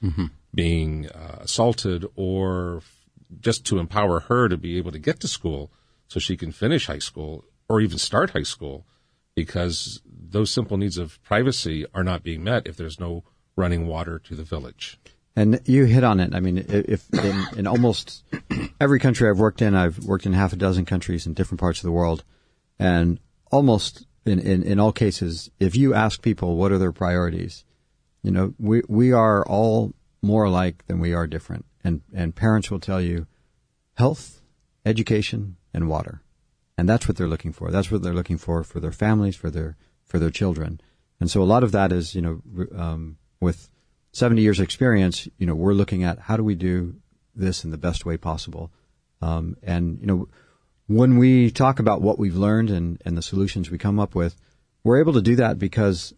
being 0.53 1.07
uh, 1.09 1.37
assaulted 1.41 2.05
or 2.15 2.77
f- 2.77 3.05
just 3.39 3.65
to 3.67 3.79
empower 3.79 4.21
her 4.21 4.47
to 4.49 4.57
be 4.57 4.77
able 4.77 4.91
to 4.91 4.99
get 4.99 5.19
to 5.21 5.27
school 5.27 5.71
so 6.07 6.19
she 6.19 6.37
can 6.37 6.51
finish 6.51 6.87
high 6.87 6.99
school 6.99 7.45
or 7.69 7.81
even 7.81 7.97
start 7.97 8.31
high 8.31 8.43
school 8.43 8.85
because 9.35 10.01
those 10.05 10.49
simple 10.49 10.77
needs 10.77 10.97
of 10.97 11.21
privacy 11.23 11.85
are 11.93 12.03
not 12.03 12.23
being 12.23 12.43
met 12.43 12.67
if 12.67 12.75
there's 12.75 12.99
no 12.99 13.23
running 13.55 13.87
water 13.87 14.19
to 14.19 14.35
the 14.35 14.43
village. 14.43 14.99
And 15.35 15.61
you 15.65 15.85
hit 15.85 16.03
on 16.03 16.19
it. 16.19 16.33
I 16.33 16.39
mean, 16.39 16.65
if 16.67 17.07
in, 17.13 17.59
in 17.59 17.67
almost 17.67 18.23
every 18.81 18.99
country 18.99 19.29
I've 19.29 19.37
worked 19.37 19.61
in, 19.61 19.75
I've 19.75 19.99
worked 19.99 20.25
in 20.25 20.33
half 20.33 20.53
a 20.53 20.55
dozen 20.55 20.85
countries 20.85 21.27
in 21.27 21.35
different 21.35 21.59
parts 21.59 21.79
of 21.79 21.83
the 21.83 21.91
world, 21.91 22.23
and 22.79 23.19
almost 23.51 24.07
in, 24.25 24.39
in, 24.39 24.63
in 24.63 24.79
all 24.79 24.91
cases, 24.91 25.51
if 25.59 25.75
you 25.75 25.93
ask 25.93 26.23
people 26.23 26.57
what 26.57 26.71
are 26.71 26.79
their 26.79 26.91
priorities, 26.91 27.65
you 28.23 28.31
know, 28.31 28.55
we 28.57 28.81
we 28.87 29.11
are 29.13 29.45
all 29.45 29.93
more 30.23 30.45
alike 30.45 30.83
than 30.87 30.99
we 30.99 31.13
are 31.13 31.27
different, 31.27 31.65
and 31.83 32.01
and 32.15 32.35
parents 32.35 32.71
will 32.71 32.79
tell 32.79 32.99
you, 32.99 33.27
health, 33.93 34.41
education, 34.85 35.57
and 35.77 35.87
water, 35.87 36.21
and 36.77 36.89
that's 36.89 37.07
what 37.07 37.15
they're 37.15 37.27
looking 37.27 37.53
for. 37.53 37.71
That's 37.71 37.91
what 37.91 38.01
they're 38.01 38.19
looking 38.19 38.37
for 38.37 38.63
for 38.63 38.79
their 38.79 38.91
families, 38.91 39.35
for 39.35 39.49
their 39.49 39.77
for 40.03 40.19
their 40.19 40.31
children, 40.31 40.81
and 41.19 41.31
so 41.31 41.41
a 41.41 41.51
lot 41.53 41.63
of 41.63 41.71
that 41.71 41.91
is 41.91 42.15
you 42.15 42.21
know 42.21 42.41
um, 42.75 43.17
with 43.39 43.69
70 44.17 44.41
years 44.41 44.59
experience, 44.59 45.27
you 45.37 45.45
know, 45.45 45.53
we're 45.53 45.73
looking 45.73 46.03
at 46.03 46.17
how 46.17 46.37
do 46.37 46.43
we 46.43 46.55
do 46.55 46.95
this 47.35 47.63
in 47.63 47.69
the 47.69 47.77
best 47.77 48.03
way 48.03 48.17
possible. 48.17 48.71
Um, 49.21 49.57
and, 49.61 49.99
you 50.01 50.07
know, 50.07 50.27
when 50.87 51.17
we 51.17 51.51
talk 51.51 51.79
about 51.79 52.01
what 52.01 52.17
we've 52.17 52.35
learned 52.35 52.71
and, 52.71 52.99
and 53.05 53.15
the 53.15 53.21
solutions 53.21 53.69
we 53.69 53.77
come 53.77 53.99
up 53.99 54.15
with, 54.15 54.35
we're 54.83 54.99
able 54.99 55.13
to 55.13 55.21
do 55.21 55.35
that 55.35 55.59
because 55.59 56.15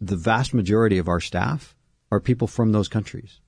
the 0.00 0.16
vast 0.16 0.54
majority 0.54 0.96
of 0.96 1.08
our 1.08 1.20
staff 1.20 1.74
are 2.10 2.20
people 2.20 2.46
from 2.46 2.72
those 2.72 2.88
countries. 2.88 3.40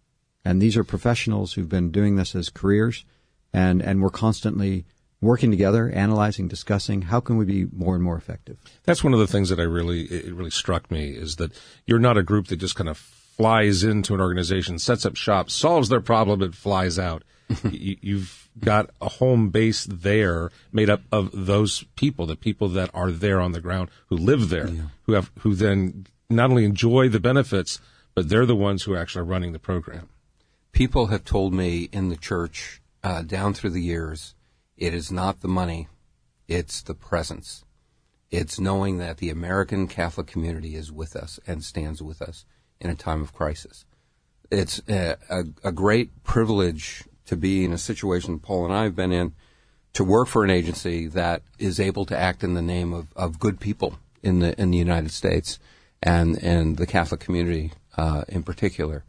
And 0.45 0.61
these 0.61 0.77
are 0.77 0.85
professionals 0.85 1.55
who've 1.55 1.69
been 1.69 1.91
doing 1.91 2.17
this 2.17 2.35
as 2.35 2.51
careers 2.51 3.07
and, 3.55 3.81
and 3.81 4.03
we're 4.03 4.11
constantly 4.11 4.85
working 5.21 5.51
together, 5.51 5.91
analyzing, 5.91 6.49
discussing 6.49 7.03
how 7.03 7.21
can 7.21 7.37
we 7.37 7.45
be 7.45 7.67
more 7.73 7.95
and 7.95 8.05
more 8.05 8.17
effective. 8.17 8.59
That's 8.85 9.03
one 9.03 9.13
of 9.13 9.19
the 9.19 9.27
things 9.27 9.49
that 9.49 9.59
I 9.59 9.65
really 9.65 10.03
it 10.03 10.33
really 10.33 10.51
struck 10.51 10.91
me 10.91 11.11
is 11.11 11.37
that 11.37 11.53
you're 11.87 11.99
not 11.99 12.17
a 12.17 12.23
group 12.23 12.49
that 12.49 12.57
just 12.57 12.77
kind 12.77 12.89
of 12.89 12.99
flies 12.99 13.85
into 13.85 14.15
an 14.15 14.21
organization, 14.21 14.79
sets 14.79 15.07
up 15.07 15.17
shop, 15.17 15.51
solves 15.51 15.89
their 15.89 16.01
problem, 16.01 16.43
and 16.43 16.55
flies 16.55 16.99
out. 16.99 17.23
you, 17.71 17.97
you've 18.01 18.49
got 18.59 18.91
a 19.01 19.09
home 19.09 19.49
base 19.51 19.85
there 19.85 20.51
made 20.73 20.91
up 20.91 21.03
of 21.11 21.31
those 21.33 21.85
people, 21.97 22.27
the 22.27 22.37
people 22.37 22.69
that 22.69 22.91
are 22.93 23.11
there 23.11 23.41
on 23.41 23.53
the 23.53 23.61
ground, 23.61 23.89
who 24.09 24.17
live 24.17 24.49
there, 24.49 24.69
who 25.05 25.13
have 25.13 25.31
who 25.41 25.55
then 25.55 26.07
not 26.29 26.51
only 26.51 26.65
enjoy 26.65 27.09
the 27.09 27.21
benefits, 27.21 27.81
but 28.15 28.29
they're 28.29 28.47
the 28.47 28.57
ones 28.57 28.83
who 28.83 28.93
are 28.93 28.99
actually 28.99 29.25
running 29.25 29.53
the 29.53 29.59
program. 29.59 30.09
People 30.73 31.07
have 31.07 31.25
told 31.25 31.55
me 31.55 31.89
in 31.93 32.09
the 32.09 32.17
church 32.17 32.83
uh, 33.03 33.23
down 33.23 33.55
through 33.55 33.71
the 33.71 33.83
years, 33.83 34.35
it 34.79 34.95
is 34.95 35.13
not 35.13 35.41
the 35.41 35.49
money, 35.49 35.89
it's 36.47 36.81
the 36.81 36.95
presence. 36.95 37.65
It's 38.31 38.61
knowing 38.61 38.99
that 38.99 39.19
the 39.19 39.31
American 39.31 39.89
Catholic 39.89 40.27
community 40.27 40.75
is 40.75 40.93
with 40.93 41.17
us 41.17 41.41
and 41.47 41.65
stands 41.65 42.03
with 42.03 42.23
us 42.23 42.45
in 42.81 42.89
a 42.89 42.95
time 42.95 43.23
of 43.23 43.35
crisis. 43.35 43.85
It's 44.51 44.81
a, 44.89 45.17
a, 45.29 45.45
a 45.65 45.73
great 45.73 46.23
privilege 46.23 47.05
to 47.27 47.37
be 47.37 47.65
in 47.65 47.73
a 47.73 47.79
situation 47.79 48.39
Paul 48.39 48.67
and 48.67 48.75
I 48.75 48.85
have 48.85 48.97
been 48.97 49.13
in, 49.13 49.35
to 49.95 50.05
work 50.05 50.29
for 50.29 50.45
an 50.45 50.51
agency 50.51 51.07
that 51.09 51.43
is 51.59 51.81
able 51.81 52.07
to 52.07 52.17
act 52.17 52.45
in 52.45 52.55
the 52.55 52.63
name 52.63 52.93
of, 52.93 53.09
of 53.17 53.39
good 53.39 53.61
people 53.61 53.99
in 54.23 54.41
the 54.41 54.61
in 54.61 54.71
the 54.71 54.79
United 54.79 55.11
States 55.11 55.59
and 56.03 56.43
and 56.43 56.77
the 56.77 56.87
Catholic 56.87 57.21
community 57.21 57.73
uh, 57.97 58.25
in 58.29 58.43
particular. 58.43 59.05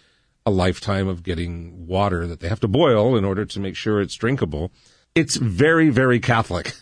a 0.45 0.51
lifetime 0.51 1.07
of 1.07 1.23
getting 1.23 1.87
water 1.87 2.25
that 2.27 2.39
they 2.39 2.47
have 2.47 2.59
to 2.59 2.67
boil 2.67 3.15
in 3.15 3.25
order 3.25 3.45
to 3.45 3.59
make 3.59 3.75
sure 3.75 4.01
it's 4.01 4.15
drinkable. 4.15 4.71
It's 5.13 5.35
very, 5.35 5.89
very 5.89 6.19
Catholic. 6.19 6.73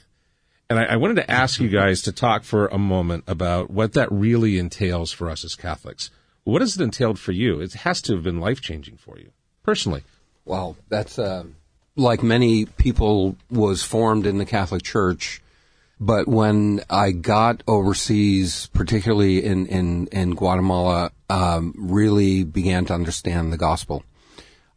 And 0.69 0.79
I, 0.79 0.85
I, 0.85 0.95
wanted 0.97 1.15
to 1.15 1.29
ask 1.29 1.59
you 1.59 1.67
guys 1.67 2.03
to 2.03 2.11
talk 2.11 2.43
for 2.43 2.67
a 2.67 2.77
moment 2.77 3.23
about 3.27 3.71
what 3.71 3.93
that 3.93 4.11
really 4.11 4.59
entails 4.59 5.11
for 5.11 5.29
us 5.29 5.43
as 5.43 5.55
Catholics. 5.55 6.11
What 6.43 6.61
has 6.61 6.79
it 6.79 6.83
entailed 6.83 7.19
for 7.19 7.31
you? 7.31 7.59
It 7.59 7.73
has 7.73 8.01
to 8.03 8.13
have 8.13 8.23
been 8.23 8.39
life 8.39 8.61
changing 8.61 8.97
for 8.97 9.17
you 9.17 9.31
personally. 9.63 10.03
Well, 10.45 10.77
that's 10.87 11.17
uh, 11.17 11.45
like 11.95 12.23
many 12.23 12.65
people 12.65 13.35
was 13.49 13.83
formed 13.83 14.25
in 14.25 14.37
the 14.37 14.45
Catholic 14.45 14.83
Church 14.83 15.41
but 15.99 16.27
when 16.27 16.81
I 16.89 17.11
got 17.11 17.61
overseas, 17.67 18.69
particularly 18.73 19.43
in, 19.43 19.65
in, 19.67 20.07
in 20.07 20.35
Guatemala, 20.35 21.11
um, 21.29 21.73
really 21.77 22.43
began 22.43 22.85
to 22.85 22.93
understand 22.93 23.51
the 23.51 23.57
gospel. 23.57 24.03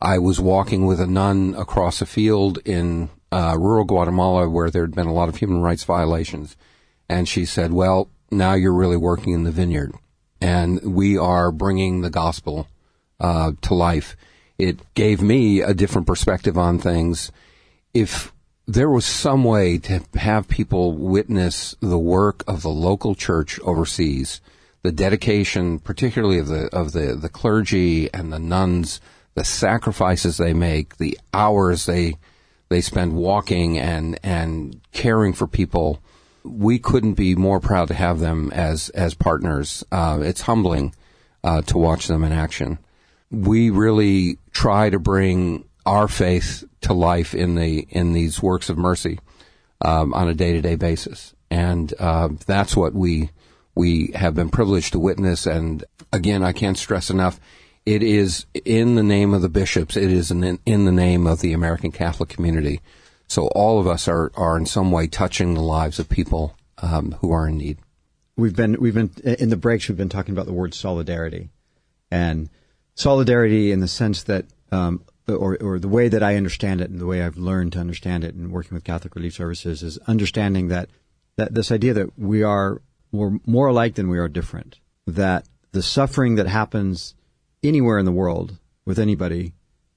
I 0.01 0.19
was 0.19 0.41
walking 0.41 0.85
with 0.85 1.01
a 1.01 1.07
nun 1.07 1.55
across 1.57 2.03
a 2.03 2.07
field 2.07 2.59
in 2.65 3.09
uh, 3.31 3.57
rural 3.59 3.85
Guatemala 3.85 4.49
where 4.49 4.69
there 4.69 4.83
had 4.83 4.97
been 4.97 5.07
a 5.07 5.13
lot 5.13 5.29
of 5.29 5.37
human 5.37 5.63
rights 5.63 5.85
violations. 5.85 6.57
And 7.09 7.29
she 7.29 7.45
said, 7.45 7.73
well, 7.73 8.11
now 8.31 8.55
you're 8.55 8.73
really 8.73 8.97
working 8.97 9.33
in 9.33 9.45
the 9.45 9.53
vineyard. 9.53 9.93
And 10.41 10.83
we 10.83 11.17
are 11.17 11.53
bringing 11.53 12.01
the 12.01 12.11
gospel 12.11 12.67
uh, 13.21 13.53
to 13.63 13.75
life. 13.75 14.17
It 14.59 14.81
gave 14.95 15.23
me 15.23 15.61
a 15.61 15.73
different 15.73 16.09
perspective 16.09 16.59
on 16.59 16.81
things. 16.81 17.31
If 17.95 18.32
there 18.67 18.91
was 18.91 19.05
some 19.05 19.45
way 19.45 19.79
to 19.79 20.03
have 20.15 20.49
people 20.49 20.93
witness 20.93 21.75
the 21.81 21.99
work 21.99 22.45
of 22.47 22.63
the 22.63 22.71
local 22.71 23.15
church 23.15 23.59
overseas, 23.61 24.41
the 24.83 24.93
dedication, 24.93 25.79
particularly 25.79 26.39
of 26.39 26.49
the 26.49 26.67
of 26.75 26.93
the, 26.93 27.17
the 27.17 27.29
clergy 27.29 28.13
and 28.15 28.33
the 28.33 28.39
nuns, 28.39 29.01
the 29.35 29.45
sacrifices 29.45 30.37
they 30.37 30.53
make, 30.53 30.99
the 30.99 31.19
hours 31.35 31.87
they 31.87 32.15
they 32.69 32.81
spend 32.81 33.15
walking 33.15 33.79
and 33.79 34.19
and 34.23 34.81
caring 34.93 35.33
for 35.33 35.47
people. 35.47 36.01
We 36.45 36.79
couldn't 36.79 37.15
be 37.15 37.35
more 37.35 37.61
proud 37.61 37.89
to 37.89 37.95
have 37.95 38.21
them 38.21 38.51
as 38.53 38.91
as 38.91 39.15
partners. 39.15 39.85
Uh, 39.91 40.21
it's 40.23 40.43
humbling 40.43 40.95
uh, 41.43 41.63
to 41.63 41.79
watch 41.79 42.07
them 42.07 42.23
in 42.25 42.33
action. 42.33 42.79
We 43.31 43.71
really 43.71 44.39
try 44.53 44.91
to 44.91 44.99
bring 44.99 45.65
our 45.85 46.09
faith 46.09 46.65
to 46.83 46.93
life 46.93 47.35
in 47.35 47.55
the 47.55 47.87
in 47.91 48.13
these 48.13 48.43
works 48.43 48.69
of 48.69 48.79
mercy 48.79 49.19
um, 49.85 50.15
on 50.15 50.29
a 50.29 50.35
day 50.35 50.53
to 50.53 50.61
day 50.61 50.77
basis, 50.77 51.35
and 51.51 51.93
uh, 51.99 52.29
that's 52.47 52.77
what 52.77 52.95
we 52.95 53.31
we 53.75 54.13
have 54.15 54.35
been 54.35 54.51
privileged 54.51 54.93
to 54.93 54.99
witness. 54.99 55.47
And 55.47 55.85
again, 56.13 56.43
I 56.43 56.53
can't 56.53 56.79
stress 56.79 57.11
enough. 57.11 57.41
It 57.85 58.03
is 58.03 58.47
in 58.65 58.95
the 58.95 59.03
name 59.03 59.35
of 59.35 59.43
the 59.43 59.49
bishops. 59.49 59.97
It 59.97 60.13
is 60.13 60.31
in, 60.31 60.59
in 60.65 60.85
the 60.85 60.93
name 60.93 61.27
of 61.27 61.41
the 61.41 61.53
American 61.53 61.91
Catholic 61.91 62.29
community. 62.29 62.81
So 63.27 63.47
all 63.49 63.81
of 63.81 63.87
us 63.87 64.09
are, 64.09 64.31
are 64.37 64.57
in 64.57 64.67
some 64.67 64.93
way 64.93 65.07
touching 65.07 65.55
the 65.55 65.63
lives 65.63 65.99
of 65.99 66.09
people 66.09 66.55
um, 66.79 67.13
who 67.21 67.33
are 67.33 67.49
in 67.49 67.57
need. 67.57 67.79
We've 68.37 68.55
been 68.55 68.77
we've 68.81 68.95
been 68.95 69.11
in 69.25 69.49
the 69.49 69.57
breaks. 69.57 69.89
We've 69.89 69.97
been 69.97 70.09
talking 70.09 70.33
about 70.33 70.47
the 70.47 70.53
word 70.53 70.75
solidarity, 70.75 71.51
and 72.11 72.49
solidarity 72.95 73.73
in 73.73 73.81
the 73.81 73.89
sense 73.89 74.23
that 74.25 74.47
um, 74.71 75.05
or, 75.29 75.57
or 75.61 75.79
the 75.79 75.89
way 75.89 76.09
that 76.09 76.23
I 76.23 76.37
understand 76.37 76.81
it 76.81 76.91
and 76.91 77.01
the 77.01 77.07
way 77.07 77.23
I've 77.23 77.37
learned 77.37 77.73
to 77.75 77.79
understand 77.79 78.25
it 78.25 78.35
in 78.35 78.51
working 78.51 78.75
with 78.75 78.85
Catholic 78.85 79.15
Relief 79.15 79.35
Services 79.35 79.83
is 79.83 79.99
understanding 80.07 80.69
that, 80.69 80.91
that 81.37 81.55
this 81.55 81.71
idea 81.71 81.95
that 81.95 82.19
we 82.19 82.43
are 82.43 82.83
we're 83.13 83.39
more 83.47 83.69
alike 83.69 83.95
than 83.95 84.09
we 84.09 84.19
are 84.19 84.29
different. 84.29 84.81
That 85.07 85.47
the 85.73 85.83
suffering 85.83 86.37
that 86.37 86.47
happens 86.47 87.15
anywhere 87.63 87.99
in 87.99 88.07
the 88.07 88.13
world 88.13 88.59
with 88.85 88.99
anybody 88.99 89.55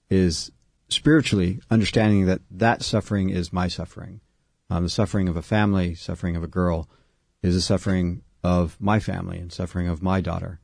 is 0.10 0.52
spiritually 0.90 1.62
understanding 1.72 2.26
that 2.28 2.42
that 2.52 2.84
suffering 2.84 3.30
is 3.30 3.54
my 3.54 3.68
suffering. 3.68 4.22
Um, 4.70 4.84
the 4.84 4.90
suffering 4.90 5.28
of 5.28 5.38
a 5.38 5.42
family, 5.42 5.96
suffering 5.96 6.36
of 6.36 6.44
a 6.44 6.48
girl, 6.48 6.90
is 7.42 7.56
the 7.56 7.62
suffering 7.62 8.22
of 8.44 8.78
my 8.80 9.00
family 9.00 9.40
and 9.40 9.52
suffering 9.52 9.88
of 9.88 10.04
my 10.04 10.22
daughter. 10.22 10.60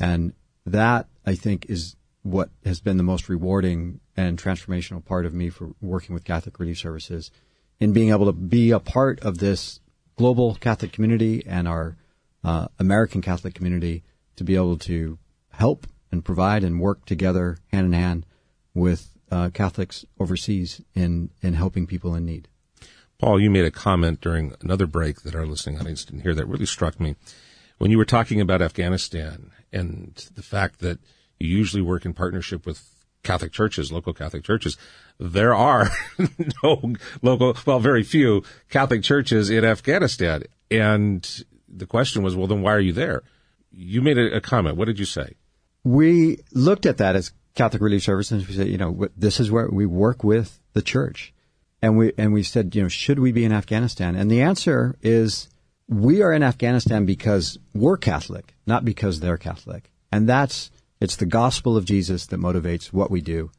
And 0.00 0.32
that, 0.64 1.08
I 1.24 1.34
think, 1.34 1.66
is 1.68 1.96
what 2.22 2.50
has 2.64 2.80
been 2.80 2.96
the 2.96 3.02
most 3.02 3.28
rewarding 3.28 4.00
and 4.16 4.40
transformational 4.40 5.04
part 5.04 5.26
of 5.26 5.34
me 5.34 5.50
for 5.50 5.72
working 5.80 6.14
with 6.14 6.24
Catholic 6.24 6.58
Relief 6.58 6.78
Services 6.78 7.30
in 7.78 7.92
being 7.92 8.10
able 8.10 8.26
to 8.26 8.32
be 8.32 8.70
a 8.70 8.80
part 8.80 9.20
of 9.20 9.38
this 9.38 9.80
global 10.16 10.54
Catholic 10.54 10.92
community 10.92 11.44
and 11.46 11.68
our 11.68 11.96
uh, 12.42 12.68
American 12.78 13.20
Catholic 13.20 13.54
community 13.54 14.02
to 14.36 14.44
be 14.44 14.54
able 14.54 14.78
to 14.78 15.18
help 15.50 15.86
and 16.10 16.24
provide 16.24 16.64
and 16.64 16.80
work 16.80 17.04
together 17.04 17.58
hand 17.72 17.86
in 17.86 17.92
hand 17.92 18.26
with 18.74 19.10
uh, 19.30 19.50
Catholics 19.50 20.04
overseas 20.20 20.80
in, 20.94 21.30
in 21.42 21.54
helping 21.54 21.86
people 21.86 22.14
in 22.14 22.24
need. 22.24 22.48
Paul, 23.18 23.40
you 23.40 23.50
made 23.50 23.64
a 23.64 23.70
comment 23.70 24.20
during 24.20 24.54
another 24.60 24.86
break 24.86 25.22
that 25.22 25.34
our 25.34 25.46
listening 25.46 25.80
audience 25.80 26.04
didn't 26.04 26.20
hear 26.20 26.34
that 26.34 26.46
really 26.46 26.66
struck 26.66 27.00
me. 27.00 27.16
When 27.78 27.90
you 27.90 27.98
were 27.98 28.04
talking 28.04 28.40
about 28.40 28.62
Afghanistan 28.62 29.52
and 29.72 30.14
the 30.34 30.42
fact 30.42 30.80
that 30.80 30.98
you 31.38 31.48
usually 31.48 31.82
work 31.82 32.04
in 32.04 32.14
partnership 32.14 32.66
with 32.66 32.95
Catholic 33.26 33.52
churches, 33.52 33.90
local 33.90 34.14
Catholic 34.14 34.44
churches. 34.44 34.78
There 35.18 35.54
are 35.54 35.90
no 36.62 36.94
local, 37.22 37.56
well, 37.66 37.80
very 37.80 38.04
few 38.04 38.44
Catholic 38.70 39.02
churches 39.02 39.50
in 39.50 39.64
Afghanistan. 39.64 40.44
And 40.70 41.44
the 41.68 41.86
question 41.86 42.22
was, 42.22 42.36
well, 42.36 42.46
then 42.46 42.62
why 42.62 42.72
are 42.72 42.80
you 42.80 42.92
there? 42.92 43.22
You 43.72 44.00
made 44.00 44.16
a, 44.16 44.40
comment. 44.40 44.76
What 44.76 44.86
did 44.86 44.98
you 44.98 45.04
say? 45.04 45.34
We 45.84 46.38
looked 46.52 46.86
at 46.86 46.98
that 46.98 47.16
as 47.16 47.32
Catholic 47.54 47.82
Relief 47.82 48.04
Services. 48.04 48.46
We 48.48 48.54
said, 48.54 48.68
you 48.68 48.78
know, 48.78 49.08
this 49.16 49.40
is 49.40 49.50
where 49.50 49.68
we 49.68 49.86
work 49.86 50.24
with 50.24 50.60
the 50.72 50.82
church. 50.82 51.34
And 51.82 51.98
we, 51.98 52.12
and 52.16 52.32
we 52.32 52.42
said, 52.42 52.74
you 52.74 52.82
know, 52.82 52.88
should 52.88 53.18
we 53.18 53.32
be 53.32 53.44
in 53.44 53.52
Afghanistan? 53.52 54.16
And 54.16 54.30
the 54.30 54.40
answer 54.40 54.96
is 55.02 55.48
we 55.88 56.22
are 56.22 56.32
in 56.32 56.42
Afghanistan 56.42 57.04
because 57.04 57.58
we're 57.74 57.96
Catholic, 57.96 58.54
not 58.66 58.84
because 58.84 59.20
they're 59.20 59.36
Catholic. 59.36 59.90
And 60.10 60.28
that's 60.28 60.70
It's 61.00 61.16
the 61.16 61.26
gospel 61.26 61.76
of 61.76 61.84
Jesus 61.84 62.26
that 62.26 62.40
motivates 62.40 62.92
what 62.92 63.10
we 63.10 63.20
do 63.20 63.50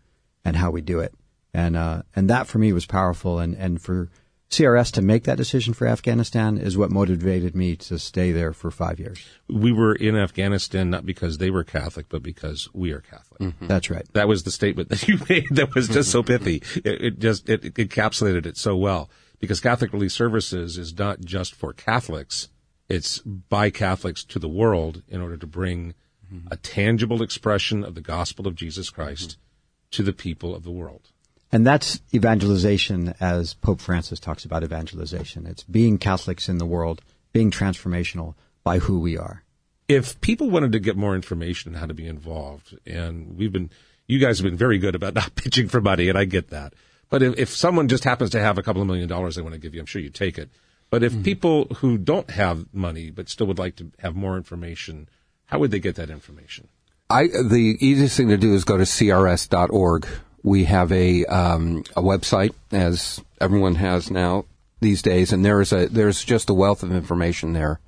and 0.44 0.56
how 0.56 0.72
we 0.72 0.82
do 0.82 1.00
it. 1.00 1.14
And, 1.54 1.76
uh, 1.76 2.04
and 2.16 2.30
that 2.30 2.48
for 2.48 2.58
me 2.58 2.74
was 2.74 2.86
powerful. 2.86 3.40
And, 3.40 3.56
and 3.56 3.82
for 3.82 4.10
CRS 4.50 4.92
to 4.94 5.02
make 5.02 5.26
that 5.26 5.38
decision 5.38 5.74
for 5.74 5.88
Afghanistan 5.88 6.58
is 6.58 6.78
what 6.78 6.90
motivated 6.90 7.54
me 7.54 7.76
to 7.76 8.00
stay 8.00 8.32
there 8.32 8.54
for 8.54 8.72
five 8.72 8.98
years. 9.00 9.26
We 9.50 9.74
were 9.74 9.94
in 9.94 10.16
Afghanistan 10.16 10.90
not 10.90 11.06
because 11.06 11.38
they 11.38 11.50
were 11.50 11.66
Catholic, 11.66 12.08
but 12.08 12.24
because 12.24 12.70
we 12.74 12.92
are 12.92 13.02
Catholic. 13.02 13.42
Mm-hmm. 13.42 13.68
That's 13.68 13.90
right. 13.90 14.06
That 14.14 14.28
was 14.28 14.44
the 14.44 14.52
statement 14.52 14.90
that 14.90 15.08
you 15.08 15.20
made. 15.30 15.48
That 15.52 15.76
was 15.76 15.90
just 15.90 16.12
so 16.12 16.24
pithy. 16.24 16.64
It, 16.76 17.02
it 17.02 17.20
just 17.20 17.50
it, 17.50 17.66
it 17.66 17.74
encapsulated 17.76 18.46
it 18.46 18.58
so 18.58 18.76
well. 18.78 19.10
Because 19.40 19.60
Catholic 19.60 19.94
Relief 19.94 20.14
Services 20.14 20.78
is 20.78 20.98
not 20.98 21.20
just 21.22 21.54
for 21.54 21.74
Catholics; 21.74 22.48
it's 22.88 23.20
by 23.20 23.70
Catholics 23.70 24.24
to 24.26 24.40
the 24.40 24.50
world 24.50 25.04
in 25.10 25.22
order 25.22 25.38
to 25.38 25.46
bring 25.46 25.94
mm-hmm. 26.34 26.48
a 26.52 26.58
tangible 26.58 27.22
expression 27.22 27.84
of 27.84 27.96
the 27.96 28.02
gospel 28.02 28.48
of 28.48 28.56
Jesus 28.56 28.90
Christ 28.90 29.32
mm-hmm. 29.32 29.90
to 29.92 30.04
the 30.04 30.14
people 30.14 30.56
of 30.56 30.64
the 30.64 30.72
world. 30.72 31.10
And 31.52 31.66
that's 31.66 32.02
evangelization 32.14 33.14
as 33.20 33.54
Pope 33.54 33.80
Francis 33.80 34.20
talks 34.20 34.44
about 34.44 34.64
evangelization. 34.64 35.46
It's 35.46 35.64
being 35.64 35.98
Catholics 35.98 36.50
in 36.50 36.58
the 36.58 36.66
world, 36.66 37.02
being 37.32 37.52
transformational 37.52 38.36
by 38.64 38.80
who 38.80 39.00
we 39.00 39.18
are. 39.18 39.44
If 39.88 40.20
people 40.20 40.50
wanted 40.50 40.74
to 40.74 40.80
get 40.80 40.98
more 40.98 41.16
information 41.16 41.74
on 41.74 41.80
how 41.80 41.86
to 41.86 41.94
be 41.94 42.06
involved, 42.06 42.78
and 42.86 43.38
we've 43.38 43.54
been, 43.54 43.70
you 44.08 44.20
guys 44.20 44.40
have 44.40 44.44
been 44.44 44.58
very 44.58 44.78
good 44.78 44.96
about 44.96 45.14
not 45.16 45.36
pitching 45.36 45.70
for 45.70 45.80
money, 45.80 46.10
and 46.10 46.18
I 46.18 46.26
get 46.26 46.50
that. 46.50 46.74
But 47.10 47.24
if, 47.24 47.40
if 47.40 47.50
someone 47.50 47.88
just 47.88 48.04
happens 48.04 48.32
to 48.32 48.42
have 48.42 48.58
a 48.58 48.64
couple 48.64 48.82
of 48.82 48.88
million 48.88 49.08
dollars 49.08 49.36
they 49.36 49.42
want 49.42 49.54
to 49.54 49.60
give 49.60 49.74
you, 49.74 49.80
I'm 49.80 49.86
sure 49.86 50.02
you 50.02 50.10
take 50.10 50.38
it. 50.38 50.50
But 50.90 51.04
if 51.04 51.14
mm-hmm. 51.14 51.22
people 51.22 51.66
who 51.76 51.98
don't 51.98 52.30
have 52.32 52.74
money 52.74 53.10
but 53.10 53.30
still 53.30 53.48
would 53.48 53.60
like 53.60 53.78
to 53.78 53.92
have 54.00 54.16
more 54.16 54.36
information, 54.38 55.08
how 55.48 55.60
would 55.60 55.72
they 55.72 55.80
get 55.80 55.96
that 55.96 56.10
information? 56.10 56.70
I, 57.10 57.28
the 57.28 57.78
easiest 57.80 58.16
thing 58.18 58.30
to 58.30 58.38
do 58.38 58.54
is 58.54 58.64
go 58.64 58.78
to 58.78 58.84
crs.org 58.84 60.08
we 60.48 60.64
have 60.64 60.92
a 60.92 61.26
um, 61.26 61.84
a 61.96 62.02
website, 62.02 62.54
as 62.72 63.22
everyone 63.42 63.76
has 63.76 64.10
now 64.10 64.46
these 64.80 65.02
days, 65.02 65.34
and 65.34 65.44
there 65.44 65.62
is 65.62 65.74
a 65.74 65.88
there's 65.88 66.24
just 66.24 66.50
a 66.50 66.54
wealth 66.54 66.84
of 66.84 66.92
information 66.92 67.54
there 67.54 67.80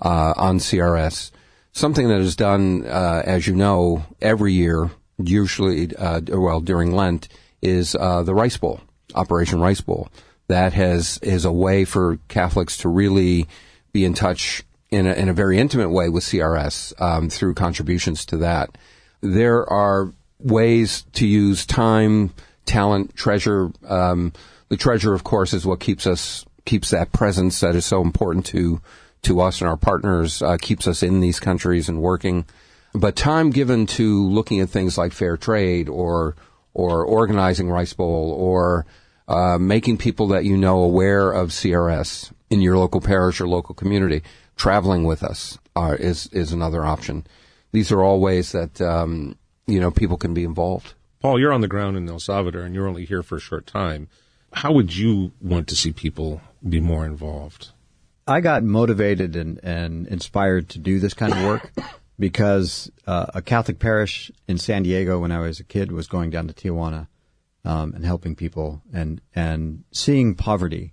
uh, 0.00 0.34
on 0.36 0.58
CRS. 0.58 1.30
Something 1.72 2.08
that 2.08 2.20
is 2.20 2.34
done, 2.34 2.84
uh, 2.84 3.22
as 3.24 3.46
you 3.46 3.54
know, 3.54 4.04
every 4.20 4.52
year, 4.52 4.90
usually 5.18 5.94
uh, 5.94 6.20
well 6.28 6.60
during 6.60 6.92
Lent, 6.92 7.28
is 7.62 7.94
uh, 7.94 8.24
the 8.24 8.34
Rice 8.34 8.56
Bowl, 8.56 8.80
Operation 9.14 9.60
Rice 9.60 9.80
Bowl. 9.80 10.08
That 10.48 10.72
has 10.72 11.18
is 11.22 11.44
a 11.44 11.52
way 11.52 11.84
for 11.84 12.18
Catholics 12.26 12.76
to 12.78 12.88
really 12.88 13.46
be 13.92 14.04
in 14.04 14.14
touch 14.14 14.64
in 14.90 15.06
a, 15.06 15.12
in 15.12 15.28
a 15.28 15.32
very 15.32 15.58
intimate 15.58 15.90
way 15.90 16.08
with 16.08 16.24
CRS 16.24 17.00
um, 17.00 17.28
through 17.28 17.54
contributions 17.54 18.24
to 18.26 18.36
that. 18.38 18.76
There 19.20 19.68
are 19.70 20.12
ways 20.38 21.04
to 21.12 21.26
use 21.26 21.66
time, 21.66 22.32
talent, 22.66 23.14
treasure. 23.14 23.70
Um, 23.86 24.32
the 24.68 24.76
treasure, 24.76 25.14
of 25.14 25.24
course, 25.24 25.52
is 25.52 25.66
what 25.66 25.80
keeps 25.80 26.06
us 26.06 26.44
keeps 26.64 26.90
that 26.90 27.12
presence 27.12 27.60
that 27.60 27.74
is 27.74 27.86
so 27.86 28.02
important 28.02 28.46
to 28.46 28.80
to 29.22 29.40
us 29.40 29.60
and 29.60 29.68
our 29.68 29.76
partners, 29.76 30.40
uh, 30.40 30.56
keeps 30.56 30.86
us 30.86 31.02
in 31.02 31.20
these 31.20 31.38
countries 31.40 31.88
and 31.88 32.00
working. 32.00 32.46
But 32.94 33.16
time 33.16 33.50
given 33.50 33.86
to 33.86 34.26
looking 34.28 34.60
at 34.60 34.70
things 34.70 34.96
like 34.96 35.12
fair 35.12 35.36
trade 35.36 35.88
or 35.88 36.36
or 36.74 37.04
organizing 37.04 37.68
Rice 37.68 37.92
Bowl 37.92 38.32
or 38.32 38.86
uh, 39.28 39.58
making 39.58 39.98
people 39.98 40.28
that 40.28 40.44
you 40.44 40.56
know 40.56 40.82
aware 40.82 41.30
of 41.30 41.50
CRS 41.50 42.32
in 42.48 42.60
your 42.60 42.78
local 42.78 43.00
parish 43.00 43.40
or 43.40 43.46
local 43.46 43.74
community, 43.74 44.22
traveling 44.60 45.04
with 45.04 45.22
us 45.22 45.58
uh, 45.74 45.96
is 45.98 46.26
is 46.32 46.52
another 46.52 46.84
option. 46.84 47.26
These 47.72 47.90
are 47.90 48.02
all 48.02 48.20
ways 48.20 48.52
that 48.52 48.80
um, 48.80 49.38
you 49.70 49.80
know, 49.80 49.90
people 49.90 50.16
can 50.16 50.34
be 50.34 50.44
involved. 50.44 50.94
Paul, 51.20 51.38
you're 51.38 51.52
on 51.52 51.60
the 51.60 51.68
ground 51.68 51.96
in 51.96 52.08
El 52.08 52.18
Salvador 52.18 52.62
and 52.62 52.74
you're 52.74 52.88
only 52.88 53.04
here 53.04 53.22
for 53.22 53.36
a 53.36 53.40
short 53.40 53.66
time. 53.66 54.08
How 54.52 54.72
would 54.72 54.94
you 54.94 55.32
want 55.40 55.68
to 55.68 55.76
see 55.76 55.92
people 55.92 56.40
be 56.68 56.80
more 56.80 57.06
involved? 57.06 57.68
I 58.26 58.40
got 58.40 58.64
motivated 58.64 59.36
and, 59.36 59.60
and 59.62 60.06
inspired 60.08 60.68
to 60.70 60.78
do 60.78 60.98
this 60.98 61.14
kind 61.14 61.32
of 61.32 61.44
work 61.44 61.72
because 62.18 62.90
uh, 63.06 63.26
a 63.34 63.42
Catholic 63.42 63.78
parish 63.78 64.30
in 64.48 64.58
San 64.58 64.82
Diego 64.82 65.20
when 65.20 65.32
I 65.32 65.40
was 65.40 65.60
a 65.60 65.64
kid 65.64 65.92
was 65.92 66.06
going 66.06 66.30
down 66.30 66.48
to 66.48 66.54
Tijuana 66.54 67.06
um, 67.64 67.92
and 67.94 68.04
helping 68.04 68.34
people 68.34 68.82
and 68.92 69.20
and 69.34 69.84
seeing 69.92 70.34
poverty 70.34 70.92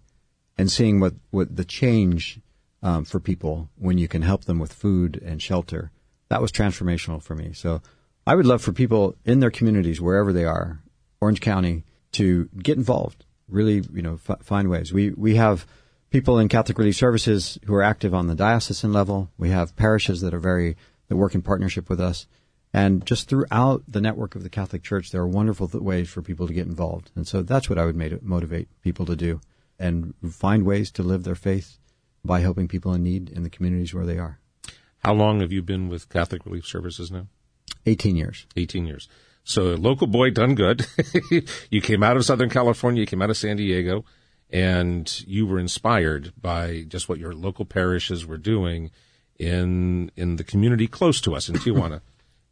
and 0.57 0.71
seeing 0.71 0.99
what, 0.99 1.13
what 1.31 1.55
the 1.55 1.65
change 1.65 2.39
um, 2.83 3.05
for 3.05 3.19
people 3.19 3.69
when 3.77 3.97
you 3.97 4.07
can 4.07 4.21
help 4.21 4.45
them 4.45 4.59
with 4.59 4.73
food 4.73 5.21
and 5.23 5.41
shelter. 5.41 5.91
That 6.29 6.41
was 6.41 6.51
transformational 6.51 7.21
for 7.21 7.35
me. 7.35 7.53
So 7.53 7.81
I 8.25 8.35
would 8.35 8.45
love 8.45 8.61
for 8.61 8.73
people 8.73 9.15
in 9.25 9.39
their 9.39 9.51
communities, 9.51 10.01
wherever 10.01 10.33
they 10.33 10.45
are, 10.45 10.81
Orange 11.21 11.41
County, 11.41 11.85
to 12.13 12.49
get 12.61 12.77
involved. 12.77 13.25
Really, 13.47 13.83
you 13.93 14.01
know, 14.01 14.19
f- 14.27 14.41
find 14.41 14.69
ways. 14.69 14.91
We 14.91 15.11
we 15.11 15.35
have 15.35 15.65
people 16.09 16.37
in 16.37 16.49
Catholic 16.49 16.77
Relief 16.77 16.97
Services 16.97 17.57
who 17.65 17.73
are 17.73 17.83
active 17.83 18.13
on 18.13 18.27
the 18.27 18.35
diocesan 18.35 18.91
level. 18.91 19.29
We 19.37 19.49
have 19.51 19.75
parishes 19.77 20.19
that 20.21 20.33
are 20.33 20.39
very 20.39 20.75
that 21.07 21.15
work 21.15 21.33
in 21.33 21.41
partnership 21.41 21.89
with 21.89 22.01
us, 22.01 22.27
and 22.73 23.05
just 23.05 23.29
throughout 23.29 23.83
the 23.87 24.01
network 24.01 24.35
of 24.35 24.43
the 24.43 24.49
Catholic 24.49 24.83
Church, 24.83 25.11
there 25.11 25.21
are 25.21 25.27
wonderful 25.27 25.69
th- 25.69 25.81
ways 25.81 26.09
for 26.09 26.21
people 26.21 26.47
to 26.47 26.53
get 26.53 26.67
involved. 26.67 27.11
And 27.15 27.25
so 27.25 27.41
that's 27.41 27.69
what 27.69 27.79
I 27.79 27.85
would 27.85 28.21
motivate 28.21 28.67
people 28.81 29.05
to 29.05 29.15
do, 29.15 29.39
and 29.79 30.13
find 30.29 30.65
ways 30.65 30.91
to 30.91 31.03
live 31.03 31.23
their 31.23 31.35
faith 31.35 31.77
by 32.27 32.41
helping 32.41 32.67
people 32.67 32.93
in 32.93 33.01
need 33.01 33.29
in 33.29 33.43
the 33.43 33.49
communities 33.49 33.93
where 33.93 34.05
they 34.05 34.19
are. 34.19 34.39
How 34.99 35.13
long 35.13 35.39
have 35.39 35.51
you 35.51 35.61
been 35.61 35.87
with 35.89 36.09
Catholic 36.09 36.45
Relief 36.45 36.65
Services 36.65 37.09
now? 37.09 37.27
18 37.85 38.15
years. 38.15 38.45
18 38.55 38.85
years. 38.85 39.07
So 39.43 39.75
local 39.75 40.07
boy 40.07 40.31
done 40.31 40.55
good. 40.55 40.85
you 41.69 41.81
came 41.81 42.03
out 42.03 42.17
of 42.17 42.25
Southern 42.25 42.49
California, 42.49 42.99
you 43.01 43.07
came 43.07 43.21
out 43.21 43.29
of 43.29 43.37
San 43.37 43.55
Diego, 43.57 44.03
and 44.49 45.23
you 45.25 45.47
were 45.47 45.59
inspired 45.59 46.33
by 46.39 46.83
just 46.87 47.07
what 47.07 47.19
your 47.19 47.33
local 47.33 47.65
parishes 47.65 48.25
were 48.25 48.37
doing 48.37 48.91
in 49.39 50.11
in 50.15 50.35
the 50.35 50.43
community 50.43 50.87
close 50.87 51.21
to 51.21 51.35
us 51.35 51.47
in 51.47 51.55
Tijuana. 51.63 52.01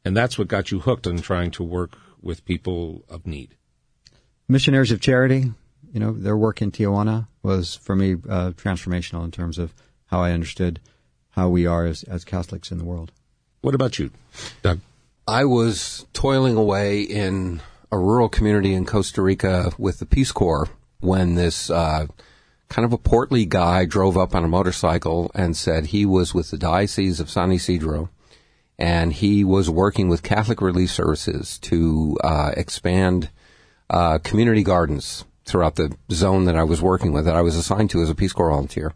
and 0.05 0.15
that's 0.15 0.37
what 0.37 0.47
got 0.47 0.71
you 0.71 0.79
hooked 0.79 1.07
on 1.07 1.17
trying 1.17 1.51
to 1.51 1.63
work 1.63 1.97
with 2.21 2.45
people 2.45 3.03
of 3.09 3.27
need. 3.27 3.57
Missionaries 4.47 4.91
of 4.91 5.01
Charity, 5.01 5.51
you 5.91 5.99
know, 5.99 6.11
their 6.13 6.37
work 6.37 6.61
in 6.61 6.71
Tijuana 6.71 7.27
was 7.45 7.75
for 7.75 7.95
me 7.95 8.13
uh, 8.13 8.51
transformational 8.51 9.23
in 9.23 9.31
terms 9.31 9.57
of 9.57 9.73
how 10.07 10.21
I 10.21 10.31
understood 10.31 10.79
how 11.29 11.49
we 11.49 11.65
are 11.65 11.85
as, 11.85 12.03
as 12.03 12.25
Catholics 12.25 12.71
in 12.71 12.79
the 12.79 12.83
world. 12.83 13.11
What 13.61 13.75
about 13.75 13.99
you, 13.99 14.11
Doug? 14.61 14.79
I 15.27 15.45
was 15.45 16.05
toiling 16.13 16.55
away 16.55 17.01
in 17.01 17.61
a 17.91 17.97
rural 17.97 18.29
community 18.29 18.73
in 18.73 18.85
Costa 18.85 19.21
Rica 19.21 19.71
with 19.77 19.99
the 19.99 20.05
Peace 20.05 20.31
Corps 20.31 20.69
when 20.99 21.35
this 21.35 21.69
uh, 21.69 22.07
kind 22.69 22.85
of 22.85 22.93
a 22.93 22.97
portly 22.97 23.45
guy 23.45 23.85
drove 23.85 24.17
up 24.17 24.35
on 24.35 24.43
a 24.43 24.47
motorcycle 24.47 25.31
and 25.35 25.55
said 25.55 25.87
he 25.87 26.05
was 26.05 26.33
with 26.33 26.51
the 26.51 26.57
Diocese 26.57 27.19
of 27.19 27.29
San 27.29 27.51
Isidro 27.51 28.09
and 28.77 29.13
he 29.13 29.43
was 29.43 29.69
working 29.69 30.09
with 30.09 30.23
Catholic 30.23 30.61
Relief 30.61 30.91
Services 30.91 31.57
to 31.59 32.17
uh, 32.23 32.51
expand 32.57 33.29
uh, 33.89 34.17
community 34.19 34.63
gardens 34.63 35.25
throughout 35.45 35.75
the 35.75 35.95
zone 36.11 36.45
that 36.45 36.55
I 36.55 36.63
was 36.63 36.81
working 36.81 37.13
with, 37.13 37.25
that 37.25 37.35
I 37.35 37.41
was 37.41 37.55
assigned 37.55 37.89
to 37.91 38.01
as 38.01 38.09
a 38.09 38.15
Peace 38.15 38.33
Corps 38.33 38.49
volunteer. 38.49 38.93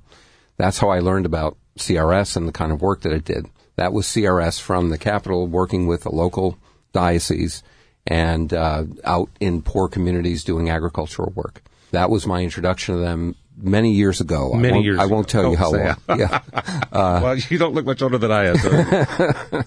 That's 0.58 0.80
how 0.80 0.90
I 0.90 1.00
learned 1.00 1.26
about 1.26 1.58
CRS 1.78 2.36
and 2.36 2.48
the 2.48 2.52
kind 2.52 2.72
of 2.72 2.82
work 2.82 3.02
that 3.02 3.14
it 3.14 3.24
did. 3.24 3.48
That 3.76 3.94
was 3.94 4.06
CRS 4.08 4.60
from 4.60 4.90
the 4.90 4.98
capital 4.98 5.48
working 5.48 5.88
with 5.88 6.06
a 6.06 6.14
local 6.14 6.58
diocese 6.92 7.64
and 8.06 8.54
uh, 8.54 8.84
out 9.06 9.30
in 9.40 9.62
poor 9.62 9.88
communities 9.88 10.44
doing 10.44 10.70
agricultural 10.70 11.32
work. 11.36 11.62
That 11.92 12.10
was 12.10 12.28
my 12.28 12.42
introduction 12.42 12.96
to 12.96 13.02
them 13.02 13.36
many 13.56 13.94
years 13.94 14.20
ago. 14.20 14.54
Many 14.54 14.80
I 14.80 14.82
years. 14.82 15.00
I 15.00 15.06
won't 15.06 15.32
ago. 15.32 15.42
tell 15.42 15.52
you 15.52 15.58
how 15.58 15.72
long. 15.72 15.96
yeah. 16.20 16.42
Uh, 16.92 17.20
well, 17.22 17.38
you 17.38 17.60
don't 17.60 17.76
look 17.76 17.86
much 17.86 18.02
older 18.02 18.18
than 18.18 18.32
I 18.32 18.48
am. 18.48 18.58
So. 18.58 18.70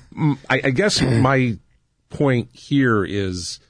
I, 0.51 0.61
I 0.65 0.71
guess 0.71 1.01
my 1.01 1.57
point 2.11 2.49
here 2.53 3.05
is 3.05 3.61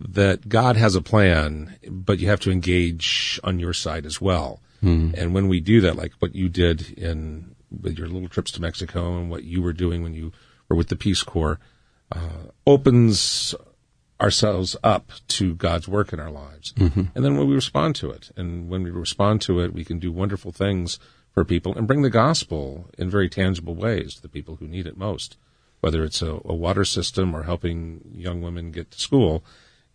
that 0.00 0.48
God 0.48 0.76
has 0.76 0.94
a 0.94 1.02
plan, 1.02 1.76
but 1.88 2.18
you 2.18 2.28
have 2.28 2.40
to 2.40 2.50
engage 2.50 3.40
on 3.42 3.58
your 3.58 3.72
side 3.72 4.06
as 4.06 4.20
well. 4.20 4.60
Mm. 4.82 5.14
And 5.14 5.34
when 5.34 5.48
we 5.48 5.60
do 5.60 5.80
that, 5.80 5.96
like 5.96 6.12
what 6.20 6.34
you 6.34 6.48
did 6.48 6.92
in 6.98 7.56
with 7.70 7.98
your 7.98 8.08
little 8.08 8.28
trips 8.28 8.50
to 8.52 8.62
Mexico 8.62 9.18
and 9.18 9.30
what 9.30 9.44
you 9.44 9.60
were 9.60 9.72
doing 9.72 10.02
when 10.02 10.14
you 10.14 10.32
were 10.68 10.76
with 10.76 10.88
the 10.88 10.96
Peace 10.96 11.22
Corps 11.22 11.58
uh, 12.12 12.48
opens 12.66 13.54
ourselves 14.20 14.76
up 14.82 15.12
to 15.28 15.54
God's 15.54 15.86
work 15.86 16.12
in 16.12 16.20
our 16.20 16.30
lives. 16.30 16.72
Mm-hmm. 16.72 17.04
And 17.14 17.24
then 17.24 17.36
when 17.36 17.48
we 17.48 17.54
respond 17.54 17.94
to 17.96 18.10
it, 18.10 18.30
and 18.36 18.68
when 18.68 18.82
we 18.82 18.90
respond 18.90 19.42
to 19.42 19.60
it, 19.60 19.72
we 19.72 19.84
can 19.84 19.98
do 19.98 20.10
wonderful 20.10 20.50
things 20.50 20.98
for 21.32 21.44
people 21.44 21.74
and 21.76 21.86
bring 21.86 22.02
the 22.02 22.10
gospel 22.10 22.88
in 22.98 23.10
very 23.10 23.28
tangible 23.28 23.74
ways 23.74 24.14
to 24.14 24.22
the 24.22 24.28
people 24.28 24.56
who 24.56 24.66
need 24.66 24.86
it 24.86 24.96
most. 24.96 25.36
Whether 25.80 26.02
it's 26.02 26.22
a, 26.22 26.40
a 26.44 26.54
water 26.54 26.84
system 26.84 27.34
or 27.34 27.44
helping 27.44 28.00
young 28.12 28.42
women 28.42 28.72
get 28.72 28.90
to 28.90 29.00
school, 29.00 29.44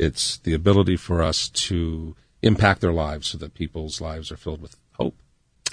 it's 0.04 0.38
the 0.38 0.54
ability 0.54 0.98
for 0.98 1.22
us 1.22 1.50
to 1.50 2.16
impact 2.42 2.82
their 2.82 2.94
lives 2.94 3.28
so 3.28 3.38
that 3.38 3.54
people's 3.54 4.02
lives 4.02 4.32
are 4.32 4.38
filled 4.38 4.62
with 4.62 4.76
hope. 4.94 5.16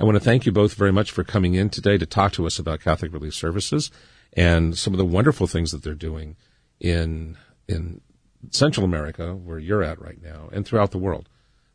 I 0.00 0.04
want 0.04 0.16
to 0.16 0.24
thank 0.24 0.46
you 0.46 0.52
both 0.52 0.74
very 0.74 0.92
much 0.92 1.10
for 1.10 1.24
coming 1.24 1.54
in 1.54 1.68
today 1.68 1.98
to 1.98 2.06
talk 2.06 2.32
to 2.32 2.46
us 2.46 2.58
about 2.58 2.80
Catholic 2.80 3.12
Relief 3.12 3.34
Services 3.34 3.90
and 4.32 4.78
some 4.78 4.94
of 4.94 4.98
the 4.98 5.04
wonderful 5.04 5.46
things 5.46 5.72
that 5.72 5.82
they're 5.82 5.94
doing 5.94 6.36
in 6.78 7.36
in 7.68 8.00
Central 8.50 8.84
America, 8.84 9.34
where 9.34 9.58
you're 9.58 9.82
at 9.82 10.00
right 10.00 10.20
now, 10.22 10.48
and 10.52 10.66
throughout 10.66 10.92
the 10.92 10.98
world, 10.98 11.28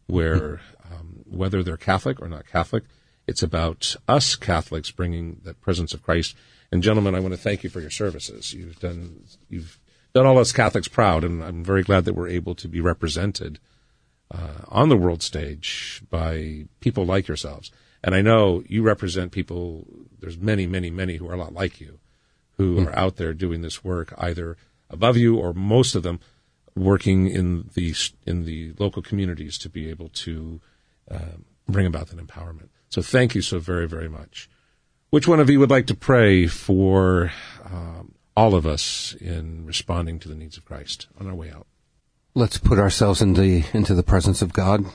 where 0.08 0.62
um, 0.92 1.24
whether 1.26 1.62
they're 1.62 1.78
Catholic 1.78 2.20
or 2.22 2.28
not 2.28 2.48
Catholic, 2.48 2.84
it's 3.28 3.44
about 3.44 3.96
us 4.08 4.36
Catholics 4.36 4.92
bringing 4.92 5.42
the 5.44 5.54
presence 5.54 5.94
of 5.94 6.02
Christ. 6.02 6.36
And 6.72 6.82
gentlemen, 6.82 7.14
I 7.14 7.20
want 7.20 7.34
to 7.34 7.40
thank 7.40 7.64
you 7.64 7.70
for 7.70 7.82
your 7.82 7.92
services. 7.92 8.54
You've 8.54 8.80
done 8.80 9.26
you've 9.50 9.80
done 10.16 10.26
all 10.26 10.40
us 10.40 10.54
Catholics 10.54 10.88
proud, 10.88 11.26
and 11.26 11.44
I'm 11.44 11.62
very 11.64 11.84
glad 11.84 12.06
that 12.06 12.14
we're 12.14 12.30
able 12.30 12.56
to 12.56 12.70
be 12.70 12.80
represented 12.80 13.60
uh, 14.32 14.64
on 14.70 14.88
the 14.88 14.96
world 14.98 15.22
stage 15.22 16.02
by 16.10 16.66
people 16.80 17.06
like 17.06 17.28
yourselves. 17.28 17.70
And 18.02 18.16
I 18.16 18.22
know 18.22 18.64
you 18.66 18.82
represent 18.82 19.34
people. 19.34 19.86
There's 20.20 20.38
many, 20.38 20.68
many, 20.68 20.90
many 20.90 21.18
who 21.18 21.28
are 21.30 21.34
a 21.34 21.38
lot 21.38 21.54
like 21.54 21.82
you, 21.82 22.00
who 22.54 22.78
mm. 22.78 22.88
are 22.88 22.98
out 22.98 23.18
there 23.18 23.34
doing 23.34 23.62
this 23.62 23.84
work, 23.84 24.14
either 24.18 24.56
above 24.90 25.18
you 25.18 25.36
or 25.36 25.54
most 25.54 25.96
of 25.96 26.04
them 26.04 26.22
working 26.76 27.28
in 27.28 27.70
the 27.74 27.94
in 28.26 28.46
the 28.46 28.74
local 28.80 29.02
communities 29.02 29.58
to 29.58 29.70
be 29.70 29.90
able 29.90 30.10
to 30.10 30.62
uh, 31.12 31.38
bring 31.68 31.86
about 31.86 32.08
that 32.08 32.26
empowerment. 32.26 32.70
So 32.88 33.02
thank 33.02 33.36
you 33.36 33.42
so 33.42 33.60
very, 33.60 33.88
very 33.88 34.08
much. 34.08 34.50
Which 35.10 35.28
one 35.28 35.42
of 35.42 35.50
you 35.50 35.60
would 35.60 35.70
like 35.70 35.88
to 35.88 35.96
pray 35.96 36.48
for 36.48 37.34
um, 37.66 38.15
all 38.36 38.56
of 38.56 38.66
us 38.66 39.16
in 39.20 39.66
responding 39.66 40.20
to 40.20 40.30
the 40.30 40.36
needs 40.36 40.58
of 40.58 40.66
Christ 40.66 41.08
on 41.20 41.28
our 41.28 41.36
way 41.36 41.52
out? 41.52 41.68
Let's 42.34 42.58
put 42.58 42.80
ourselves 42.80 43.22
in 43.22 43.34
the, 43.34 43.66
into 43.74 43.94
the 43.94 44.04
presence 44.04 44.42
of 44.42 44.54
God. 44.54 44.86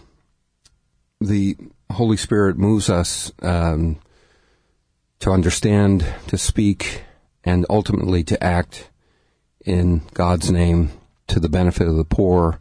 The 1.20 1.56
Holy 1.90 2.16
Spirit 2.16 2.58
moves 2.58 2.90
us 2.90 3.32
um, 3.42 3.98
to 5.20 5.30
understand, 5.30 6.04
to 6.28 6.36
speak, 6.36 7.04
and 7.44 7.64
ultimately 7.70 8.22
to 8.24 8.42
act 8.42 8.90
in 9.64 10.02
God's 10.14 10.50
name 10.50 10.90
to 11.28 11.40
the 11.40 11.48
benefit 11.48 11.86
of 11.86 11.96
the 11.96 12.04
poor 12.04 12.58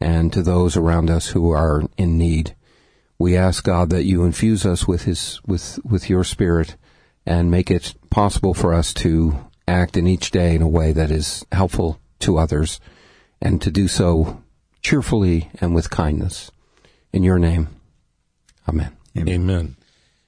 and 0.00 0.32
to 0.32 0.42
those 0.42 0.76
around 0.76 1.10
us 1.10 1.28
who 1.28 1.50
are 1.50 1.82
in 1.96 2.18
need. 2.18 2.54
We 3.18 3.36
ask 3.36 3.64
God 3.64 3.90
that 3.90 4.04
you 4.04 4.24
infuse 4.24 4.66
us 4.66 4.86
with 4.86 5.04
his 5.04 5.40
with 5.46 5.78
with 5.84 6.10
your 6.10 6.22
spirit 6.22 6.76
and 7.24 7.50
make 7.50 7.70
it 7.70 7.94
possible 8.10 8.54
for 8.54 8.74
us 8.74 8.92
to 8.94 9.45
act 9.68 9.96
in 9.96 10.06
each 10.06 10.30
day 10.30 10.54
in 10.54 10.62
a 10.62 10.68
way 10.68 10.92
that 10.92 11.10
is 11.10 11.44
helpful 11.52 12.00
to 12.20 12.38
others 12.38 12.80
and 13.40 13.60
to 13.62 13.70
do 13.70 13.88
so 13.88 14.42
cheerfully 14.82 15.50
and 15.60 15.74
with 15.74 15.90
kindness. 15.90 16.50
In 17.12 17.22
your 17.22 17.38
name. 17.38 17.68
Amen. 18.68 18.96
Amen. 19.16 19.34
Amen. 19.34 19.76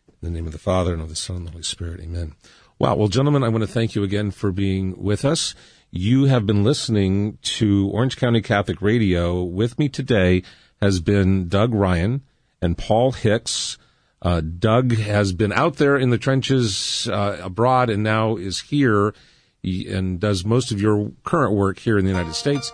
In 0.09 0.15
the 0.23 0.31
name 0.31 0.47
of 0.47 0.53
the 0.53 0.59
Father 0.59 0.93
and 0.93 1.03
of 1.03 1.09
the 1.09 1.17
Son 1.17 1.37
and 1.37 1.47
the 1.47 1.51
Holy 1.53 1.63
Spirit. 1.63 2.01
Amen. 2.01 2.35
Wow. 2.79 2.97
Well, 2.97 3.09
gentlemen, 3.09 3.43
I 3.43 3.49
want 3.49 3.63
to 3.63 3.69
thank 3.71 3.95
you 3.95 4.03
again 4.03 4.31
for 4.31 4.53
being 4.53 5.03
with 5.03 5.25
us. 5.25 5.55
You 5.91 6.25
have 6.25 6.47
been 6.47 6.65
listening 6.65 7.39
to 7.43 7.89
Orange 7.91 8.17
County 8.17 8.41
Catholic 8.41 8.81
Radio. 8.83 9.43
With 9.43 9.79
me 9.79 9.89
today 9.89 10.43
has 10.81 11.01
been 11.01 11.49
Doug 11.49 11.75
Ryan 11.75 12.23
and 12.61 12.77
Paul 12.77 13.13
Hicks. 13.13 13.79
Uh, 14.21 14.41
Doug 14.41 14.97
has 14.97 15.33
been 15.33 15.53
out 15.53 15.77
there 15.77 15.97
in 15.97 16.11
the 16.11 16.19
trenches 16.19 17.09
uh, 17.11 17.39
abroad 17.43 17.91
and 17.91 18.03
now 18.03 18.37
is 18.37 18.61
here 18.61 19.15
and 19.63 20.21
does 20.21 20.45
most 20.45 20.73
of 20.73 20.81
your 20.81 21.13
current 21.25 21.55
work 21.55 21.79
here 21.79 21.99
in 21.99 22.05
the 22.05 22.11
United 22.11 22.35
States. 22.35 22.73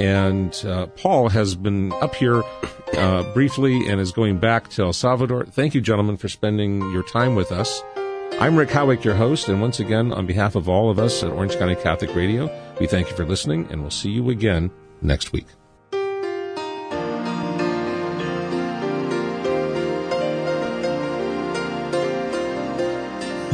And 0.00 0.54
uh, 0.66 0.86
Paul 0.86 1.28
has 1.28 1.54
been 1.54 1.92
up 1.94 2.14
here 2.14 2.42
uh, 2.96 3.22
briefly 3.32 3.88
and 3.88 4.00
is 4.00 4.12
going 4.12 4.38
back 4.38 4.68
to 4.70 4.82
El 4.82 4.92
Salvador. 4.92 5.44
Thank 5.46 5.74
you, 5.74 5.80
gentlemen, 5.80 6.16
for 6.16 6.28
spending 6.28 6.80
your 6.90 7.04
time 7.04 7.34
with 7.34 7.52
us. 7.52 7.82
I'm 8.40 8.56
Rick 8.56 8.70
Howick, 8.70 9.04
your 9.04 9.14
host, 9.14 9.48
and 9.48 9.60
once 9.60 9.78
again, 9.78 10.12
on 10.12 10.26
behalf 10.26 10.56
of 10.56 10.68
all 10.68 10.90
of 10.90 10.98
us 10.98 11.22
at 11.22 11.30
Orange 11.30 11.56
County 11.56 11.76
Catholic 11.76 12.14
Radio, 12.16 12.50
we 12.80 12.88
thank 12.88 13.08
you 13.08 13.14
for 13.14 13.24
listening, 13.24 13.68
and 13.70 13.80
we'll 13.80 13.92
see 13.92 14.10
you 14.10 14.30
again 14.30 14.72
next 15.00 15.30
week. 15.30 15.46